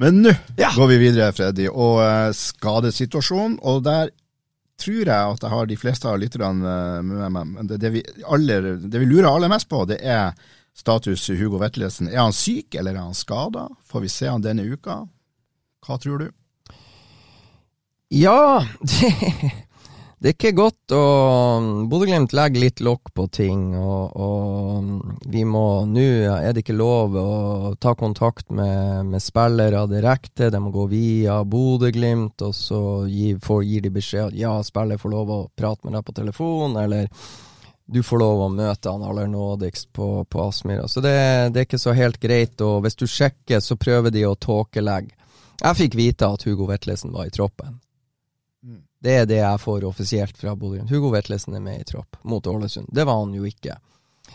Men 0.00 0.22
nå 0.24 0.34
Ja. 0.58 0.68
går 0.76 0.86
vi 0.90 0.98
videre, 1.00 1.30
Freddy, 1.32 1.68
og 1.70 2.02
eh, 2.04 2.32
skadesituasjonen. 2.36 3.58
Og 3.62 3.82
der 3.84 4.10
tror 4.80 5.02
jeg 5.02 5.34
at 5.34 5.44
jeg 5.44 5.52
har 5.52 5.68
de 5.68 5.78
fleste 5.78 6.08
av 6.08 6.18
lytterne 6.20 6.72
eh, 6.72 7.02
med 7.06 7.36
meg. 7.36 7.52
Men 7.54 7.70
det, 7.70 7.80
det, 7.82 7.92
vi 7.94 8.02
aller, 8.24 8.72
det 8.80 9.02
vi 9.02 9.08
lurer 9.08 9.30
aller 9.30 9.52
mest 9.52 9.68
på, 9.70 9.84
det 9.88 10.00
er 10.00 10.34
status 10.76 11.28
Hugo 11.30 11.60
Vetlesen. 11.60 12.10
Er 12.10 12.24
han 12.24 12.36
syk, 12.36 12.74
eller 12.74 12.96
er 12.96 13.08
han 13.08 13.16
skada? 13.16 13.68
Får 13.90 14.06
vi 14.06 14.12
se 14.12 14.30
han 14.30 14.44
denne 14.44 14.66
uka? 14.66 15.02
Hva 15.86 15.98
tror 16.00 16.24
du? 16.24 16.30
Ja, 18.10 18.64
det, 18.80 19.52
det 20.20 20.28
er 20.28 20.34
ikke 20.34 20.50
godt 20.52 20.92
å 20.92 21.04
Bodø-Glimt 21.88 22.34
legger 22.36 22.60
litt 22.60 22.82
lokk 22.84 23.08
på 23.16 23.24
ting, 23.32 23.62
og, 23.80 24.18
og 24.20 25.24
vi 25.32 25.46
må 25.48 25.62
Nå 25.88 26.04
er 26.36 26.52
det 26.52 26.60
ikke 26.60 26.76
lov 26.76 27.16
å 27.16 27.72
ta 27.80 27.94
kontakt 27.96 28.52
med, 28.52 29.08
med 29.08 29.24
spillere 29.24 29.86
direkte, 29.88 30.50
de 30.52 30.60
må 30.60 30.74
gå 30.76 30.84
via 30.92 31.38
Bodø-Glimt, 31.40 32.44
og 32.44 32.52
så 32.52 32.82
gi, 33.08 33.32
får, 33.40 33.64
gir 33.64 33.88
de 33.88 33.94
beskjed 33.96 34.28
at 34.28 34.36
ja, 34.36 34.52
spiller 34.66 35.00
får 35.00 35.16
lov 35.16 35.32
å 35.32 35.40
prate 35.56 35.88
med 35.88 35.96
deg 35.96 36.04
på 36.04 36.18
telefon, 36.20 36.76
eller 36.84 37.08
du 37.90 38.02
får 38.04 38.20
lov 38.20 38.44
å 38.44 38.52
møte 38.52 38.92
han 38.92 39.02
aller 39.08 39.26
nådigst 39.26 39.88
på, 39.96 40.12
på 40.28 40.44
Aspmyra. 40.44 40.84
Så 40.84 41.00
det, 41.00 41.16
det 41.54 41.64
er 41.64 41.70
ikke 41.70 41.80
så 41.80 41.96
helt 41.96 42.20
greit, 42.20 42.60
og 42.60 42.84
hvis 42.84 43.00
du 43.00 43.08
sjekker, 43.08 43.64
så 43.64 43.80
prøver 43.80 44.12
de 44.12 44.28
å 44.28 44.36
tåkelegge. 44.36 45.16
Jeg 45.60 45.80
fikk 45.80 45.96
vite 45.96 46.28
at 46.28 46.44
Hugo 46.44 46.68
Vetlesen 46.68 47.16
var 47.16 47.24
i 47.24 47.32
troppen. 47.32 47.80
Det 49.00 49.14
er 49.22 49.28
det 49.28 49.38
jeg 49.40 49.60
får 49.62 49.84
offisielt 49.88 50.36
fra 50.36 50.52
Bodø. 50.56 50.82
Hugo 50.90 51.08
Vetlesen 51.14 51.56
er 51.56 51.62
med 51.64 51.80
i 51.80 51.86
tropp 51.88 52.18
mot 52.28 52.46
Ålesund. 52.46 52.90
Det 52.92 53.06
var 53.08 53.22
han 53.22 53.32
jo 53.34 53.46
ikke. 53.48 53.78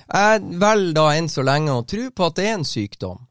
Jeg 0.06 0.42
velger 0.62 0.96
da 0.98 1.06
enn 1.18 1.30
så 1.30 1.46
lenge 1.46 1.74
å 1.74 1.86
tro 1.88 2.08
på 2.14 2.30
at 2.30 2.40
det 2.40 2.48
er 2.50 2.58
en 2.58 2.66
sykdom. 2.68 3.22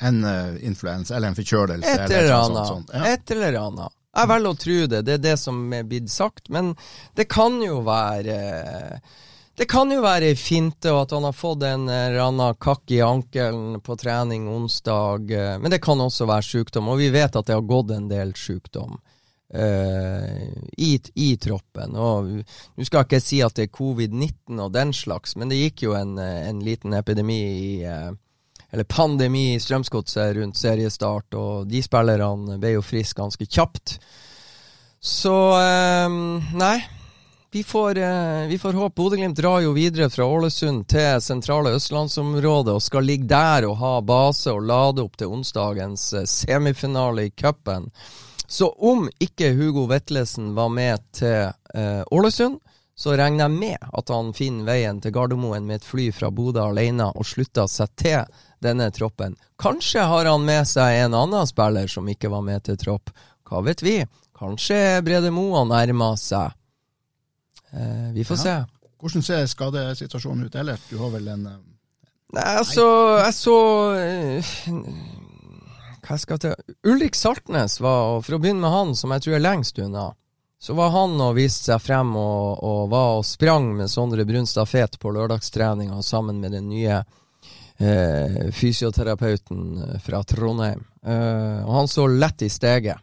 En 0.00 0.20
uh, 0.24 0.60
influensa 0.64 1.16
eller 1.16 1.32
en 1.32 1.38
forkjølelse? 1.38 1.88
Et 1.88 2.04
eller 2.04 2.28
noe 2.28 2.42
annet. 2.44 2.68
sånt, 2.68 2.92
sånt. 2.92 2.94
Ja. 2.94 3.14
Et 3.14 3.34
eller 3.36 3.58
annet. 3.60 3.96
Jeg 4.10 4.30
velger 4.32 4.50
å 4.50 4.60
tro 4.64 4.78
det. 4.90 5.02
Det 5.06 5.16
er 5.16 5.24
det 5.24 5.34
som 5.40 5.58
er 5.76 5.88
blitt 5.88 6.12
sagt. 6.12 6.48
Men 6.52 6.72
det 7.16 7.28
kan 7.30 7.60
jo 7.62 7.80
være 7.86 8.38
Det 9.60 9.66
kan 9.68 9.92
jo 9.92 10.00
være 10.00 10.30
ei 10.32 10.36
finte, 10.40 10.88
og 10.88 11.02
at 11.02 11.12
han 11.12 11.26
har 11.28 11.36
fått 11.36 11.64
en 11.68 11.88
eller 11.88 12.22
annen 12.24 12.56
kakk 12.60 12.92
i 12.96 13.02
ankelen 13.04 13.80
på 13.84 13.96
trening 14.00 14.48
onsdag. 14.48 15.32
Men 15.60 15.72
det 15.72 15.82
kan 15.84 16.00
også 16.00 16.28
være 16.28 16.48
sykdom, 16.48 16.88
og 16.88 17.00
vi 17.00 17.10
vet 17.12 17.36
at 17.36 17.46
det 17.46 17.56
har 17.58 17.68
gått 17.68 17.92
en 17.92 18.08
del 18.08 18.32
sykdom. 18.36 18.96
Eh, 19.54 20.48
i, 20.76 21.00
I 21.14 21.36
troppen. 21.36 21.96
Og 21.96 22.30
Nå 22.30 22.86
skal 22.86 23.02
jeg 23.02 23.08
ikke 23.08 23.22
si 23.24 23.40
at 23.44 23.56
det 23.58 23.68
er 23.68 23.76
covid-19 23.76 24.60
og 24.62 24.72
den 24.74 24.94
slags, 24.96 25.36
men 25.36 25.50
det 25.50 25.60
gikk 25.60 25.86
jo 25.88 25.96
en, 25.98 26.16
eh, 26.18 26.48
en 26.48 26.62
liten 26.64 26.94
epidemi 26.96 27.40
i 27.40 27.70
uh, 27.86 28.10
eller 28.70 28.86
pandemi 28.86 29.56
i 29.56 29.60
Strømsgodset 29.60 30.36
rundt 30.36 30.58
seriestart, 30.58 31.34
og 31.34 31.66
de 31.66 31.82
spillerne 31.82 32.58
ble 32.62 32.76
jo 32.76 32.84
friske 32.86 33.18
ganske 33.18 33.48
kjapt. 33.50 33.96
Så 35.02 35.36
eh, 35.58 36.16
nei. 36.54 36.78
Vi 37.50 37.64
får, 37.66 37.98
vi 38.46 38.56
får 38.62 38.76
håpe. 38.78 38.94
Bodø-Glimt 38.94 39.34
drar 39.34 39.64
jo 39.64 39.72
videre 39.74 40.06
fra 40.06 40.22
Ålesund 40.22 40.84
til 40.86 41.18
sentrale 41.18 41.72
østlandsområdet 41.74 42.76
og 42.76 42.84
skal 42.84 43.02
ligge 43.02 43.26
der 43.32 43.66
og 43.66 43.74
ha 43.80 43.90
base 44.06 44.54
og 44.54 44.68
lade 44.70 45.02
opp 45.02 45.18
til 45.18 45.34
onsdagens 45.34 46.04
semifinale 46.30 47.26
i 47.26 47.32
cupen. 47.34 47.88
Så 48.50 48.66
om 48.82 49.04
ikke 49.22 49.52
Hugo 49.54 49.84
Vetlesen 49.90 50.52
var 50.56 50.72
med 50.74 50.98
til 51.14 51.52
eh, 51.74 52.02
Ålesund, 52.10 52.58
så 53.00 53.14
regner 53.16 53.46
jeg 53.46 53.54
med 53.56 53.84
at 53.96 54.10
han 54.12 54.32
finner 54.36 54.66
veien 54.66 54.98
til 55.00 55.14
Gardermoen 55.14 55.64
med 55.68 55.78
et 55.78 55.86
fly 55.86 56.08
fra 56.12 56.28
Bodø 56.34 56.60
alene 56.66 57.06
og 57.14 57.24
slutter 57.24 57.70
seg 57.70 57.94
til 57.96 58.26
denne 58.60 58.90
troppen. 58.92 59.38
Kanskje 59.62 60.02
har 60.10 60.28
han 60.28 60.42
med 60.44 60.66
seg 60.68 60.98
en 61.06 61.14
annen 61.16 61.46
spiller 61.48 61.88
som 61.88 62.10
ikke 62.12 62.28
var 62.34 62.42
med 62.44 62.66
til 62.66 62.76
tropp. 62.82 63.14
Hva 63.48 63.62
vet 63.64 63.80
vi? 63.86 63.94
Kanskje 64.36 64.98
Brede 65.06 65.30
Moa 65.32 65.62
nærmer 65.70 66.18
seg. 66.20 66.52
Eh, 67.72 68.10
vi 68.18 68.26
får 68.26 68.36
Ja. 68.36 68.42
se. 68.42 68.58
Hvordan 69.00 69.22
ser 69.24 69.46
skadesituasjonen 69.48 70.44
ut 70.50 70.54
ellers? 70.60 70.82
Du 70.90 70.98
har 70.98 71.08
vel 71.14 71.28
en 71.32 71.46
eh, 71.46 71.58
Nei, 72.34 72.44
altså, 72.60 72.84
jeg 73.24 73.34
så 73.34 73.56
eh, 73.98 74.52
Hva 76.06 76.16
skal 76.18 76.40
til 76.42 76.54
Ulrik 76.88 77.18
Saltnes 77.18 77.78
var, 77.80 78.16
og 78.16 78.24
for 78.26 78.36
å 78.36 78.40
begynne 78.42 78.64
med 78.64 78.74
han, 78.74 78.96
som 78.98 79.12
jeg 79.14 79.26
tror 79.26 79.36
er 79.38 79.44
lengst 79.44 79.78
unna, 79.82 80.10
så 80.60 80.74
var 80.76 80.90
han 80.92 81.14
og 81.24 81.38
viste 81.38 81.70
seg 81.70 81.80
frem 81.80 82.10
og, 82.20 82.60
og 82.60 82.80
var 82.92 83.20
og 83.20 83.24
sprang 83.24 83.70
med 83.78 83.88
Sondre 83.88 84.26
Brunstad 84.28 84.68
Fet 84.68 84.98
på 85.00 85.12
lørdagstreninga 85.16 86.02
sammen 86.04 86.42
med 86.42 86.52
den 86.52 86.68
nye 86.68 86.98
eh, 87.80 88.50
fysioterapeuten 88.52 90.00
fra 90.04 90.20
Trondheim. 90.28 90.84
Eh, 91.00 91.62
og 91.64 91.72
han 91.78 91.88
så 91.88 92.04
lett 92.12 92.44
i 92.44 92.50
steget 92.52 93.00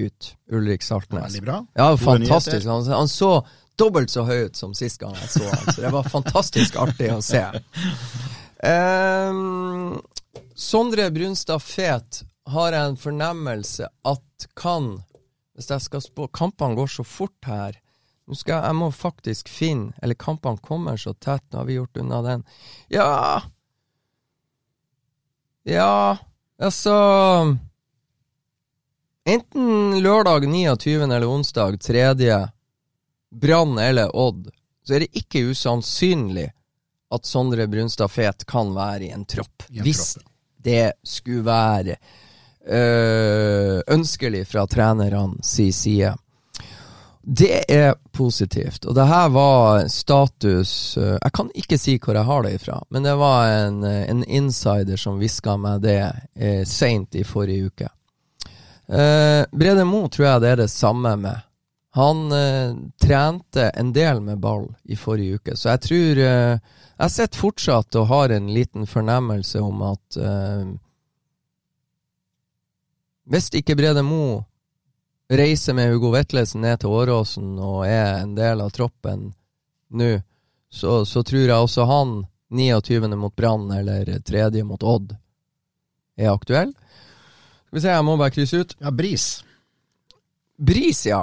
ut, 0.00 0.30
Ulrik 0.50 0.82
Saltnes. 0.82 1.26
veldig 1.28 1.42
bra. 1.44 1.58
Ja, 1.76 1.90
fantastisk. 1.96 2.66
Han, 2.66 2.86
han 2.88 3.08
så 3.08 3.34
dobbelt 3.76 4.10
så 4.10 4.24
høy 4.24 4.48
ut 4.48 4.56
som 4.56 4.72
sist 4.74 4.98
gang 5.02 5.14
jeg 5.18 5.28
så 5.36 5.44
han, 5.44 5.68
så 5.74 5.84
det 5.84 5.92
var 5.92 6.08
fantastisk 6.08 6.80
artig 6.80 7.12
å 7.14 7.20
se. 7.24 7.44
Eh, 8.64 9.34
Sondre 10.56 11.10
Brunstad 11.12 11.60
Fet 11.60 12.22
har 12.46 12.72
jeg 12.72 12.90
en 12.90 13.00
fornemmelse 13.00 13.88
at 14.04 14.46
kan 14.58 15.02
Hvis 15.54 15.70
jeg 15.70 15.80
skal 15.80 16.02
spå 16.02 16.26
Kampene 16.28 16.76
går 16.76 16.90
så 16.90 17.04
fort 17.06 17.46
her. 17.46 17.78
Nå 18.26 18.36
skal 18.36 18.56
jeg, 18.56 18.64
jeg 18.68 18.78
må 18.80 18.88
faktisk 18.92 19.48
finne 19.52 19.92
Eller 20.02 20.18
kampene 20.18 20.60
kommer 20.60 20.96
så 21.00 21.14
tett, 21.14 21.44
nå 21.50 21.62
har 21.62 21.68
vi 21.68 21.78
gjort 21.78 22.00
unna 22.02 22.22
den. 22.22 22.44
Ja 22.92 23.42
Ja, 25.64 26.16
altså 26.60 26.96
Enten 29.24 30.02
lørdag 30.04 30.44
29. 30.44 30.98
eller 31.08 31.24
onsdag 31.24 31.80
3. 31.80 32.02
Brann 33.32 33.78
eller 33.78 34.10
Odd, 34.16 34.50
så 34.84 34.94
er 34.94 35.06
det 35.06 35.16
ikke 35.16 35.46
usannsynlig 35.48 36.50
at 37.14 37.26
Sondre 37.26 37.64
Brunstad 37.66 38.12
Fet 38.12 38.44
kan 38.46 38.74
være 38.76 39.06
i 39.08 39.14
en 39.16 39.24
tropp. 39.24 39.64
I 39.70 39.78
en 39.78 39.86
Hvis 39.86 40.18
det 40.64 40.92
skulle 41.02 41.46
være 41.46 41.96
ønskelig 42.64 44.46
fra 44.48 44.66
trenerne 44.66 45.42
si 45.44 45.66
side. 45.72 46.14
Det 47.26 47.64
er 47.68 47.94
positivt. 48.12 48.84
Og 48.84 48.94
det 48.94 49.06
her 49.08 49.28
var 49.32 49.86
status 49.88 50.96
eh, 51.00 51.16
Jeg 51.16 51.32
kan 51.32 51.48
ikke 51.56 51.78
si 51.80 51.96
hvor 51.96 52.18
jeg 52.18 52.28
har 52.28 52.44
det 52.44 52.52
ifra, 52.58 52.82
men 52.92 53.06
det 53.06 53.14
var 53.16 53.48
en, 53.48 53.78
eh, 53.88 54.04
en 54.10 54.24
insider 54.24 55.00
som 55.00 55.16
hviska 55.18 55.56
meg 55.56 55.80
det 55.86 56.02
eh, 56.36 56.62
seint 56.68 57.16
i 57.16 57.24
forrige 57.24 57.70
uke. 57.70 57.88
Eh, 58.92 59.40
Brede 59.52 59.88
Mo 59.88 60.04
tror 60.12 60.26
jeg 60.26 60.44
det 60.44 60.52
er 60.52 60.62
det 60.66 60.70
samme 60.70 61.16
med. 61.16 61.48
Han 61.96 62.32
eh, 62.32 62.76
trente 63.00 63.70
en 63.70 63.92
del 63.96 64.20
med 64.20 64.42
ball 64.44 64.68
i 64.84 64.96
forrige 64.96 65.40
uke, 65.40 65.56
så 65.56 65.72
jeg 65.72 65.84
tror 65.88 66.24
eh, 66.28 66.58
Jeg 66.94 67.10
sitter 67.10 67.40
fortsatt 67.40 67.96
og 67.98 68.10
har 68.12 68.36
en 68.36 68.52
liten 68.52 68.84
fornemmelse 68.86 69.64
om 69.64 69.80
at 69.94 70.18
eh, 70.20 70.68
hvis 73.24 73.48
ikke 73.56 73.76
Brede 73.76 74.02
Mo 74.04 74.44
reiser 75.32 75.74
med 75.76 75.92
Hugo 75.92 76.10
Vetlesen 76.12 76.64
ned 76.64 76.82
til 76.82 76.92
Åråsen 76.92 77.56
og 77.56 77.86
er 77.88 78.20
en 78.20 78.34
del 78.36 78.60
av 78.60 78.72
troppen 78.74 79.30
nå, 79.94 80.10
så, 80.68 81.04
så, 81.06 81.22
tror 81.22 81.46
jeg 81.46 81.54
også 81.54 81.86
han, 81.86 82.14
29. 82.50 83.08
mot 83.16 83.34
Brann 83.36 83.70
eller 83.72 84.10
3. 84.26 84.50
mot 84.66 84.82
Odd, 84.82 85.14
er 86.18 86.32
aktuell. 86.32 86.72
Skal 87.66 87.78
vi 87.78 87.82
se, 87.84 87.92
jeg 87.94 88.06
må 88.06 88.16
bare 88.18 88.34
krysse 88.34 88.58
ut. 88.58 88.74
Ja, 88.82 88.90
Bris. 88.90 89.28
Bris, 90.58 91.04
ja. 91.06 91.22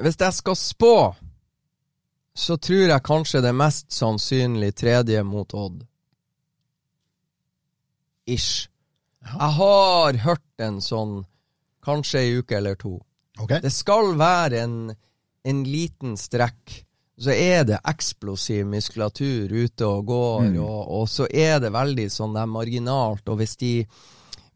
Hvis 0.00 0.16
jeg 0.20 0.36
skal 0.36 0.56
spå, 0.56 0.94
så 2.36 2.56
tror 2.56 2.88
jeg 2.88 3.04
kanskje 3.04 3.44
det 3.44 3.52
er 3.52 3.60
mest 3.60 3.92
sannsynlig 3.92 4.72
tredje 4.80 5.22
mot 5.28 5.54
Odd. 5.54 5.84
Ish. 8.26 8.70
Jeg 9.24 9.52
har 9.56 10.18
hørt 10.24 10.62
en 10.64 10.80
sånn 10.84 11.20
kanskje 11.84 12.20
ei 12.20 12.38
uke 12.40 12.56
eller 12.56 12.78
to. 12.80 12.98
Okay. 13.40 13.60
Det 13.64 13.72
skal 13.72 14.14
være 14.20 14.62
en, 14.64 14.78
en, 15.44 15.64
liten 15.64 16.16
strekk. 16.20 16.80
Så 17.20 17.34
er 17.34 17.66
det 17.68 17.82
eksplosiv 17.88 18.64
muskulatur 18.68 19.52
ute 19.52 19.84
og 19.84 20.06
går, 20.08 20.46
mm. 20.54 20.60
og, 20.64 20.78
og, 21.00 21.04
så 21.08 21.26
er 21.28 21.58
det 21.60 21.72
veldig 21.74 22.08
sånn 22.12 22.36
det 22.36 22.44
er 22.44 22.54
marginalt. 22.54 23.28
Og 23.28 23.42
hvis 23.42 23.58
de, 23.60 23.74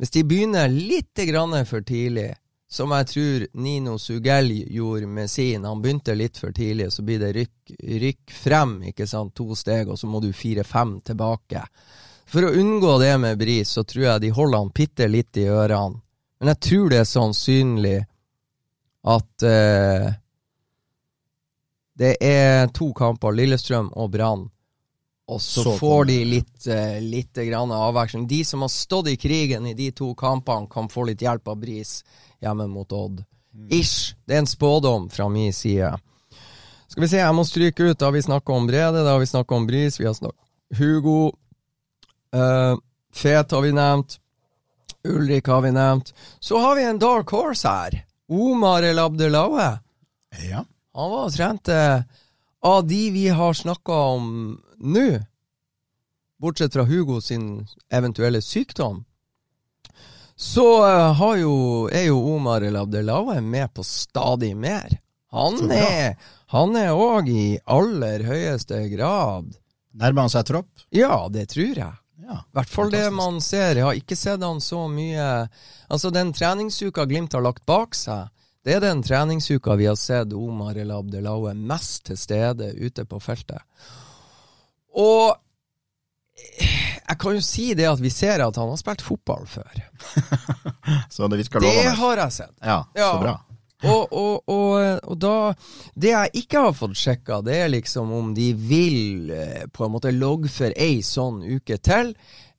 hvis 0.01 0.15
de 0.17 0.25
begynner 0.25 0.73
litt 0.73 1.21
grann 1.29 1.59
for 1.69 1.85
tidlig, 1.85 2.31
som 2.75 2.91
jeg 2.97 3.07
tror 3.07 3.45
Nino 3.63 3.99
Sugell 4.03 4.49
gjorde 4.51 5.07
med 5.07 5.31
sin. 5.31 5.67
Han 5.69 5.83
begynte 5.83 6.17
litt 6.17 6.41
for 6.41 6.55
tidlig, 6.57 6.89
så 6.93 7.05
blir 7.07 7.21
det 7.23 7.35
rykk, 7.37 7.75
rykk 8.03 8.33
frem, 8.35 8.73
ikke 8.91 9.07
sant, 9.07 9.35
to 9.37 9.55
steg, 9.55 9.93
og 9.93 10.01
så 10.01 10.11
må 10.11 10.19
du 10.25 10.33
fire-fem 10.35 10.97
tilbake. 11.07 11.63
For 12.35 12.49
å 12.49 12.55
unngå 12.59 12.97
det 12.99 13.13
med 13.23 13.39
Bris, 13.39 13.71
så 13.77 13.85
tror 13.87 14.09
jeg 14.09 14.23
de 14.25 14.33
holder 14.35 14.65
han 14.65 14.73
bitte 14.75 15.07
litt 15.07 15.39
i 15.39 15.47
ørene. 15.47 16.01
Men 16.41 16.51
jeg 16.51 16.61
tror 16.67 16.91
det 16.91 16.99
er 16.99 17.07
sannsynlig 17.07 17.99
at 19.15 19.45
eh, 19.47 20.09
det 21.95 22.17
er 22.19 22.73
to 22.75 22.89
kamper, 22.97 23.37
Lillestrøm 23.39 23.93
og 23.95 24.11
Brann. 24.17 24.43
Og 25.31 25.39
så, 25.41 25.63
så 25.63 25.77
får 25.79 26.09
de 26.11 26.17
litt, 26.27 26.67
eh, 26.67 26.99
litt 27.01 27.39
grann 27.39 27.71
avveksling. 27.73 28.27
De 28.29 28.43
som 28.45 28.67
har 28.67 28.73
stått 28.73 29.13
i 29.13 29.17
krigen 29.17 29.71
i 29.71 29.77
de 29.79 29.93
to 29.95 30.11
kampene, 30.19 30.67
kan 30.71 30.91
få 30.91 31.07
litt 31.07 31.23
hjelp 31.23 31.55
av 31.55 31.63
Bris 31.63 32.01
hjemme 32.43 32.67
mot 32.69 32.93
Odd. 32.93 33.23
Mm. 33.55 33.71
Ish. 33.79 34.17
Det 34.27 34.35
er 34.35 34.43
en 34.43 34.51
spådom 34.51 35.07
fra 35.15 35.31
min 35.31 35.55
side. 35.55 35.95
Skal 36.91 37.07
vi 37.07 37.13
se, 37.15 37.23
jeg 37.23 37.39
må 37.39 37.47
stryke 37.47 37.87
ut. 37.87 37.99
Da 37.99 38.11
har 38.11 38.19
vi 38.19 38.27
snakka 38.27 38.59
om 38.59 38.67
Brede, 38.67 39.07
da 39.07 39.15
har 39.15 39.23
vi 39.23 39.31
snakka 39.31 39.55
om 39.55 39.71
Bris, 39.71 40.03
vi 40.03 40.11
har 40.11 40.19
snakka 40.19 40.43
Hugo. 40.75 41.33
Uh, 42.35 42.77
Fet 43.15 43.51
har 43.51 43.63
vi 43.63 43.73
nevnt. 43.73 44.19
Ulrik 45.05 45.47
har 45.47 45.63
vi 45.63 45.73
nevnt. 45.73 46.15
Så 46.41 46.59
har 46.59 46.77
vi 46.77 46.85
en 46.85 46.99
dark 46.99 47.31
horse 47.31 47.69
her. 47.69 48.05
Omar 48.29 48.83
El 48.83 48.99
Abdelaue. 48.99 49.79
Ja. 50.51 50.65
Han 50.95 51.11
var 51.11 51.29
og 51.29 51.35
trente 51.35 51.79
av 52.65 52.87
de 52.89 53.01
vi 53.11 53.29
har 53.29 53.55
snakka 53.55 53.93
om 54.17 54.29
nå, 54.79 55.09
bortsett 56.41 56.73
fra 56.73 56.85
Hugo 56.89 57.21
sin 57.21 57.67
eventuelle 57.93 58.41
sykdom, 58.43 59.05
så 60.37 60.67
har 61.15 61.37
jo, 61.37 61.55
er 61.93 62.09
jo 62.09 62.19
Omar 62.35 62.65
El 62.67 62.79
Abdelaue 62.81 63.41
med 63.41 63.75
på 63.75 63.85
stadig 63.87 64.55
mer. 64.57 64.97
Han 65.35 65.71
er 65.71 66.17
han 66.55 66.77
er 66.79 66.95
òg 66.95 67.29
i 67.33 67.59
aller 67.67 68.23
høyeste 68.23 68.85
grad 68.93 69.49
Nærmer 69.95 70.27
han 70.27 70.31
seg 70.31 70.47
tropp? 70.47 70.71
Ja, 70.95 71.27
det 71.31 71.49
tror 71.53 71.79
jeg. 71.79 71.95
I 72.33 72.57
hvert 72.57 72.71
fall 72.71 72.91
det 72.93 73.07
man 73.13 73.41
ser. 73.45 73.77
Jeg 73.77 73.85
har 73.85 73.99
ikke 73.99 74.17
sett 74.17 74.43
han 74.43 74.63
så 74.65 74.87
mye 74.89 75.27
Altså, 75.93 76.11
den 76.15 76.33
treningsuka 76.33 77.05
Glimt 77.05 77.37
har 77.37 77.45
lagt 77.45 77.67
bak 77.69 77.95
seg, 77.95 78.31
det 78.65 78.79
er 78.79 78.81
den 78.81 79.03
treningsuka 79.05 79.77
vi 79.77 79.87
har 79.91 79.99
sett 80.01 80.33
Omar 80.33 80.79
El 80.81 80.93
Abdelaue 80.95 81.53
mest 81.55 82.07
til 82.09 82.17
stede 82.17 82.71
ute 82.81 83.05
på 83.05 83.21
feltet. 83.21 83.61
Og 84.97 85.35
jeg 87.05 87.19
kan 87.21 87.37
jo 87.37 87.43
si 87.45 87.67
det 87.77 87.87
at 87.91 88.01
vi 88.01 88.11
ser 88.13 88.41
at 88.41 88.57
han 88.57 88.71
har 88.73 88.81
spilt 88.81 89.05
fotball 89.05 89.45
før. 89.49 89.83
så 91.15 91.29
det 91.29 91.43
virker 91.43 91.61
lovende? 91.61 91.83
Det 91.83 91.99
har 92.01 92.23
jeg 92.25 92.37
sett. 92.39 92.55
Ja, 92.65 92.79
så 92.97 93.29
ja. 93.29 93.35
Og, 93.85 94.13
og, 94.13 94.49
og, 94.49 95.01
og, 95.05 95.17
da 95.21 95.37
Det 95.95 96.13
jeg 96.13 96.43
ikke 96.45 96.65
har 96.67 96.77
fått 96.77 96.97
sjekka, 96.99 97.41
det 97.45 97.59
er 97.65 97.73
liksom 97.73 98.13
om 98.15 98.33
de 98.37 98.51
vil 98.57 99.31
eh, 99.35 99.65
på 99.73 99.87
en 99.87 99.95
måte 99.95 100.15
loggføre 100.15 100.77
ei 100.81 101.03
sånn 101.05 101.43
uke 101.45 101.79
til, 101.85 102.15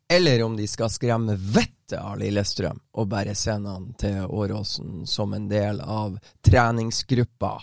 eller 0.10 0.44
om 0.46 0.58
de 0.58 0.68
skal 0.70 0.92
skremme 0.94 1.36
vettet 1.36 1.98
av 1.98 2.18
Lillestrøm 2.20 2.78
og 2.98 3.08
bare 3.10 3.36
sende 3.38 3.74
han 3.74 3.88
til 4.00 4.26
Åråsen 4.26 5.06
som 5.10 5.34
en 5.34 5.48
del 5.50 5.82
av 5.82 6.18
treningsgruppa. 6.46 7.58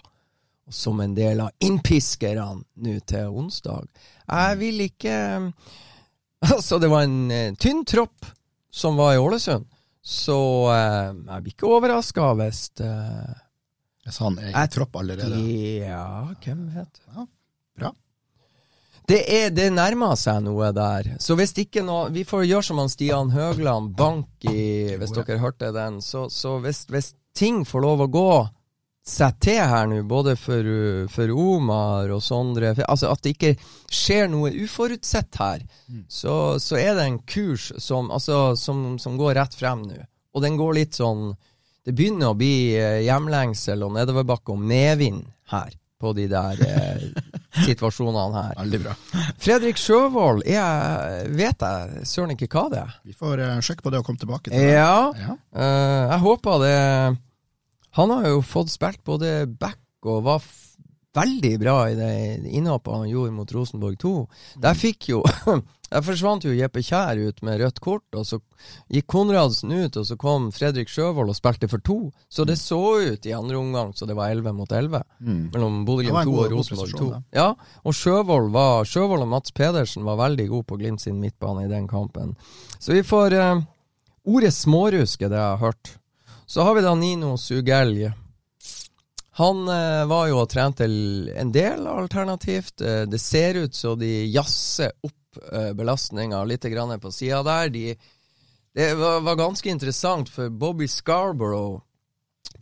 Som 0.71 1.01
en 1.03 1.15
del 1.15 1.41
av 1.43 1.51
innpiskerne 1.61 2.63
nå 2.87 2.93
til 3.07 3.35
onsdag. 3.35 3.89
Jeg 4.31 4.59
vil 4.61 4.85
ikke 4.87 5.17
Altså, 6.53 6.79
det 6.79 6.91
var 6.91 7.05
en 7.07 7.31
uh, 7.31 7.55
tynn 7.61 7.85
tropp 7.87 8.27
som 8.73 8.97
var 8.99 9.15
i 9.15 9.21
Ålesund. 9.21 9.67
Så 10.03 10.39
uh, 10.67 11.13
jeg 11.15 11.43
blir 11.43 11.55
ikke 11.55 11.71
overraska 11.71 12.33
hvis 12.41 12.65
uh, 12.83 13.41
så 14.11 14.24
han 14.26 14.38
er 14.42 14.57
i 14.57 14.70
tropp 14.72 14.96
allerede? 14.98 15.38
Ja, 15.84 16.26
hvem 16.42 16.64
vet. 16.74 17.03
Ja, 17.14 17.26
bra. 17.78 17.92
Det, 19.09 19.18
er, 19.34 19.50
det 19.55 19.68
nærmer 19.74 20.14
seg 20.18 20.42
noe 20.46 20.70
der. 20.74 21.14
Så 21.22 21.34
hvis 21.38 21.55
ikke 21.59 21.82
noe 21.82 22.12
Vi 22.14 22.22
får 22.26 22.44
gjøre 22.46 22.66
som 22.68 22.78
han 22.78 22.90
Stian 22.90 23.32
Høgland, 23.34 23.96
bank 23.98 24.46
i 24.46 24.94
Hvis 24.98 25.14
dere 25.16 25.40
hørte 25.42 25.72
den. 25.74 26.00
Så, 26.03 26.28
så 26.30 26.59
hvis, 26.62 26.84
hvis, 26.90 27.12
ting 27.34 27.62
får 27.66 27.82
lov 27.82 28.05
å 28.05 28.11
gå 28.12 28.32
seg 29.09 29.38
til 29.42 29.59
her 29.66 29.88
nå, 29.90 30.03
både 30.07 30.36
for, 30.38 30.66
for 31.11 31.30
Omar 31.34 32.12
og 32.14 32.20
Sondre 32.22 32.74
Altså 32.84 33.11
at 33.11 33.22
det 33.24 33.32
ikke 33.34 33.55
skjer 33.90 34.28
noe 34.30 34.53
uforutsett 34.62 35.40
her, 35.40 35.64
mm. 35.88 36.05
så, 36.07 36.34
så, 36.62 36.76
er 36.78 36.94
det 36.98 37.09
en 37.09 37.18
kurs 37.26 37.72
som, 37.82 38.12
altså, 38.14 38.53
som, 38.55 39.00
som 39.03 39.16
går 39.18 39.34
rett 39.40 39.57
frem 39.59 39.82
nå. 39.88 40.05
Og 40.32 40.44
den 40.44 40.55
går 40.61 40.76
litt 40.78 41.00
sånn 41.00 41.32
det 41.83 41.95
begynner 41.99 42.30
å 42.30 42.39
bli 42.39 42.74
eh, 42.78 43.03
hjemlengsel 43.07 43.83
og 43.83 43.97
nedoverbakke 43.97 44.55
og 44.55 44.61
medvind 44.70 45.24
her 45.51 45.72
på 46.03 46.12
de 46.16 46.26
der 46.30 46.62
eh, 46.66 47.03
situasjonene 47.66 48.45
her. 48.47 48.55
Veldig 48.61 48.80
bra. 48.85 48.95
Fredrik 49.43 49.80
Sjøvold 49.80 50.45
jeg 50.49 51.28
vet 51.39 51.66
jeg 51.66 52.07
søren 52.09 52.35
ikke 52.35 52.51
hva 52.55 52.64
det 52.72 52.80
er. 52.83 52.97
Vi 53.07 53.14
får 53.18 53.43
uh, 53.43 53.59
sjekke 53.62 53.87
på 53.87 53.93
det 53.93 54.03
og 54.03 54.09
komme 54.09 54.22
tilbake 54.22 54.51
til 54.51 54.59
det. 54.59 54.72
Ja, 54.76 55.11
ja. 55.18 55.37
Uh, 55.55 56.03
jeg 56.14 56.20
håper 56.24 56.62
det 56.62 56.76
Han 57.99 58.14
har 58.14 58.28
jo 58.30 58.43
fått 58.47 58.72
spilt 58.72 59.03
både 59.05 59.43
back 59.47 59.80
og 60.09 60.24
var 60.26 60.43
veldig 61.15 61.53
bra 61.61 61.77
i 61.91 61.95
det 61.99 62.11
innhoppet 62.49 62.95
han 62.95 63.11
gjorde 63.11 63.37
mot 63.37 63.53
Rosenborg 63.53 63.99
2. 64.01 64.17
Der 64.65 64.79
fikk 64.79 65.13
jo 65.13 65.23
Der 65.93 66.01
forsvant 66.01 66.47
jo 66.47 66.55
Jeppe 66.57 66.81
Kjær 66.81 67.19
ut 67.21 67.43
med 67.45 67.59
rødt 67.61 67.81
kort, 67.85 68.07
og 68.17 68.25
så 68.25 68.39
gikk 68.89 69.11
Konradsen 69.13 69.75
ut, 69.75 69.99
og 70.01 70.07
så 70.09 70.17
kom 70.17 70.47
Fredrik 70.55 70.89
Sjøvold 70.89 71.29
og 71.29 71.37
spilte 71.37 71.69
for 71.69 71.85
to. 71.85 71.97
Så 72.33 72.47
det 72.49 72.57
så 72.57 72.79
ut 73.13 73.29
i 73.29 73.35
andre 73.37 73.59
omgang 73.61 73.93
så 73.93 74.09
det 74.09 74.17
var 74.17 74.33
11 74.33 74.55
mot 74.57 74.73
11 74.73 75.03
mm. 75.21 75.43
mellom 75.53 75.83
Bodø-Glimt 75.85 76.25
2 76.25 76.39
og 76.39 76.55
Rosenborg 76.55 76.97
2. 76.97 77.11
Ja, 77.37 77.51
og 77.85 77.99
Sjøvold, 77.99 78.49
var, 78.57 78.89
Sjøvold 78.89 79.27
og 79.27 79.31
Mats 79.35 79.53
Pedersen 79.53 80.09
var 80.09 80.17
veldig 80.23 80.49
gode 80.55 80.69
på 80.73 80.81
Glimt 80.81 81.05
sin 81.05 81.21
midtbane 81.21 81.67
i 81.67 81.71
den 81.71 81.85
kampen. 81.91 82.33
Så 82.81 82.97
vi 82.97 83.05
får 83.05 83.37
eh, 83.37 83.63
Ordet 84.33 84.55
smårusk 84.55 85.27
er 85.27 85.33
det 85.33 85.41
jeg 85.41 85.51
har 85.51 85.61
hørt. 85.61 85.97
Så 86.47 86.65
har 86.65 86.77
vi 86.79 86.85
da 86.85 86.95
Nino 86.97 87.35
Sugelj. 87.37 88.13
Han 89.43 89.68
eh, 89.68 90.05
var 90.07 90.28
jo 90.30 90.43
og 90.45 90.51
trente 90.53 90.86
en 90.86 91.53
del 91.55 91.86
alternativt. 91.90 92.80
Eh, 92.80 93.03
det 93.11 93.18
ser 93.18 93.59
ut 93.64 93.74
så 93.74 93.97
de 93.99 94.11
jazzer 94.30 94.93
opp 95.03 95.40
eh, 95.51 95.72
belastninga 95.74 96.45
litt 96.47 96.68
grann 96.70 96.95
på 97.03 97.11
sida 97.11 97.43
der. 97.47 97.72
De, 97.74 97.97
det 98.78 98.93
var, 99.01 99.24
var, 99.26 99.40
ganske 99.40 99.70
interessant, 99.70 100.30
for 100.30 100.49
Bobby 100.51 100.86
Scarborough, 100.88 101.82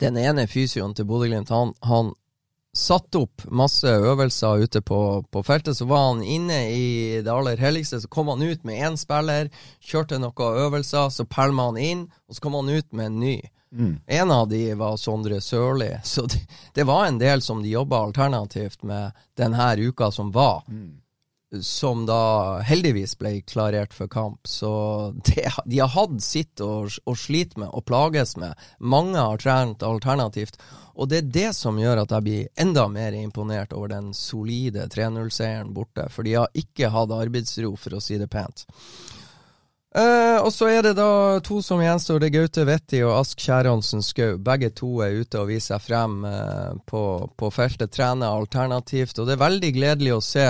den 0.01 0.17
ene 0.17 0.47
fysioen 0.49 0.95
til 0.97 1.05
Bodø-Glimt, 1.05 1.53
han, 1.53 1.75
han 1.85 2.15
satt 2.73 3.15
opp 3.19 3.43
masse 3.51 3.87
øvelser 3.87 4.63
ute 4.65 4.81
på, 4.81 4.99
på, 5.29 5.43
feltet. 5.43 5.77
Så 5.77 5.85
var 5.85 6.07
han 6.07 6.23
inne 6.23 6.63
i 6.73 7.21
det 7.21 7.31
aller 7.31 7.61
helligste. 7.61 8.01
Så 8.01 8.09
kom 8.09 8.31
han 8.31 8.41
ut 8.41 8.63
med 8.65 8.81
én 8.81 8.97
spiller, 8.97 9.51
kjørte 9.83 10.19
noen 10.23 10.61
øvelser, 10.65 11.11
så 11.13 11.27
pælma 11.29 11.69
han 11.71 11.77
inn, 11.77 12.05
og 12.27 12.35
så 12.35 12.47
kom 12.47 12.57
han 12.57 12.71
ut 12.73 12.89
med 12.89 13.11
en 13.11 13.19
ny. 13.21 13.35
En 14.05 14.31
av 14.31 14.49
de 14.49 14.73
var 14.73 14.97
Sondre 14.97 15.41
Sørli, 15.41 15.93
så 16.03 16.25
det, 16.25 16.41
det 16.73 16.83
var 16.83 17.05
en 17.05 17.19
del 17.21 17.41
som 17.41 17.61
de 17.63 17.69
jobba 17.69 18.01
alternativt 18.03 18.83
med 18.83 19.11
denne 19.39 19.75
uka 19.77 20.11
som 20.11 20.31
var. 20.31 20.63
Som 21.61 22.05
da 22.07 22.59
heldigvis 22.63 23.17
ble 23.19 23.41
klarert 23.41 23.93
for 23.93 24.07
kamp. 24.07 24.47
Så 24.47 24.71
det, 25.27 25.49
de 25.65 25.79
har 25.79 25.91
hatt 25.91 26.21
sitt 26.23 26.61
å, 26.63 26.87
å 26.87 27.15
slite 27.15 27.59
med 27.59 27.71
og 27.75 27.85
plages 27.87 28.37
med. 28.39 28.55
Mange 28.79 29.19
har 29.19 29.39
trent 29.39 29.83
alternativt. 29.83 30.59
Og 30.95 31.09
det 31.11 31.17
er 31.17 31.31
det 31.31 31.49
som 31.55 31.79
gjør 31.79 32.03
at 32.03 32.11
jeg 32.11 32.23
blir 32.27 32.47
enda 32.59 32.87
mer 32.91 33.15
imponert 33.15 33.73
over 33.75 33.91
den 33.91 34.11
solide 34.15 34.87
3-0-seieren 34.91 35.71
borte. 35.75 36.07
For 36.11 36.27
de 36.27 36.37
har 36.39 36.51
ikke 36.55 36.91
hatt 36.91 37.15
arbeidsro, 37.15 37.73
for 37.79 37.95
å 37.95 38.03
si 38.03 38.19
det 38.19 38.31
pent. 38.31 38.65
Eh, 39.91 40.37
og 40.39 40.53
så 40.55 40.69
er 40.71 40.85
det 40.85 40.93
da 40.95 41.39
to 41.43 41.59
som 41.63 41.81
gjenstår. 41.83 42.21
Det 42.21 42.29
er 42.29 42.35
Gaute 42.37 42.63
Vetti 42.67 43.01
og 43.03 43.17
Ask 43.17 43.41
Kjæransen 43.43 44.03
Skau. 44.05 44.37
Begge 44.39 44.71
to 44.75 45.01
er 45.03 45.17
ute 45.19 45.41
og 45.41 45.49
viser 45.51 45.75
seg 45.75 45.83
frem 45.89 46.21
uh, 46.23 46.77
på, 46.87 47.03
på 47.35 47.49
feltet, 47.51 47.91
trener 47.91 48.31
alternativt. 48.31 49.19
Og 49.19 49.27
det 49.27 49.35
er 49.35 49.43
veldig 49.43 49.73
gledelig 49.75 50.13
å 50.15 50.23
se 50.23 50.47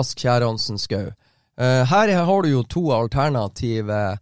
Ask 0.00 0.20
Kjæransen 0.20 0.80
Skau. 0.80 1.08
Uh, 1.58 1.84
her 1.88 2.12
har 2.12 2.44
du 2.44 2.50
jo 2.52 2.66
to 2.68 2.84
alternative 2.92 4.18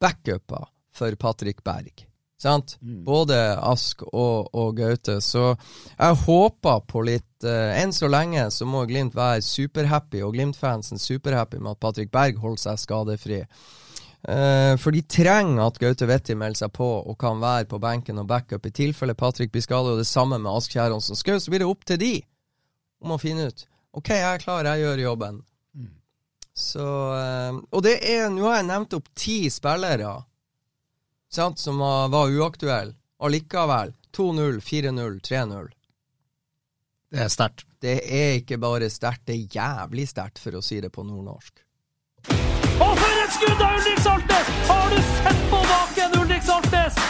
backuper 0.00 0.70
for 0.94 1.18
Patrick 1.18 1.64
Berg. 1.66 2.06
Sant? 2.40 2.78
Både 2.80 3.36
Ask 3.60 4.02
og, 4.06 4.48
og 4.56 4.78
Gaute. 4.78 5.18
Så 5.20 5.50
jeg 5.52 6.20
håper 6.22 6.80
på 6.88 7.02
litt 7.04 7.44
uh, 7.44 7.74
Enn 7.76 7.92
så 7.92 8.08
lenge 8.08 8.46
så 8.54 8.68
må 8.68 8.86
Glimt 8.88 9.16
være 9.16 9.42
superhappy, 9.44 10.22
og 10.24 10.32
Glimt-fansen 10.36 11.00
superhappy 11.00 11.60
med 11.60 11.74
at 11.74 11.82
Patrick 11.84 12.12
Berg 12.14 12.40
holder 12.40 12.62
seg 12.64 12.80
skadefri. 12.80 13.42
Uh, 14.24 14.76
for 14.80 14.96
de 14.96 15.04
trenger 15.04 15.62
at 15.66 15.80
Gaute 15.80 16.08
Vetti 16.08 16.36
melder 16.36 16.64
seg 16.64 16.72
på 16.76 16.88
og 17.00 17.18
kan 17.20 17.40
være 17.40 17.68
på 17.68 17.80
benken 17.80 18.20
og 18.20 18.28
backup 18.32 18.68
i 18.68 18.72
tilfelle 18.76 19.16
Patrick 19.16 19.52
blir 19.52 19.64
skadet, 19.64 19.92
og 19.92 20.00
det 20.00 20.08
samme 20.08 20.40
med 20.40 20.52
Ask 20.52 20.72
Kjæronsen 20.72 21.20
Skau. 21.20 21.36
Så 21.36 21.52
blir 21.52 21.64
det 21.64 21.68
opp 21.68 21.84
til 21.88 22.00
de 22.00 22.14
om 23.04 23.16
å 23.16 23.20
finne 23.20 23.50
ut. 23.52 23.66
OK, 23.96 24.14
jeg 24.16 24.24
er 24.32 24.40
klar, 24.40 24.64
jeg 24.64 24.86
gjør 24.86 25.04
jobben. 25.10 25.44
Så 26.56 26.84
uh, 26.84 27.60
Og 27.72 27.84
det 27.84 27.98
er 28.04 28.26
Nå 28.32 28.48
har 28.48 28.58
jeg 28.58 28.68
nevnt 28.68 28.96
opp 28.96 29.06
ti 29.16 29.42
spillere 29.52 30.08
sant, 31.32 31.58
som 31.58 31.78
var, 31.78 32.28
uaktuell. 32.28 32.94
Allikevel 33.20 33.94
2-0, 34.16 34.60
4-0, 34.60 35.20
3-0. 35.20 35.70
Det 37.10 37.24
er 37.24 37.28
sterkt. 37.28 37.66
Det 37.80 37.96
er 38.04 38.36
ikke 38.38 38.58
bare 38.60 38.90
sterkt, 38.90 39.26
det 39.26 39.34
er 39.34 39.56
jævlig 39.56 40.06
sterkt, 40.08 40.38
for 40.38 40.58
å 40.58 40.62
si 40.64 40.80
det 40.80 40.92
på 40.94 41.04
nordnorsk. 41.06 41.62
Og 42.80 42.92
for 42.96 43.24
et 43.24 43.34
skudd 43.34 43.64
av 43.64 43.78
Ulrik 43.80 44.00
Saltnes! 44.04 44.52
Har 44.68 44.92
du 44.92 45.02
sett 45.16 45.42
på 45.50 45.64
baken, 45.72 46.16
Ulrik 46.20 46.44
Saltnes? 46.44 47.00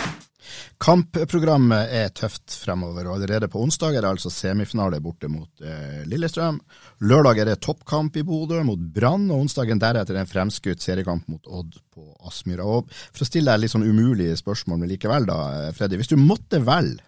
Kampprogrammet 0.81 1.91
er 1.93 2.13
tøft 2.17 2.55
fremover, 2.57 3.05
og 3.05 3.19
allerede 3.19 3.51
på 3.53 3.61
onsdag 3.61 3.99
er 3.99 4.01
det 4.01 4.13
altså 4.15 4.31
semifinale 4.33 4.97
borte 5.05 5.29
mot 5.29 5.61
eh, 5.61 6.07
Lillestrøm. 6.09 6.57
Lørdag 7.05 7.43
er 7.43 7.51
det 7.51 7.59
toppkamp 7.67 8.17
i 8.17 8.23
Bodø 8.25 8.63
mot 8.65 8.81
Brann, 8.95 9.27
og 9.29 9.43
onsdagen 9.45 9.83
deretter 9.83 10.17
en 10.17 10.31
fremskutt 10.31 10.81
seriekamp 10.81 11.29
mot 11.29 11.51
Odd 11.53 11.77
på 11.93 12.07
Aspmyra. 12.25 12.65
For 13.13 13.27
å 13.27 13.29
stille 13.29 13.53
deg 13.53 13.67
litt 13.67 13.75
sånn 13.75 13.85
umulige 13.85 14.39
spørsmål, 14.41 14.81
men 14.81 14.93
likevel 14.95 15.29
da, 15.29 15.39
eh, 15.59 15.69
Freddy. 15.77 16.01
Hvis 16.01 16.15
du 16.15 16.17
måtte 16.17 16.63
velge 16.65 17.05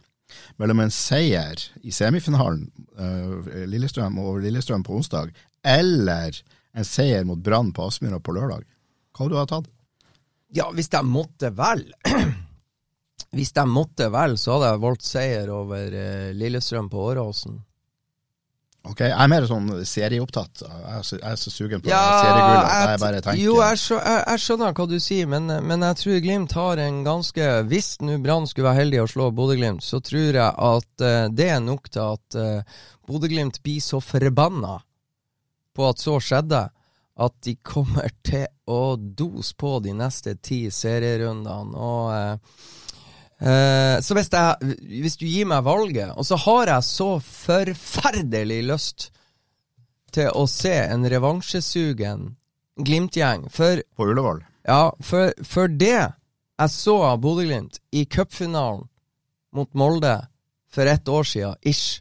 mellom 0.60 0.84
en 0.84 0.92
seier 0.92 1.64
i 1.80 1.96
semifinalen, 1.96 2.68
eh, 3.00 3.64
Lillestrøm 3.72 4.20
og 4.20 4.42
Lillestrøm 4.44 4.84
på 4.84 5.00
onsdag, 5.00 5.32
eller 5.64 6.42
en 6.76 6.84
seier 6.84 7.24
mot 7.24 7.40
Brann 7.40 7.72
på 7.72 7.88
Aspmyra 7.88 8.20
på 8.20 8.36
lørdag, 8.36 8.68
hva 9.16 9.24
hadde 9.24 9.32
du 9.32 9.40
ha 9.40 9.48
tatt? 9.48 9.74
Ja, 10.52 10.68
hvis 10.76 10.92
jeg 10.92 11.08
måtte 11.08 11.48
velge 11.56 11.96
Hvis 13.30 13.52
de 13.56 13.66
måtte 13.68 14.08
velge, 14.12 14.40
så 14.42 14.56
hadde 14.56 14.72
jeg 14.72 14.82
valgt 14.86 15.06
seier 15.06 15.52
over 15.52 15.98
eh, 15.98 16.32
Lillestrøm 16.36 16.90
på 16.92 17.04
Åråsen. 17.12 17.60
Ok, 18.82 19.04
Jeg 19.04 19.14
er 19.14 19.28
mer 19.30 19.44
sånn 19.46 19.68
serieopptatt. 19.86 20.64
Jeg 20.66 20.94
er 20.96 21.04
så, 21.06 21.16
jeg 21.20 21.28
er 21.30 21.38
så 21.38 21.50
sugen 21.54 21.82
på 21.84 21.90
seriegull 21.92 22.56
at 22.58 22.88
jeg 22.90 23.00
bare 23.04 23.20
tenker 23.22 23.38
Jo, 23.38 23.52
jeg, 23.60 23.78
jeg, 23.92 24.22
jeg 24.26 24.42
skjønner 24.42 24.74
hva 24.74 24.86
du 24.90 24.96
sier, 24.98 25.28
men, 25.30 25.52
men 25.68 25.84
jeg 25.86 25.98
tror 26.00 26.22
Glimt 26.24 26.56
har 26.58 26.82
en 26.82 26.98
ganske 27.06 27.50
Hvis 27.70 27.92
nå 28.02 28.16
Brann 28.24 28.48
skulle 28.50 28.66
være 28.72 28.80
heldig 28.80 29.04
å 29.04 29.10
slå 29.12 29.28
Bodø-Glimt, 29.38 29.86
så 29.86 30.02
tror 30.02 30.34
jeg 30.40 30.50
at 30.50 31.04
uh, 31.06 31.28
det 31.30 31.46
er 31.54 31.62
nok 31.62 31.86
til 31.94 32.02
at 32.08 32.38
uh, 32.42 32.80
Bodø-Glimt 33.06 33.62
blir 33.62 33.78
så 33.86 34.02
forbanna 34.02 34.80
på 35.72 35.86
at 35.88 36.02
så 36.02 36.18
skjedde, 36.20 36.66
at 37.22 37.34
de 37.46 37.54
kommer 37.64 38.10
til 38.26 38.46
å 38.68 38.96
dose 38.96 39.54
på 39.58 39.78
de 39.84 39.94
neste 39.96 40.34
ti 40.44 40.66
serierundene. 40.72 41.72
Og 41.76 42.12
eh, 42.12 42.68
Eh, 43.42 43.96
så 44.00 44.14
hvis, 44.14 44.30
jeg, 44.30 44.76
hvis 45.02 45.18
du 45.18 45.26
gir 45.26 45.48
meg 45.50 45.64
valget, 45.66 46.12
og 46.14 46.26
så 46.26 46.38
har 46.44 46.70
jeg 46.70 46.86
så 46.86 47.08
forferdelig 47.26 48.60
lyst 48.68 49.08
til 50.14 50.30
å 50.30 50.46
se 50.50 50.74
en 50.84 51.08
revansjesugen 51.08 52.32
Glimt-gjeng 52.82 53.48
For 53.52 53.82
På 53.96 54.06
Ullevål. 54.08 54.44
ja, 54.68 54.92
for, 55.04 55.32
for 55.44 55.68
det 55.68 55.98
jeg 55.98 56.70
så 56.70 56.94
av 57.04 57.18
Bodø-Glimt 57.24 57.80
i 57.90 58.04
cupfinalen 58.06 58.86
mot 59.52 59.74
Molde 59.74 60.14
for 60.72 60.88
ett 60.88 61.08
år 61.08 61.26
siden, 61.28 61.58
ish, 61.60 62.00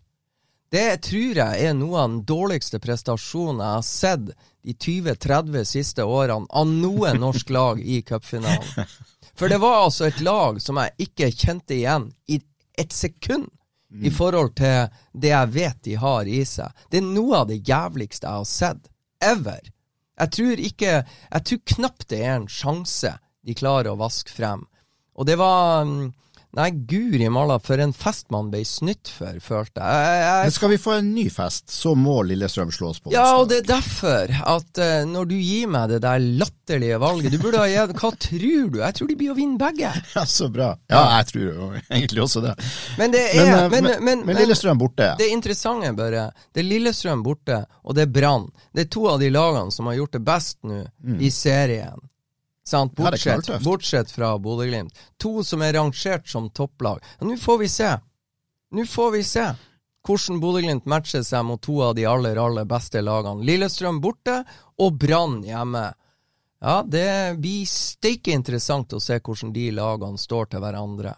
det 0.71 1.01
tror 1.03 1.39
jeg 1.41 1.65
er 1.65 1.73
noe 1.75 1.97
av 1.99 2.11
den 2.11 2.21
dårligste 2.27 2.79
prestasjonen 2.79 3.59
jeg 3.59 3.75
har 3.75 3.87
sett 3.87 4.29
de 4.61 4.75
20-30 4.77 5.65
siste 5.67 6.05
årene 6.05 6.47
av 6.47 6.69
noe 6.69 7.11
norsk 7.17 7.49
lag 7.51 7.81
i 7.81 7.99
cupfinalen. 8.07 8.85
For 9.37 9.51
det 9.51 9.59
var 9.61 9.83
altså 9.85 10.07
et 10.07 10.21
lag 10.23 10.59
som 10.61 10.79
jeg 10.81 11.07
ikke 11.07 11.31
kjente 11.33 11.77
igjen 11.77 12.11
i 12.27 12.39
et 12.79 12.93
sekund. 12.95 13.49
I 13.91 14.07
forhold 14.07 14.53
til 14.55 14.87
det 15.19 15.33
jeg 15.33 15.51
vet 15.51 15.79
de 15.83 15.97
har 15.99 16.27
i 16.27 16.45
seg. 16.47 16.71
Det 16.87 17.01
er 17.01 17.09
noe 17.09 17.41
av 17.41 17.49
det 17.49 17.57
jævligste 17.67 18.23
jeg 18.23 18.39
har 18.39 18.47
sett. 18.47 18.87
Ever. 19.21 19.59
Jeg 20.21 20.31
tror 20.37 20.61
ikke 20.63 20.91
Jeg 21.03 21.43
tror 21.45 21.59
knapt 21.75 22.07
det 22.09 22.21
er 22.23 22.37
en 22.37 22.47
sjanse 22.47 23.11
de 23.43 23.55
klarer 23.57 23.91
å 23.91 23.99
vaske 23.99 24.31
frem. 24.31 24.63
Og 25.17 25.27
det 25.27 25.35
var 25.41 25.83
mm, 25.85 26.11
Nei, 26.51 26.67
guri 26.71 27.29
malla, 27.31 27.55
for 27.63 27.79
en 27.79 27.93
fest 27.95 28.25
man 28.33 28.49
ble 28.51 28.59
snytt 28.67 29.07
for, 29.07 29.37
følte 29.39 29.79
jeg. 29.79 29.99
jeg, 30.03 30.23
jeg 30.25 30.47
Men 30.47 30.53
skal 30.57 30.71
vi 30.73 30.79
få 30.83 30.95
en 30.97 31.11
ny 31.15 31.23
fest, 31.31 31.71
så 31.71 31.93
må 31.95 32.17
Lillestrøm 32.27 32.73
slås 32.75 32.99
på 32.99 33.13
ja, 33.13 33.23
og 33.39 33.47
det 33.47 33.61
er 33.61 33.69
derfor 33.69 34.33
at 34.35 34.81
uh, 34.83 34.97
når 35.07 35.29
du 35.29 35.37
gir 35.37 35.71
meg 35.71 35.93
det 35.93 36.01
der 36.03 36.19
latterlige 36.19 36.99
valget 36.99 37.31
Du 37.31 37.39
burde 37.39 37.63
ha 37.63 37.69
gitt 37.71 37.95
Hva 37.95 38.11
tror 38.27 38.67
du? 38.73 38.81
Jeg 38.81 38.97
tror 38.97 39.11
de 39.13 39.17
blir 39.21 39.31
å 39.31 39.37
vinne 39.37 39.59
begge. 39.61 39.93
Ja, 40.15 40.25
så 40.27 40.49
bra. 40.51 40.73
Ja, 40.91 41.05
jeg 41.21 41.29
tror 41.31 41.47
jo 41.47 41.69
egentlig 41.79 42.25
også 42.25 42.43
det. 42.43 42.53
Men 42.99 43.15
det 43.15 43.23
er 43.31 43.45
eh, 43.45 43.65
men, 43.71 43.87
men, 43.87 44.03
men, 44.03 44.27
men 44.27 44.41
Lillestrøm 44.41 44.81
borte. 44.81 45.13
Det 45.21 45.31
interessante 45.31 45.93
bare 45.95 46.27
Det 46.51 46.65
er 46.65 46.67
Lillestrøm 46.67 47.23
borte, 47.23 47.63
og 47.87 47.95
det 47.95 48.09
er 48.09 48.13
Brann. 48.19 48.49
Det 48.75 48.85
er 48.85 48.91
to 48.91 49.07
av 49.07 49.23
de 49.23 49.31
lagene 49.31 49.71
som 49.71 49.87
har 49.87 50.01
gjort 50.01 50.19
det 50.19 50.25
best 50.27 50.59
nå 50.67 50.83
i 51.23 51.31
serien. 51.31 52.03
Sant? 52.67 52.95
Bortsett, 52.95 53.63
bortsett 53.63 54.11
fra 54.11 54.35
Bodø-Glimt. 54.37 54.97
To 55.17 55.43
som 55.43 55.61
er 55.61 55.73
rangert 55.73 56.27
som 56.29 56.49
topplag. 56.49 57.01
Nå 57.21 57.37
får 57.37 57.57
vi 57.63 57.69
se. 57.69 57.91
Nå 58.71 58.85
får 58.85 59.11
vi 59.17 59.23
se 59.27 59.47
hvordan 60.07 60.39
Bodø-Glimt 60.41 60.85
matcher 60.89 61.23
seg 61.25 61.45
mot 61.45 61.61
to 61.61 61.79
av 61.85 61.95
de 61.97 62.05
aller, 62.09 62.37
aller 62.41 62.65
beste 62.69 63.01
lagene. 63.01 63.45
Lillestrøm 63.45 64.01
borte 64.01 64.41
og 64.81 64.97
Brann 65.01 65.41
hjemme. 65.45 65.89
Ja, 66.61 66.81
det 66.85 67.37
blir 67.41 67.65
steike 67.69 68.33
interessant 68.33 68.93
å 68.93 69.01
se 69.01 69.17
hvordan 69.19 69.53
de 69.53 69.69
lagene 69.73 70.21
står 70.21 70.51
til 70.51 70.63
hverandre. 70.63 71.15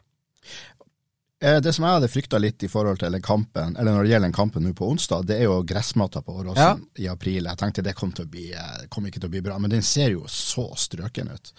Eh, 1.44 1.60
Det 1.62 1.74
som 1.74 1.84
jeg 1.84 1.98
hadde 1.98 2.08
frykta 2.08 2.40
litt 2.40 2.64
i 2.64 2.70
forhold 2.72 3.02
til 3.04 3.20
kampen, 3.22 3.76
eller 3.76 3.92
når 3.92 4.06
det 4.06 4.14
gjelder 4.14 4.32
kampen 4.32 4.64
nå 4.64 4.72
på 4.78 4.88
onsdag, 4.94 5.26
det 5.28 5.42
er 5.42 5.50
jo 5.50 5.60
gressmatta 5.68 6.22
på 6.24 6.38
Åråsen 6.40 6.86
i 7.04 7.10
april. 7.12 7.50
Jeg 7.50 7.60
tenkte 7.60 7.84
det 7.84 7.98
kom, 8.00 8.14
bli, 8.16 8.54
eh, 8.54 8.88
kom 8.90 9.06
ikke 9.08 9.20
til 9.20 9.28
å 9.28 9.34
bli 9.34 9.42
bra, 9.44 9.60
men 9.60 9.74
den 9.74 9.84
ser 9.84 10.14
jo 10.16 10.24
så 10.32 10.70
strøken 10.80 11.34
ut. 11.34 11.54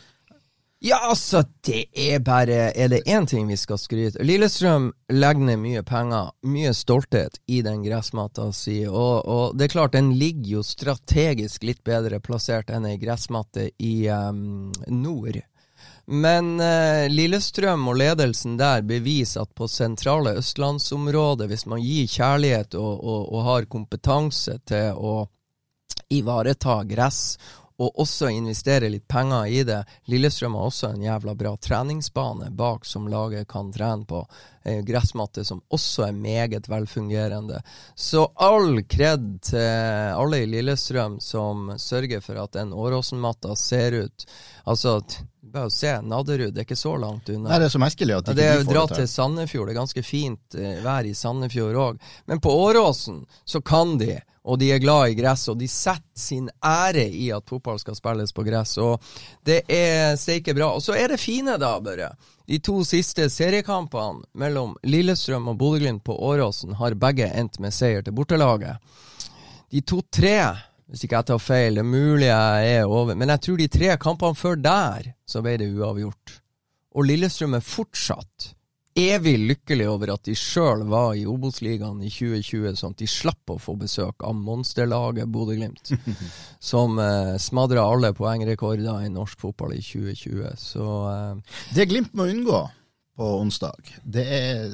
Ja, 0.84 0.98
altså, 1.08 1.44
det 1.64 1.86
er 1.96 2.18
bare 2.20 2.72
Er 2.76 2.88
det 2.88 3.06
én 3.06 3.26
ting 3.26 3.46
vi 3.48 3.56
skal 3.56 3.78
skryte 3.78 4.20
Lillestrøm 4.20 4.90
legger 5.08 5.40
ned 5.40 5.58
mye 5.62 5.82
penger, 5.82 6.32
mye 6.44 6.74
stolthet, 6.74 7.38
i 7.46 7.62
den 7.62 7.82
gressmatta 7.84 8.50
si, 8.52 8.86
og, 8.86 9.24
og 9.24 9.56
det 9.56 9.64
er 9.64 9.72
klart, 9.76 9.92
den 9.92 10.12
ligger 10.18 10.58
jo 10.58 10.62
strategisk 10.62 11.62
litt 11.62 11.84
bedre 11.84 12.20
plassert 12.20 12.70
enn 12.70 12.84
ei 12.84 12.98
gressmatte 13.00 13.70
i 13.78 14.08
um, 14.08 14.72
nord. 14.88 15.40
Men 16.06 16.60
eh, 16.60 17.08
Lillestrøm 17.08 17.88
og 17.88 17.96
ledelsen 17.96 18.58
der 18.60 18.82
beviser 18.84 19.46
at 19.46 19.54
på 19.56 19.68
sentrale 19.70 20.36
østlandsområdet, 20.40 21.48
hvis 21.48 21.66
man 21.66 21.80
gir 21.82 22.06
kjærlighet 22.10 22.76
og, 22.76 22.94
og, 23.00 23.28
og 23.32 23.44
har 23.48 23.70
kompetanse 23.72 24.58
til 24.68 24.92
å 24.92 25.16
ivareta 26.12 26.82
gress, 26.84 27.38
og 27.82 27.98
også 27.98 28.28
investere 28.30 28.86
litt 28.86 29.06
penger 29.10 29.48
i 29.50 29.62
det. 29.66 29.80
Lillestrøm 30.06 30.54
har 30.54 30.68
også 30.68 30.92
en 30.92 31.02
jævla 31.02 31.34
bra 31.34 31.56
treningsbane 31.58 32.52
bak 32.54 32.84
som 32.86 33.08
laget 33.10 33.48
kan 33.50 33.72
trene 33.74 34.06
på. 34.06 34.20
En 34.62 34.84
gressmatte 34.86 35.42
som 35.44 35.58
også 35.74 36.06
er 36.06 36.14
meget 36.14 36.68
velfungerende. 36.70 37.58
Så 37.98 38.28
all 38.36 38.78
kred 38.86 39.26
til 39.48 39.66
alle 40.14 40.44
i 40.44 40.48
Lillestrøm 40.52 41.18
som 41.20 41.72
sørger 41.78 42.22
for 42.22 42.38
at 42.44 42.54
den 42.54 42.72
Åråsen-matta 42.72 43.56
ser 43.58 44.04
ut 44.04 44.28
Altså, 44.64 45.00
t- 45.00 45.26
Bare 45.54 45.70
å 45.70 45.70
se 45.70 45.90
Nadderud, 46.02 46.50
det 46.50 46.64
er 46.64 46.66
ikke 46.66 46.76
så 46.78 46.96
langt 46.98 47.28
unna. 47.30 47.52
Nei, 47.52 47.58
det 47.62 47.68
er 47.68 47.74
så 47.76 47.78
merkelig 47.78 48.16
at 48.16 48.26
ikke 48.26 48.38
det 48.40 48.46
er 48.50 48.56
de 48.58 48.64
får 48.64 48.72
dra 48.72 48.80
det 48.82 48.96
til 48.96 49.04
til. 49.04 49.10
Sandefjord. 49.12 49.68
Det 49.68 49.74
er 49.74 49.78
ganske 49.78 50.02
fint 50.02 50.56
eh, 50.58 50.78
vær 50.82 51.06
i 51.06 51.12
Sandefjord 51.14 51.78
òg. 51.84 52.00
Men 52.26 52.42
på 52.42 52.54
Åråsen 52.64 53.20
så 53.46 53.60
kan 53.62 53.94
de, 54.00 54.16
og 54.42 54.58
de 54.58 54.72
er 54.74 54.82
glad 54.82 55.12
i 55.12 55.16
gress, 55.20 55.46
og 55.52 55.60
de 55.62 55.68
setter 55.70 56.02
sin 56.18 56.50
ære 56.58 57.06
i 57.06 57.30
at 57.36 57.46
fotball 57.48 57.78
skal 57.78 57.94
spilles 57.94 58.34
på 58.34 58.42
gress. 58.48 58.74
Og 58.82 58.98
det 59.46 59.60
er 59.70 60.18
steike 60.18 60.56
bra. 60.58 60.72
Og 60.74 60.82
så 60.82 60.98
er 60.98 61.14
det 61.14 61.22
fine, 61.22 61.54
da, 61.62 61.76
Børre. 61.78 62.10
De 62.50 62.58
to 62.58 62.82
siste 62.84 63.30
seriekampene 63.30 64.26
mellom 64.34 64.74
Lillestrøm 64.82 65.46
og 65.54 65.56
Bodø-Glimt 65.62 66.02
på 66.04 66.18
Åråsen 66.18 66.74
har 66.82 66.98
begge 66.98 67.30
endt 67.30 67.62
med 67.62 67.72
seier 67.72 68.02
til 68.02 68.18
bortelaget. 68.18 68.82
De 69.70 69.80
to-tre, 69.86 70.36
hvis 70.90 71.04
ikke 71.06 71.20
jeg 71.20 71.28
tar 71.30 71.40
feil, 71.42 71.78
det 71.80 71.86
mulig 71.88 72.28
jeg 72.28 72.74
er 72.78 72.90
over, 72.90 73.16
men 73.16 73.32
jeg 73.32 73.44
tror 73.46 73.60
de 73.60 73.70
tre 73.72 73.94
kampene 74.00 74.38
før 74.38 74.58
der, 74.60 75.14
så 75.26 75.42
ble 75.44 75.56
det 75.60 75.70
uavgjort. 75.72 76.40
Og 76.94 77.08
Lillestrøm 77.08 77.56
er 77.56 77.64
fortsatt 77.64 78.52
evig 78.94 79.34
lykkelig 79.48 79.88
over 79.90 80.12
at 80.14 80.28
de 80.28 80.36
sjøl 80.38 80.84
var 80.86 81.16
i 81.18 81.24
Obos-ligaen 81.26 81.98
i 82.04 82.10
2020, 82.12 82.76
sånn 82.78 82.94
at 82.94 83.02
de 83.02 83.08
slapp 83.10 83.50
å 83.50 83.58
få 83.58 83.74
besøk 83.80 84.22
av 84.26 84.36
monsterlaget 84.38 85.30
Bodø-Glimt, 85.34 85.90
som 86.70 87.00
eh, 87.02 87.34
smadra 87.42 87.88
alle 87.90 88.12
poengrekorder 88.14 89.02
i 89.02 89.10
norsk 89.12 89.40
fotball 89.42 89.74
i 89.74 89.82
2020. 89.82 90.54
Så 90.60 90.86
eh, 91.10 91.58
Det 91.74 91.88
Glimt 91.90 92.14
må 92.14 92.28
unngå 92.30 92.62
på 93.14 93.32
onsdag, 93.38 93.90
det 94.02 94.24
er, 94.26 94.70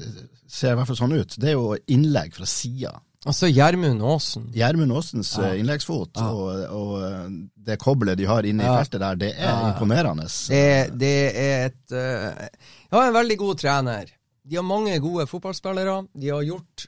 ser 0.49 0.73
i 0.73 0.79
hvert 0.79 0.89
fall 0.89 1.01
sånn 1.01 1.17
ut, 1.17 1.35
det 1.41 1.51
er 1.53 1.59
jo 1.59 1.75
innlegg 1.93 2.37
fra 2.37 2.49
sida. 2.49 2.95
Altså, 3.27 3.49
Gjermund 3.53 4.03
Aasen 4.03 4.47
Gjermund 4.55 4.93
Aasens 4.97 5.33
ja. 5.39 5.51
innleggsfot 5.59 6.21
og, 6.25 6.47
og 6.71 6.95
eh, 7.05 7.27
det 7.69 7.79
koblet 7.83 8.19
de 8.19 8.29
har 8.31 8.47
inne 8.49 8.65
i 8.65 8.67
Ja. 8.71 8.79
feltet 8.81 9.01
der, 9.03 9.19
det 9.21 9.33
er 9.39 9.67
imponerende. 9.73 10.29
Det, 10.49 10.95
det 11.01 11.13
er 11.35 11.67
et 11.71 11.93
eh, 11.93 12.49
Ja, 12.91 13.05
en 13.07 13.15
veldig 13.15 13.37
god 13.39 13.59
trener. 13.61 14.09
De 14.43 14.57
har 14.57 14.65
mange 14.67 14.97
gode 14.99 15.27
fotballspillere. 15.31 16.01
De 16.19 16.33
har 16.33 16.43
gjort 16.43 16.87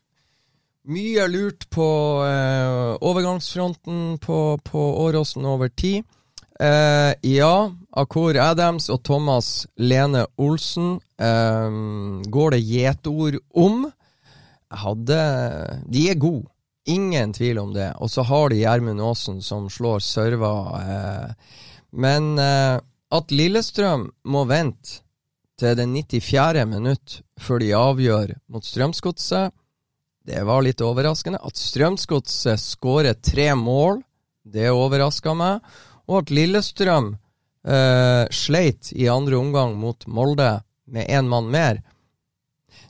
mye 0.91 1.29
lurt 1.31 1.69
på 1.71 1.87
eh, 2.27 2.97
overgangsfronten 3.07 4.19
på, 4.19 4.59
på 4.67 4.83
Åråsen 5.05 5.45
over 5.47 5.69
tid. 5.69 6.03
Eh, 6.61 7.13
ja, 7.23 7.71
Akor 7.97 8.37
Adams 8.39 8.89
og 8.91 9.03
Thomas 9.07 9.67
Lene 9.79 10.25
Olsen 10.43 10.97
eh, 11.23 11.79
går 12.35 12.57
det 12.57 12.63
gjetord 12.67 13.39
om. 13.55 13.85
Hadde 14.73 15.21
De 15.87 16.09
er 16.11 16.21
gode. 16.21 16.49
Ingen 16.89 17.33
tvil 17.33 17.61
om 17.63 17.71
det. 17.75 17.93
Og 18.03 18.11
så 18.11 18.25
har 18.27 18.51
de 18.51 18.63
Gjermund 18.63 19.01
Aasen 19.01 19.43
som 19.43 19.69
slår 19.71 20.03
server. 20.03 20.81
Eh, 20.83 21.59
men 21.93 22.39
eh, 22.43 22.81
at 23.13 23.35
Lillestrøm 23.35 24.09
må 24.25 24.45
vente 24.51 25.03
til 25.61 25.77
det 25.79 25.87
94. 25.87 26.65
minutt 26.67 27.21
før 27.39 27.63
de 27.63 27.71
avgjør 27.77 28.33
mot 28.51 28.65
Strømsgodset, 28.67 29.53
det 30.27 30.43
var 30.47 30.63
litt 30.63 30.83
overraskende. 30.83 31.41
At 31.43 31.59
Strømsgodset 31.59 32.61
skårer 32.63 33.19
tre 33.19 33.51
mål, 33.59 34.03
det 34.43 34.71
overraska 34.71 35.35
meg. 35.39 35.63
Og 36.07 36.23
at 36.23 36.33
Lillestrøm 36.35 37.13
eh, 37.67 38.25
sleit 38.31 38.93
i 38.95 39.09
andre 39.11 39.39
omgang 39.39 39.75
mot 39.79 40.07
Molde 40.07 40.55
med 40.87 41.11
én 41.11 41.31
mann 41.31 41.51
mer. 41.51 41.83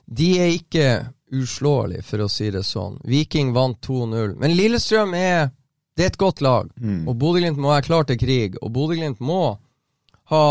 De 0.05 0.29
er 0.41 0.53
ikke 0.53 0.87
uslåelige, 1.33 2.03
for 2.05 2.23
å 2.25 2.29
si 2.29 2.51
det 2.53 2.63
sånn. 2.67 2.99
Viking 3.09 3.53
vant 3.55 3.79
2-0. 3.85 4.35
Men 4.39 4.55
Lillestrøm 4.57 5.13
er 5.17 5.51
det 5.97 6.03
er 6.07 6.09
et 6.09 6.17
godt 6.17 6.39
lag, 6.41 6.71
og 7.07 7.17
Bodø-Glimt 7.21 7.59
må 7.61 7.69
være 7.69 7.85
klar 7.85 8.07
til 8.09 8.17
krig. 8.17 8.55
Og 8.65 8.71
Bodø-Glimt 8.73 9.19
må 9.21 9.57
ha 10.31 10.45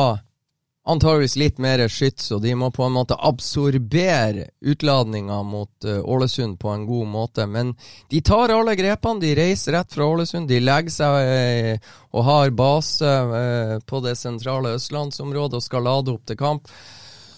antageligvis 0.86 1.34
litt 1.38 1.58
mer 1.62 1.82
skyts, 1.90 2.28
og 2.34 2.42
de 2.42 2.54
må 2.58 2.68
på 2.74 2.84
en 2.86 2.94
måte 2.94 3.14
absorbere 3.18 4.48
utladninga 4.66 5.40
mot 5.46 5.70
uh, 5.86 5.98
Ålesund 6.02 6.58
på 6.62 6.68
en 6.70 6.86
god 6.86 7.06
måte. 7.10 7.46
Men 7.46 7.74
de 8.10 8.20
tar 8.20 8.50
alle 8.54 8.74
grepene. 8.78 9.22
De 9.22 9.34
reiser 9.38 9.72
rett 9.76 9.92
fra 9.94 10.06
Ålesund. 10.10 10.48
De 10.50 10.58
legger 10.62 10.90
seg 10.94 11.78
uh, 11.78 11.92
og 12.12 12.26
har 12.26 12.50
base 12.58 13.06
uh, 13.06 13.76
på 13.86 14.00
det 14.06 14.16
sentrale 14.18 14.74
østlandsområdet 14.78 15.58
og 15.60 15.62
skal 15.66 15.86
lade 15.86 16.14
opp 16.14 16.26
til 16.26 16.38
kamp. 16.40 16.70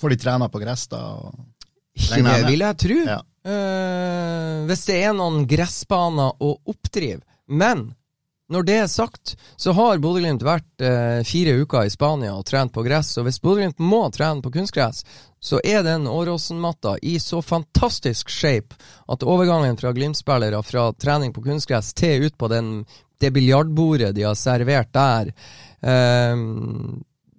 Får 0.00 0.12
de 0.12 0.20
trene 0.24 0.48
på 0.52 0.60
gress, 0.64 0.86
da? 0.92 1.02
og- 1.24 1.40
Ikke 1.94 2.22
det, 2.26 2.40
vil 2.48 2.64
jeg 2.64 2.80
tro. 2.84 3.00
Ja. 3.06 3.20
Uh, 3.44 4.64
hvis 4.70 4.86
det 4.88 5.02
er 5.04 5.12
noen 5.16 5.44
gressbaner 5.48 6.32
å 6.42 6.54
oppdrive. 6.70 7.20
Men 7.46 7.90
når 8.52 8.66
det 8.68 8.74
er 8.76 8.88
sagt, 8.92 9.34
så 9.56 9.72
har 9.76 10.00
Bodø-Glimt 10.02 10.44
vært 10.44 10.84
uh, 10.84 11.20
fire 11.24 11.54
uker 11.60 11.86
i 11.86 11.92
Spania 11.92 12.34
og 12.36 12.44
trent 12.48 12.72
på 12.74 12.84
gress. 12.84 13.14
Og 13.20 13.28
hvis 13.28 13.40
Bodø-Glimt 13.44 13.80
må 13.80 14.02
trene 14.12 14.44
på 14.44 14.52
kunstgress, 14.54 15.04
så 15.40 15.60
er 15.64 15.84
den 15.84 16.08
Åråsen-matta 16.08 16.96
i 17.02 17.18
så 17.20 17.40
fantastisk 17.44 18.32
shape 18.32 18.76
at 19.08 19.24
overgangen 19.24 19.76
fra 19.80 19.92
Glimt-spillere 19.96 20.60
fra 20.64 20.90
trening 20.96 21.32
på 21.36 21.44
kunstgress 21.44 21.92
til 21.96 22.28
ut 22.28 22.36
på 22.40 22.48
den, 22.52 22.70
det 23.20 23.32
biljardbordet 23.32 24.12
de 24.16 24.24
har 24.28 24.36
servert 24.40 24.92
der, 24.92 25.34
uh, 25.84 26.36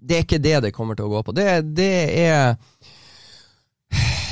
det 0.06 0.20
er 0.20 0.26
ikke 0.26 0.42
det 0.42 0.60
det 0.68 0.74
kommer 0.74 0.98
til 0.98 1.08
å 1.08 1.16
gå 1.18 1.24
på. 1.26 1.34
Det, 1.34 1.50
det 1.78 1.94
er 2.28 2.60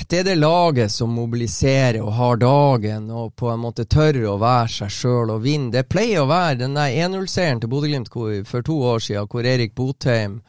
det 0.09 0.19
er 0.19 0.25
det 0.27 0.35
laget 0.39 0.91
som 0.91 1.11
mobiliserer 1.13 1.99
og 2.01 2.13
har 2.17 2.39
dagen 2.41 3.09
og 3.13 3.35
på 3.39 3.49
en 3.51 3.61
måte 3.61 3.85
tør 3.85 4.17
å 4.31 4.39
være 4.41 4.71
seg 4.77 4.91
sjøl 4.91 5.33
og 5.35 5.43
vinne. 5.43 5.71
Det 5.73 5.85
pleier 5.89 6.23
å 6.23 6.29
være 6.29 6.63
den 6.63 6.77
der 6.77 6.95
1-0-seieren 7.05 7.61
til 7.61 7.71
Bodø-Glimt 7.71 8.09
for 8.09 8.65
to 8.65 8.79
år 8.89 9.03
siden, 9.05 9.29
hvor 9.29 9.45
Erik 9.45 9.75
Botheim 9.77 10.39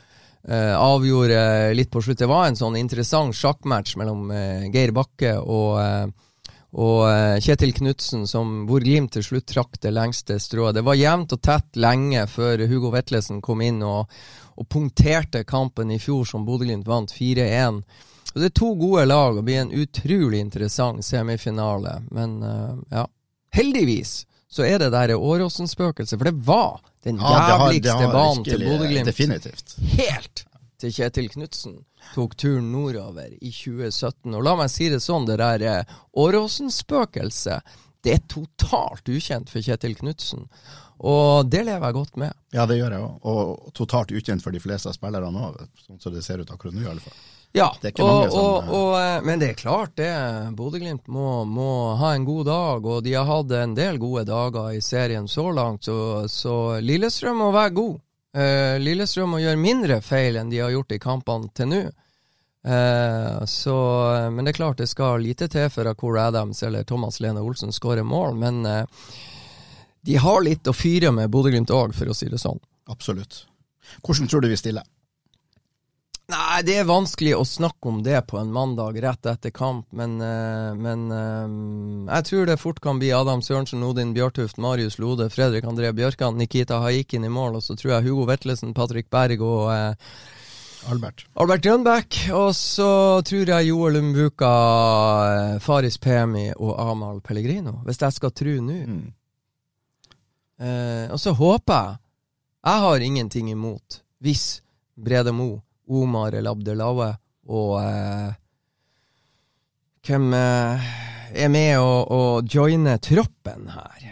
eh, 0.48 0.72
avgjorde 0.76 1.74
litt 1.76 1.90
på 1.92 2.02
slutt. 2.02 2.22
Det 2.22 2.30
var 2.30 2.48
en 2.48 2.56
sånn 2.58 2.78
interessant 2.80 3.36
sjakkmatch 3.36 3.98
mellom 4.00 4.30
eh, 4.32 4.64
Geir 4.72 4.94
Bakke 4.96 5.34
og, 5.40 5.76
eh, 5.82 6.48
og 6.80 7.04
eh, 7.10 7.36
Kjetil 7.44 7.74
Knutsen, 7.76 8.24
hvor 8.68 8.84
Glimt 8.86 9.12
til 9.18 9.26
slutt 9.28 9.50
trakk 9.52 9.76
det 9.84 9.92
lengste 9.92 10.38
strået. 10.40 10.78
Det 10.78 10.86
var 10.86 11.00
jevnt 11.00 11.36
og 11.36 11.44
tett 11.44 11.76
lenge 11.76 12.24
før 12.32 12.64
Hugo 12.70 12.94
Vetlesen 12.94 13.44
kom 13.44 13.62
inn 13.66 13.84
og, 13.84 14.10
og 14.56 14.68
punkterte 14.72 15.44
kampen 15.44 15.92
i 15.92 16.00
fjor, 16.02 16.24
som 16.28 16.48
Bodø-Glimt 16.48 16.88
vant 16.88 17.12
4-1. 17.12 17.84
Så 18.34 18.40
Det 18.42 18.48
er 18.50 18.54
to 18.58 18.72
gode 18.74 19.04
lag, 19.06 19.36
og 19.38 19.44
blir 19.46 19.60
en 19.62 19.70
utrolig 19.70 20.40
interessant 20.42 21.04
semifinale. 21.06 22.00
Men 22.10 22.40
uh, 22.42 22.74
ja, 22.90 23.04
heldigvis 23.54 24.24
så 24.50 24.64
er 24.66 24.78
det 24.82 24.90
der 24.90 25.14
Åråsen-spøkelset, 25.14 26.18
for 26.18 26.24
det 26.28 26.34
var 26.46 26.80
den 27.06 27.16
Ja, 27.22 27.30
det 27.30 27.38
har- 27.38 27.72
det 27.72 27.78
jævligste 27.84 27.94
har 28.00 28.12
banen 28.12 28.44
til 28.44 28.64
Bodø-Glimt 28.66 29.06
Definitivt. 29.06 29.76
helt 29.98 30.44
til 30.78 30.92
Kjetil 30.92 31.28
Knutsen 31.30 31.76
tok 32.14 32.34
turen 32.36 32.72
nordover 32.72 33.30
i 33.40 33.50
2017. 33.54 34.34
Og 34.34 34.42
la 34.44 34.56
meg 34.58 34.70
si 34.70 34.88
det 34.90 34.98
sånn, 35.00 35.26
det 35.26 35.38
der 35.38 35.62
eh, 35.62 35.84
Åråsen-spøkelset, 36.18 37.62
det 38.04 38.12
er 38.18 38.22
totalt 38.28 39.08
ukjent 39.08 39.48
for 39.50 39.62
Kjetil 39.64 39.94
Knutsen. 39.96 40.48
Og 41.04 41.48
det 41.50 41.64
lever 41.66 41.86
jeg 41.88 41.96
godt 41.96 42.16
med. 42.20 42.34
Ja, 42.54 42.66
det 42.66 42.76
gjør 42.78 42.92
jeg 42.94 43.00
òg. 43.06 43.14
Og 43.30 43.72
totalt 43.74 44.12
ukjent 44.14 44.42
for 44.44 44.54
de 44.54 44.60
fleste 44.62 44.88
av 44.90 44.94
spillerne 44.96 45.46
òg, 45.48 45.62
sånn 45.86 46.00
som 46.02 46.12
det 46.14 46.22
ser 46.24 46.42
ut 46.44 46.50
akkurat 46.52 46.74
nå, 46.76 46.84
i 46.84 46.90
alle 46.90 47.02
fall. 47.04 47.16
Ja, 47.54 47.68
Det 47.80 47.92
og, 48.02 48.30
som- 48.32 48.40
og, 48.40 48.70
og, 48.74 48.92
eh, 48.98 49.20
men 49.22 49.38
det 49.38 49.50
er 49.52 49.58
klart 49.60 49.92
det. 49.96 50.10
Bodø-Glimt 50.58 51.06
må, 51.06 51.44
må 51.46 51.94
ha 52.00 52.14
en 52.16 52.24
god 52.26 52.46
dag, 52.48 52.86
og 52.86 53.04
de 53.06 53.12
har 53.14 53.28
hatt 53.28 53.52
en 53.60 53.76
del 53.78 53.98
gode 54.02 54.24
dager 54.26 54.72
i 54.74 54.80
serien 54.82 55.28
så 55.30 55.44
langt, 55.54 55.84
så, 55.86 56.26
så 56.28 56.80
Lillestrøm 56.82 57.38
må 57.38 57.52
være 57.54 57.76
god. 57.76 58.00
Uh, 58.34 58.74
Lillestrøm 58.82 59.30
må 59.30 59.38
gjøre 59.38 59.60
mindre 59.62 60.00
feil 60.02 60.34
enn 60.40 60.48
de 60.50 60.58
har 60.58 60.72
gjort 60.74 60.96
i 60.96 60.98
kampene 60.98 61.52
til 61.54 61.68
nå. 61.70 61.82
Uh, 62.66 63.44
så, 63.46 63.76
men 64.34 64.42
det 64.42 64.54
er 64.54 64.58
klart 64.58 64.80
det 64.82 64.88
skal 64.90 65.22
lite 65.22 65.46
til 65.52 65.68
for 65.70 65.86
at 65.86 66.00
Core 66.00 66.24
Adams 66.32 66.64
eller 66.66 66.82
Thomas 66.88 67.20
Lene 67.22 67.44
Olsen 67.44 67.70
skårer 67.76 68.02
mål, 68.02 68.34
men 68.40 68.64
uh, 68.66 68.82
de 70.02 70.18
har 70.18 70.42
litt 70.42 70.66
å 70.66 70.74
fyre 70.74 71.12
med 71.14 71.30
Bodø-Glimt 71.30 71.70
òg, 71.70 71.94
for 71.94 72.10
å 72.10 72.18
si 72.18 72.26
det 72.32 72.42
sånn. 72.42 72.58
Absolutt. 72.90 73.44
Hvordan 74.02 74.26
tror 74.26 74.42
du 74.42 74.50
vi 74.50 74.58
stiller? 74.58 74.82
Nei, 76.32 76.62
det 76.64 76.78
er 76.80 76.86
vanskelig 76.88 77.34
å 77.36 77.42
snakke 77.44 77.90
om 77.90 77.98
det 78.04 78.22
på 78.30 78.38
en 78.40 78.52
mandag 78.52 78.96
rett 79.04 79.26
etter 79.28 79.52
kamp, 79.52 79.84
men, 79.92 80.14
eh, 80.24 80.70
men 80.72 81.02
eh, 81.12 81.56
jeg 82.16 82.28
tror 82.30 82.46
det 82.48 82.56
fort 82.62 82.80
kan 82.80 83.00
bli 83.02 83.10
Adam 83.12 83.42
Sørensen, 83.44 83.84
Odin 83.84 84.14
Bjørtuft, 84.16 84.56
Marius 84.56 84.96
Lode, 85.02 85.28
Fredrik 85.30 85.68
André 85.68 85.92
Bjørkan, 85.92 86.38
Nikita 86.40 86.80
Haikin 86.80 87.28
i 87.28 87.32
mål, 87.32 87.58
og 87.58 87.66
så 87.66 87.76
tror 87.76 87.98
jeg 87.98 88.08
Hugo 88.08 88.24
Vetlesen, 88.30 88.72
Patrick 88.72 89.12
Berg 89.12 89.44
og 89.44 89.68
eh, 89.74 90.16
Albert? 90.90 91.26
Albert 91.34 91.62
Grønbæk. 91.64 92.16
Og 92.36 92.54
så 92.56 93.20
tror 93.24 93.52
jeg 93.56 93.68
Joel 93.68 93.96
Umbuka, 94.00 94.54
eh, 95.34 95.58
Faris 95.60 95.98
Pemi 95.98 96.50
og 96.56 96.74
Amahl 96.80 97.20
Pellegrino, 97.24 97.78
hvis 97.84 98.00
jeg 98.02 98.16
skal 98.16 98.32
tro 98.36 98.56
nå. 98.60 98.80
Mm. 98.88 99.04
Eh, 100.60 101.06
og 101.10 101.18
så 101.18 101.32
håper 101.34 101.74
jeg 101.74 101.96
Jeg 102.64 102.80
har 102.80 103.02
ingenting 103.02 103.48
imot 103.50 103.96
hvis 104.22 104.62
Brede 104.96 105.32
Mo, 105.32 105.58
Omar 105.88 106.34
El 106.34 106.48
Abdelawe 106.48 107.10
og 107.52 107.76
eh, 107.82 108.32
Hvem 110.04 110.34
eh, 110.36 110.88
er 111.44 111.48
med 111.48 111.78
og, 111.80 112.10
og 112.12 112.50
joiner 112.54 112.98
troppen 113.00 113.70
her? 113.72 114.10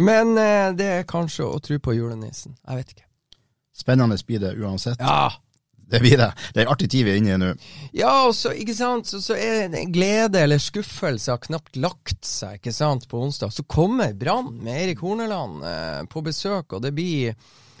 Men 0.00 0.36
eh, 0.40 0.70
det 0.76 0.86
er 1.00 1.08
kanskje 1.08 1.48
å 1.48 1.58
tro 1.60 1.76
på 1.80 1.96
julenissen. 1.96 2.56
Jeg 2.64 2.80
vet 2.80 2.94
ikke. 2.94 3.06
Spennende 3.76 4.16
blir 4.24 4.40
det 4.40 4.54
uansett. 4.56 5.00
Ja! 5.00 5.32
Det 5.86 6.00
blir 6.02 6.16
det. 6.18 6.32
Det 6.52 6.60
er 6.60 6.64
en 6.64 6.72
artig 6.72 6.88
tid 6.90 7.06
vi 7.06 7.12
er 7.12 7.20
inne 7.20 7.34
i 7.36 7.38
nå. 7.38 7.48
Ja, 7.94 8.26
og 8.26 8.32
så, 8.34 8.50
ikke 8.58 8.74
sant, 8.74 9.06
så, 9.06 9.20
så 9.22 9.36
er 9.38 9.68
det 9.70 9.84
glede 9.94 10.40
eller 10.42 10.58
skuffelse 10.58 11.30
har 11.30 11.44
knapt 11.44 11.78
lagt 11.78 12.26
seg, 12.26 12.56
ikke 12.58 12.74
sant, 12.74 13.06
på 13.06 13.20
onsdag. 13.22 13.54
Så 13.54 13.62
kommer 13.70 14.16
Brann 14.18 14.50
med 14.56 14.80
Eirik 14.80 15.04
Horneland 15.04 15.62
eh, 15.62 16.00
på 16.10 16.24
besøk, 16.26 16.74
og 16.74 16.82
det 16.82 16.90
blir 16.96 17.36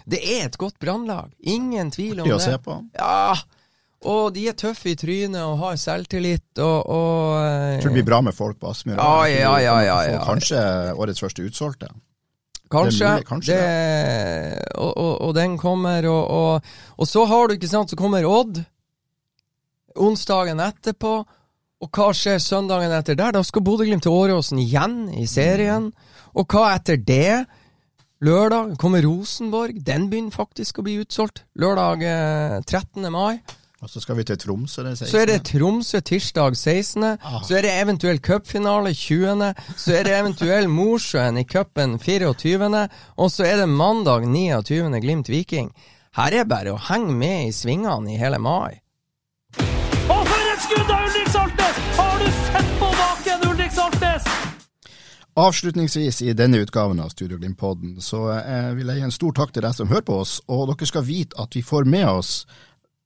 Det 0.06 0.22
er 0.22 0.46
et 0.46 0.56
godt 0.60 0.78
Brannlag. 0.82 1.32
Ingen 1.42 1.90
tvil 1.90 2.22
om 2.22 2.28
det. 2.28 2.34
å 2.36 2.42
se 2.42 2.56
på. 2.62 2.78
Ja, 2.94 3.36
og 4.06 4.34
de 4.36 4.44
er 4.50 4.54
tøffe 4.58 4.92
i 4.92 4.98
trynet 4.98 5.40
og 5.42 5.56
har 5.64 5.78
selvtillit 5.80 6.60
og, 6.62 6.90
og 6.92 7.38
eh, 7.40 7.70
Jeg 7.74 7.80
tror 7.82 7.94
det 7.94 7.98
blir 7.98 8.10
bra 8.12 8.20
med 8.22 8.36
folk 8.36 8.60
på 8.62 8.70
Aspmyra. 8.70 9.00
Ja, 9.02 9.26
ja, 9.32 9.54
ja, 9.64 9.76
ja, 9.88 9.96
ja. 10.12 10.20
Kanskje 10.28 10.60
årets 10.94 11.24
første 11.24 11.46
utsolgte. 11.48 11.90
Kanskje. 12.70 13.10
Det 13.20 13.26
kanskje 13.26 13.56
det, 13.56 14.62
og, 14.74 14.92
og, 14.94 15.12
og 15.28 15.34
den 15.36 15.54
kommer, 15.58 16.06
og, 16.10 16.30
og, 16.34 16.72
og 16.98 17.08
så 17.08 17.22
har 17.30 17.46
du, 17.46 17.54
ikke 17.54 17.70
sant, 17.70 17.90
så 17.90 17.98
kommer 17.98 18.26
Odd 18.26 18.62
onsdagen 19.96 20.60
etterpå. 20.60 21.16
Og 21.84 21.92
hva 21.92 22.08
skjer 22.16 22.40
søndagen 22.40 22.92
etter 22.96 23.18
der? 23.18 23.34
Da 23.36 23.42
skal 23.44 23.64
Bodø-Glimt 23.64 24.06
til 24.06 24.14
Åråsen 24.16 24.60
igjen 24.62 25.06
i 25.12 25.26
serien. 25.28 25.90
Og 26.36 26.48
hva 26.48 26.70
etter 26.76 27.00
det? 27.00 27.44
Lørdag 28.24 28.78
kommer 28.80 29.04
Rosenborg. 29.04 29.82
Den 29.84 30.06
begynner 30.08 30.32
faktisk 30.32 30.78
å 30.80 30.84
bli 30.86 30.96
utsolgt. 31.02 31.42
Lørdag 31.60 32.04
eh, 32.06 32.54
13. 32.64 33.04
mai. 33.12 33.42
Og 33.84 33.90
så 33.92 34.00
skal 34.00 34.16
vi 34.16 34.24
til 34.24 34.38
Tromsø 34.40 34.86
den 34.86 34.96
16. 34.96 35.10
Så 35.10 35.18
er 35.20 35.28
det 35.28 35.42
Tromsø 35.50 36.00
tirsdag 36.00 36.56
16. 36.56 37.04
Så 37.44 37.58
er 37.58 37.66
det 37.66 37.74
eventuell 37.76 38.22
cupfinale 38.24 38.94
20. 38.96 39.52
Så 39.76 39.98
er 39.98 40.08
det 40.08 40.14
eventuell 40.16 40.70
Mosjøen 40.72 41.36
i 41.36 41.44
cupen 41.44 41.98
24. 42.00 42.86
Og 43.20 43.30
så 43.34 43.44
er 43.44 43.60
det 43.60 43.68
mandag 43.68 44.24
29. 44.24 44.88
Glimt 45.04 45.28
Viking. 45.28 45.68
Her 46.16 46.40
er 46.40 46.48
bare 46.48 46.72
å 46.72 46.80
henge 46.88 47.12
med 47.12 47.50
i 47.50 47.52
svingene 47.52 48.14
i 48.14 48.16
hele 48.16 48.40
mai. 48.40 48.80
Avslutningsvis 55.36 56.22
i 56.22 56.32
denne 56.32 56.62
utgaven 56.64 57.00
av 57.00 57.10
Studio 57.12 57.36
Glimt-podden 57.36 57.98
så 58.00 58.22
eh, 58.38 58.70
vil 58.72 58.88
jeg 58.88 59.02
gi 59.02 59.04
en 59.04 59.12
stor 59.12 59.34
takk 59.36 59.50
til 59.52 59.66
deg 59.66 59.74
som 59.76 59.90
hører 59.90 60.06
på 60.08 60.14
oss, 60.22 60.38
og 60.48 60.70
dere 60.70 60.88
skal 60.88 61.04
vite 61.04 61.36
at 61.42 61.52
vi 61.52 61.60
får 61.60 61.84
med 61.84 62.08
oss 62.08 62.30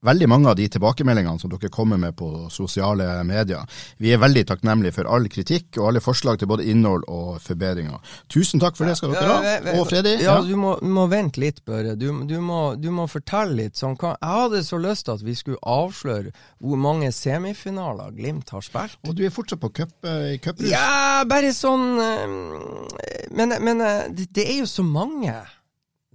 veldig 0.06 0.28
mange 0.32 0.48
av 0.48 0.56
de 0.56 0.64
tilbakemeldingene 0.72 1.40
som 1.42 1.50
dere 1.52 1.68
kommer 1.72 1.98
med 2.00 2.14
på 2.16 2.48
sosiale 2.52 3.04
medier. 3.28 3.66
Vi 4.00 4.12
er 4.14 4.20
veldig 4.22 4.46
takknemlige 4.48 4.94
for 4.96 5.10
all 5.12 5.26
kritikk 5.32 5.76
og 5.76 5.90
alle 5.90 6.00
forslag 6.00 6.38
til 6.40 6.48
både 6.48 6.64
innhold 6.72 7.04
og 7.12 7.40
forbedringer. 7.44 7.98
Tusen 8.32 8.62
takk 8.62 8.78
for 8.78 8.88
det 8.88 8.96
skal 8.96 9.12
dere 9.12 9.34
ha. 9.34 9.74
Og 9.76 9.84
Freddy, 9.90 10.14
Ja, 10.24 10.38
du 10.44 10.54
må, 10.56 10.76
må 10.80 11.04
vente 11.12 11.42
litt, 11.42 11.60
Børre. 11.68 11.96
Du, 12.00 12.08
du, 12.24 12.36
du 12.80 12.88
må 12.94 13.06
fortelle 13.12 13.58
litt 13.58 13.76
sånn 13.76 13.96
Jeg 14.00 14.16
hadde 14.24 14.62
så 14.64 14.78
lyst 14.80 15.04
til 15.08 15.18
at 15.18 15.24
vi 15.26 15.34
skulle 15.36 15.60
avsløre 15.68 16.32
hvor 16.58 16.80
mange 16.80 17.12
semifinaler 17.12 18.14
Glimt 18.16 18.50
har 18.54 18.64
spilt. 18.64 18.96
og 19.06 19.14
du 19.18 19.24
er 19.26 19.34
fortsatt 19.34 19.60
på 19.60 19.68
cup, 19.82 19.92
eh, 20.08 20.38
cuprus. 20.40 20.70
Ja, 20.72 21.22
bare 21.28 21.52
sånn 21.56 21.86
eh, 22.00 23.28
Men, 23.36 23.52
men 23.60 23.84
eh, 23.84 24.08
det, 24.16 24.30
det 24.34 24.48
er 24.48 24.62
jo 24.62 24.70
så 24.70 24.82
mange 24.86 25.34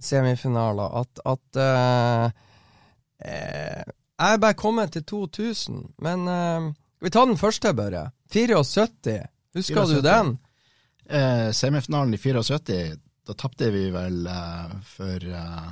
semifinaler 0.02 0.98
at, 1.00 1.22
at 1.24 1.60
eh, 1.62 2.42
eh, 3.24 3.82
Jeg 4.18 4.34
er 4.34 4.42
bare 4.42 4.54
kommet 4.54 4.92
til 4.92 5.04
2000, 5.04 5.82
men 6.02 6.28
eh, 6.28 6.68
vi 7.04 7.10
tar 7.10 7.26
den 7.28 7.36
første, 7.36 7.74
Børre? 7.76 8.10
74. 8.32 9.18
Husker 9.56 9.86
74. 9.86 9.94
du 9.94 10.08
den? 10.08 10.38
Eh, 11.06 11.50
semifinalen 11.52 12.14
i 12.14 12.18
74, 12.18 12.96
da 13.26 13.34
tapte 13.38 13.70
vi 13.70 13.90
vel 13.94 14.26
eh, 14.26 14.78
for 14.96 15.28
eh, 15.40 15.68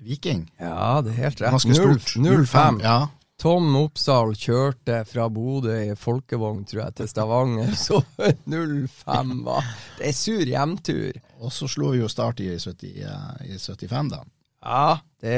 Viking. 0.00 0.44
Ja, 0.60 1.00
det 1.04 1.14
er 1.16 1.24
helt 1.24 1.40
rett. 1.42 1.64
0-5. 1.66 2.82
Ja. 2.84 2.98
Tom 3.40 3.72
Oppsal 3.78 4.34
kjørte 4.36 4.98
fra 5.08 5.28
Bodø 5.32 5.72
i 5.80 5.94
folkevogn, 5.96 6.66
tror 6.68 6.82
jeg, 6.82 6.96
til 6.98 7.08
Stavanger. 7.08 7.72
Så 7.86 8.02
0-5 8.20 9.38
var 9.46 9.64
Det 9.98 10.10
er 10.10 10.16
sur 10.16 10.44
hjemtur. 10.44 11.16
Og 11.40 11.52
så 11.52 11.68
slo 11.72 11.94
vi 11.94 12.02
jo 12.02 12.08
Start 12.12 12.42
i, 12.44 12.50
70, 12.60 12.90
eh, 13.00 13.54
i 13.54 13.56
75, 13.56 14.12
da. 14.12 14.20
Ja, 14.62 14.98
det 15.20 15.32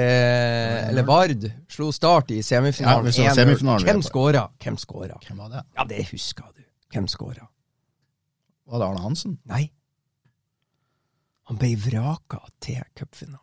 Eller 0.89 1.03
Vard 1.07 1.45
slo 1.71 1.93
Start 1.95 2.31
i 2.35 2.41
semifinalen. 2.43 3.05
Ja, 3.05 3.07
vi 3.07 3.13
så 3.13 3.23
1-0. 3.23 3.35
semifinalen, 3.35 3.87
Hvem 3.87 4.03
skåra? 4.03 4.49
Hvem 4.59 4.77
skåra? 4.79 5.19
Hvem 5.29 5.39
var 5.39 5.49
det? 5.53 5.63
Ja, 5.77 5.85
det 5.85 6.01
husker 6.11 6.49
du. 6.57 6.65
Hvem 6.93 7.07
skåra? 7.09 7.47
Var 8.67 8.79
det 8.79 8.87
Arne 8.89 9.01
Hansen? 9.05 9.39
Nei. 9.45 9.71
Han 11.51 11.57
ble 11.59 11.75
vraka 11.77 12.41
til 12.63 12.83
cupfinalen. 12.99 13.39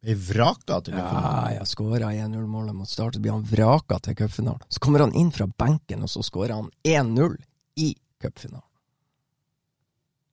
Ble 0.00 0.14
vraka 0.14 0.80
til 0.84 0.94
Ja, 0.94 1.02
cupfinalen. 1.04 1.52
jeg 1.58 1.66
skåra 1.66 2.12
1-0-målet 2.14 2.74
mot 2.74 2.88
Start, 2.88 3.14
så 3.14 3.20
blir 3.20 3.32
han 3.32 3.42
vraka 3.44 3.98
til 4.00 4.14
cupfinalen. 4.14 4.62
Så 4.68 4.78
kommer 4.80 5.00
han 5.00 5.14
inn 5.14 5.30
fra 5.30 5.46
benken, 5.46 6.02
og 6.02 6.08
så 6.08 6.22
skårer 6.22 6.54
han 6.54 6.70
1-0 6.84 7.36
i 7.76 7.94
cupfinalen. 8.22 8.66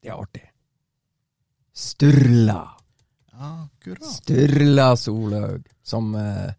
Det 0.02 0.10
er 0.10 0.22
artig. 0.22 0.46
Sturla. 1.74 2.77
Akkurat. 3.38 4.06
Sturla 4.06 4.96
Solhaug, 4.98 5.66
som 5.84 6.16
eh, 6.16 6.54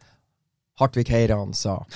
Hartvig 0.79 1.09
Heiran 1.11 1.55
sa. 1.55 1.85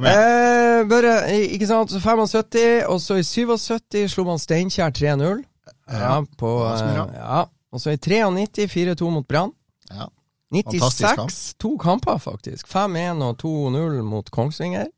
Eh, 0.00 0.86
bare, 0.88 1.10
ikke 1.52 1.66
sant, 1.68 1.90
så 1.92 1.98
75, 2.00 2.86
og 2.88 3.00
så 3.02 3.18
i 3.20 3.24
77 3.26 4.06
slo 4.08 4.22
man 4.24 4.38
Steinkjer 4.40 4.92
3-0. 4.96 5.42
Ja, 5.90 6.14
på 6.40 6.52
eh, 6.70 7.00
Ja. 7.18 7.42
Og 7.70 7.82
så 7.82 7.92
i 7.92 7.98
93 8.00 8.64
4-2 8.70 9.10
mot 9.12 9.26
Brann. 9.28 9.52
Ja. 9.90 10.06
Fantastisk 10.50 11.04
kamp. 11.18 11.30
96, 11.30 11.54
to 11.62 11.74
kamper 11.78 12.18
faktisk. 12.18 12.70
5-1 12.70 13.20
og 13.26 13.36
2-0 13.42 14.00
mot 14.06 14.30
Kongsvinger. 14.34 14.88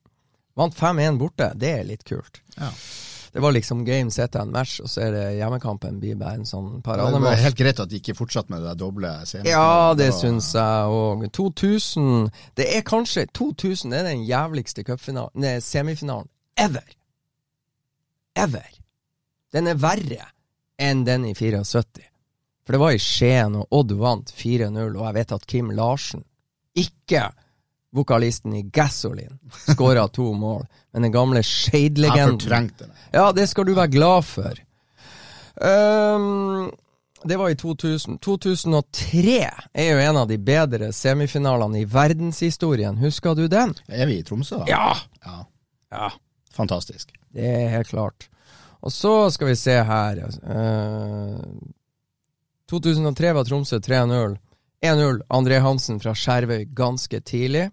Vant 0.57 0.77
5-1 0.77 1.19
borte, 1.21 1.51
det 1.57 1.73
er 1.81 1.89
litt 1.89 2.05
kult. 2.09 2.41
Ja. 2.57 2.71
Det 3.33 3.41
var 3.41 3.53
liksom 3.53 3.85
game 3.85 4.11
set 4.11 4.37
and 4.37 4.53
match, 4.53 4.81
og 4.85 4.91
så 4.93 5.07
er 5.07 5.15
det 5.15 5.23
hjemmekampen 5.39 5.97
blir 6.03 6.19
bare 6.21 6.37
en 6.37 6.49
sånn 6.49 6.83
Det 6.85 7.21
var 7.25 7.39
helt 7.41 7.57
greit 7.57 7.81
at 7.81 7.89
de 7.89 7.97
ikke 7.97 8.17
fortsatte 8.19 8.53
med 8.53 8.61
det 8.61 8.75
der 8.75 8.81
doble 8.83 9.13
semifinalen. 9.25 9.49
Ja, 9.55 9.95
det 9.97 10.11
og... 10.13 10.19
syns 10.19 10.51
jeg 10.53 10.99
òg. 10.99 11.25
2000 11.33 12.29
Det 12.61 12.69
er 12.77 12.85
kanskje 12.85 13.25
2000 13.33 13.97
er 13.97 14.05
den 14.11 14.27
jævligste 14.29 14.85
Nei, 15.41 15.55
semifinalen 15.65 16.29
ever. 16.61 16.85
Ever. 18.37 18.69
Den 19.53 19.69
er 19.69 19.81
verre 19.81 20.29
enn 20.81 21.05
den 21.09 21.25
i 21.25 21.33
74. 21.35 22.05
For 22.63 22.77
det 22.77 22.81
var 22.83 22.93
i 22.95 23.01
Skien, 23.01 23.57
og 23.59 23.67
Odd 23.75 23.97
vant 23.99 24.33
4-0, 24.37 24.93
og 24.93 25.07
jeg 25.07 25.17
vet 25.17 25.35
at 25.35 25.47
Kim 25.51 25.73
Larsen, 25.75 26.23
ikke 26.79 27.31
vokalisten 27.93 28.55
i 28.57 28.63
Gasoline, 28.63 29.39
skåra 29.69 30.07
to 30.09 30.33
mål, 30.33 30.67
men 30.93 31.03
den 31.07 31.13
gamle 31.13 31.43
det. 32.79 32.89
ja, 33.13 33.27
det 33.37 33.49
skal 33.51 33.69
du 33.69 33.75
være 33.77 33.93
glad 33.93 34.25
for. 34.25 34.63
Um, 35.61 36.71
det 37.25 37.37
var 37.37 37.51
i 37.53 37.57
2000. 37.57 38.19
2003 38.19 39.51
er 39.75 39.91
jo 39.93 39.99
en 40.03 40.17
av 40.17 40.29
de 40.29 40.39
bedre 40.43 40.89
semifinalene 40.93 41.83
i 41.83 41.87
verdenshistorien. 41.87 42.97
Husker 42.99 43.37
du 43.39 43.45
den? 43.49 43.75
Er 43.89 44.09
vi 44.11 44.19
i 44.19 44.25
Tromsø, 44.27 44.63
da? 44.63 44.71
Ja! 44.73 44.97
Ja. 45.25 45.45
Ja, 45.93 46.09
Fantastisk. 46.57 47.13
det 47.37 47.45
er 47.45 47.69
helt 47.77 47.89
klart. 47.93 48.29
Og 48.83 48.93
så 48.93 49.31
skal 49.31 49.53
vi 49.53 49.57
se 49.61 49.77
her. 49.85 50.23
uh, 50.49 51.45
2003 52.73 53.35
var 53.37 53.45
Tromsø 53.45 53.79
3-0. 53.79 54.39
1-0 54.83 55.21
André 55.31 55.61
Hansen 55.63 56.01
fra 56.03 56.15
Skjervøy 56.17 56.65
ganske 56.75 57.21
tidlig. 57.21 57.69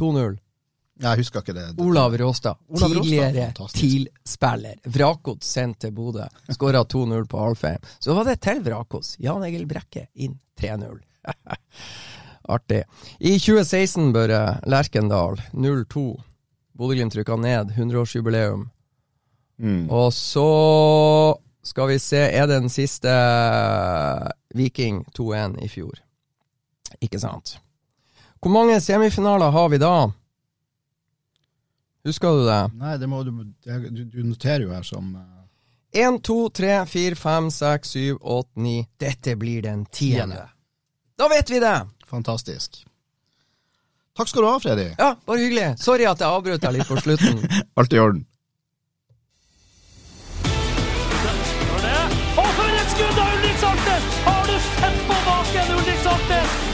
2-0 0.00 0.36
Jeg 1.02 1.18
husker 1.18 1.42
ikke 1.42 1.54
det. 1.56 1.66
Olav 1.82 2.14
Råstad, 2.18 2.60
Olav 2.68 2.92
tidligere. 3.02 3.48
TIL-spiller. 3.74 4.76
Vrakos 4.94 5.48
sendt 5.56 5.80
til 5.82 5.94
Bodø. 5.94 6.26
Skåra 6.54 6.84
2-0 6.84 7.26
på 7.30 7.40
Alfheim. 7.48 7.82
Så 7.98 8.14
var 8.14 8.28
det 8.28 8.38
til 8.46 8.62
Vrakos. 8.62 9.16
Jan 9.18 9.42
Egil 9.42 9.66
Brekke 9.66 10.06
inn 10.14 10.38
3-0. 10.60 11.00
Artig. 12.54 12.84
I 13.18 13.38
2016, 13.38 14.12
Børre, 14.14 14.60
Lerkendal 14.70 15.40
0-2. 15.52 16.04
Bodø-Glimt 16.78 17.16
rykka 17.16 17.36
ned, 17.36 17.74
100-årsjubileum. 17.74 18.68
Mm. 19.58 19.90
Og 19.90 20.12
så 20.12 20.48
skal 21.64 21.88
vi 21.88 21.98
se, 22.02 22.20
er 22.28 22.46
det 22.46 22.60
den 22.60 22.72
siste 22.72 23.12
Viking 24.54 25.04
2-1 25.16 25.58
i 25.64 25.68
fjor. 25.72 26.00
Ikke 27.00 27.20
sant? 27.22 27.56
Hvor 28.44 28.52
mange 28.52 28.80
semifinaler 28.80 29.50
har 29.50 29.68
vi 29.72 29.78
da? 29.80 30.10
Husker 32.04 32.28
du 32.36 32.42
det? 32.44 32.58
Nei, 32.76 32.98
det 33.00 33.06
må 33.08 33.22
du, 33.24 33.30
du 33.64 34.02
Du 34.04 34.18
noterer 34.20 34.66
jo 34.66 34.74
her 34.74 34.84
som 34.84 35.14
eh, 35.16 36.02
1, 36.04 36.18
2, 36.28 36.36
3, 36.52 36.74
4, 36.90 37.16
5, 37.16 37.48
6, 37.50 37.88
7, 37.88 38.18
8, 38.20 38.50
9. 38.60 38.74
Dette 39.00 39.36
blir 39.40 39.62
den 39.64 39.86
tiende. 39.86 40.42
Da 41.16 41.30
vet 41.32 41.50
vi 41.50 41.62
det! 41.64 41.78
fantastisk. 42.04 42.84
Takk 44.14 44.28
skal 44.28 44.44
du 44.44 44.48
ha, 44.48 44.58
Freddy. 44.60 44.90
Ja, 44.98 45.14
bare 45.26 45.40
hyggelig. 45.40 45.78
Sorry 45.80 46.04
at 46.06 46.20
jeg 46.20 46.28
avbrøt 46.28 46.62
deg 46.62 46.76
litt 46.76 46.86
på 46.90 47.00
slutten. 47.00 47.40
Alt 47.80 47.96
i 47.96 48.02
orden. 48.02 48.26
Og 52.36 52.52
for 52.60 52.76
et 52.76 52.92
skudd 52.92 53.24
av 53.24 53.34
Ulrik 53.40 53.58
Saltnes! 53.64 54.14
Har 54.28 54.46
du 54.52 54.54
sett 54.68 55.02
på 55.08 55.18
baken, 55.32 55.76
Ulrik 55.80 56.00
Saltnes? 56.04 56.73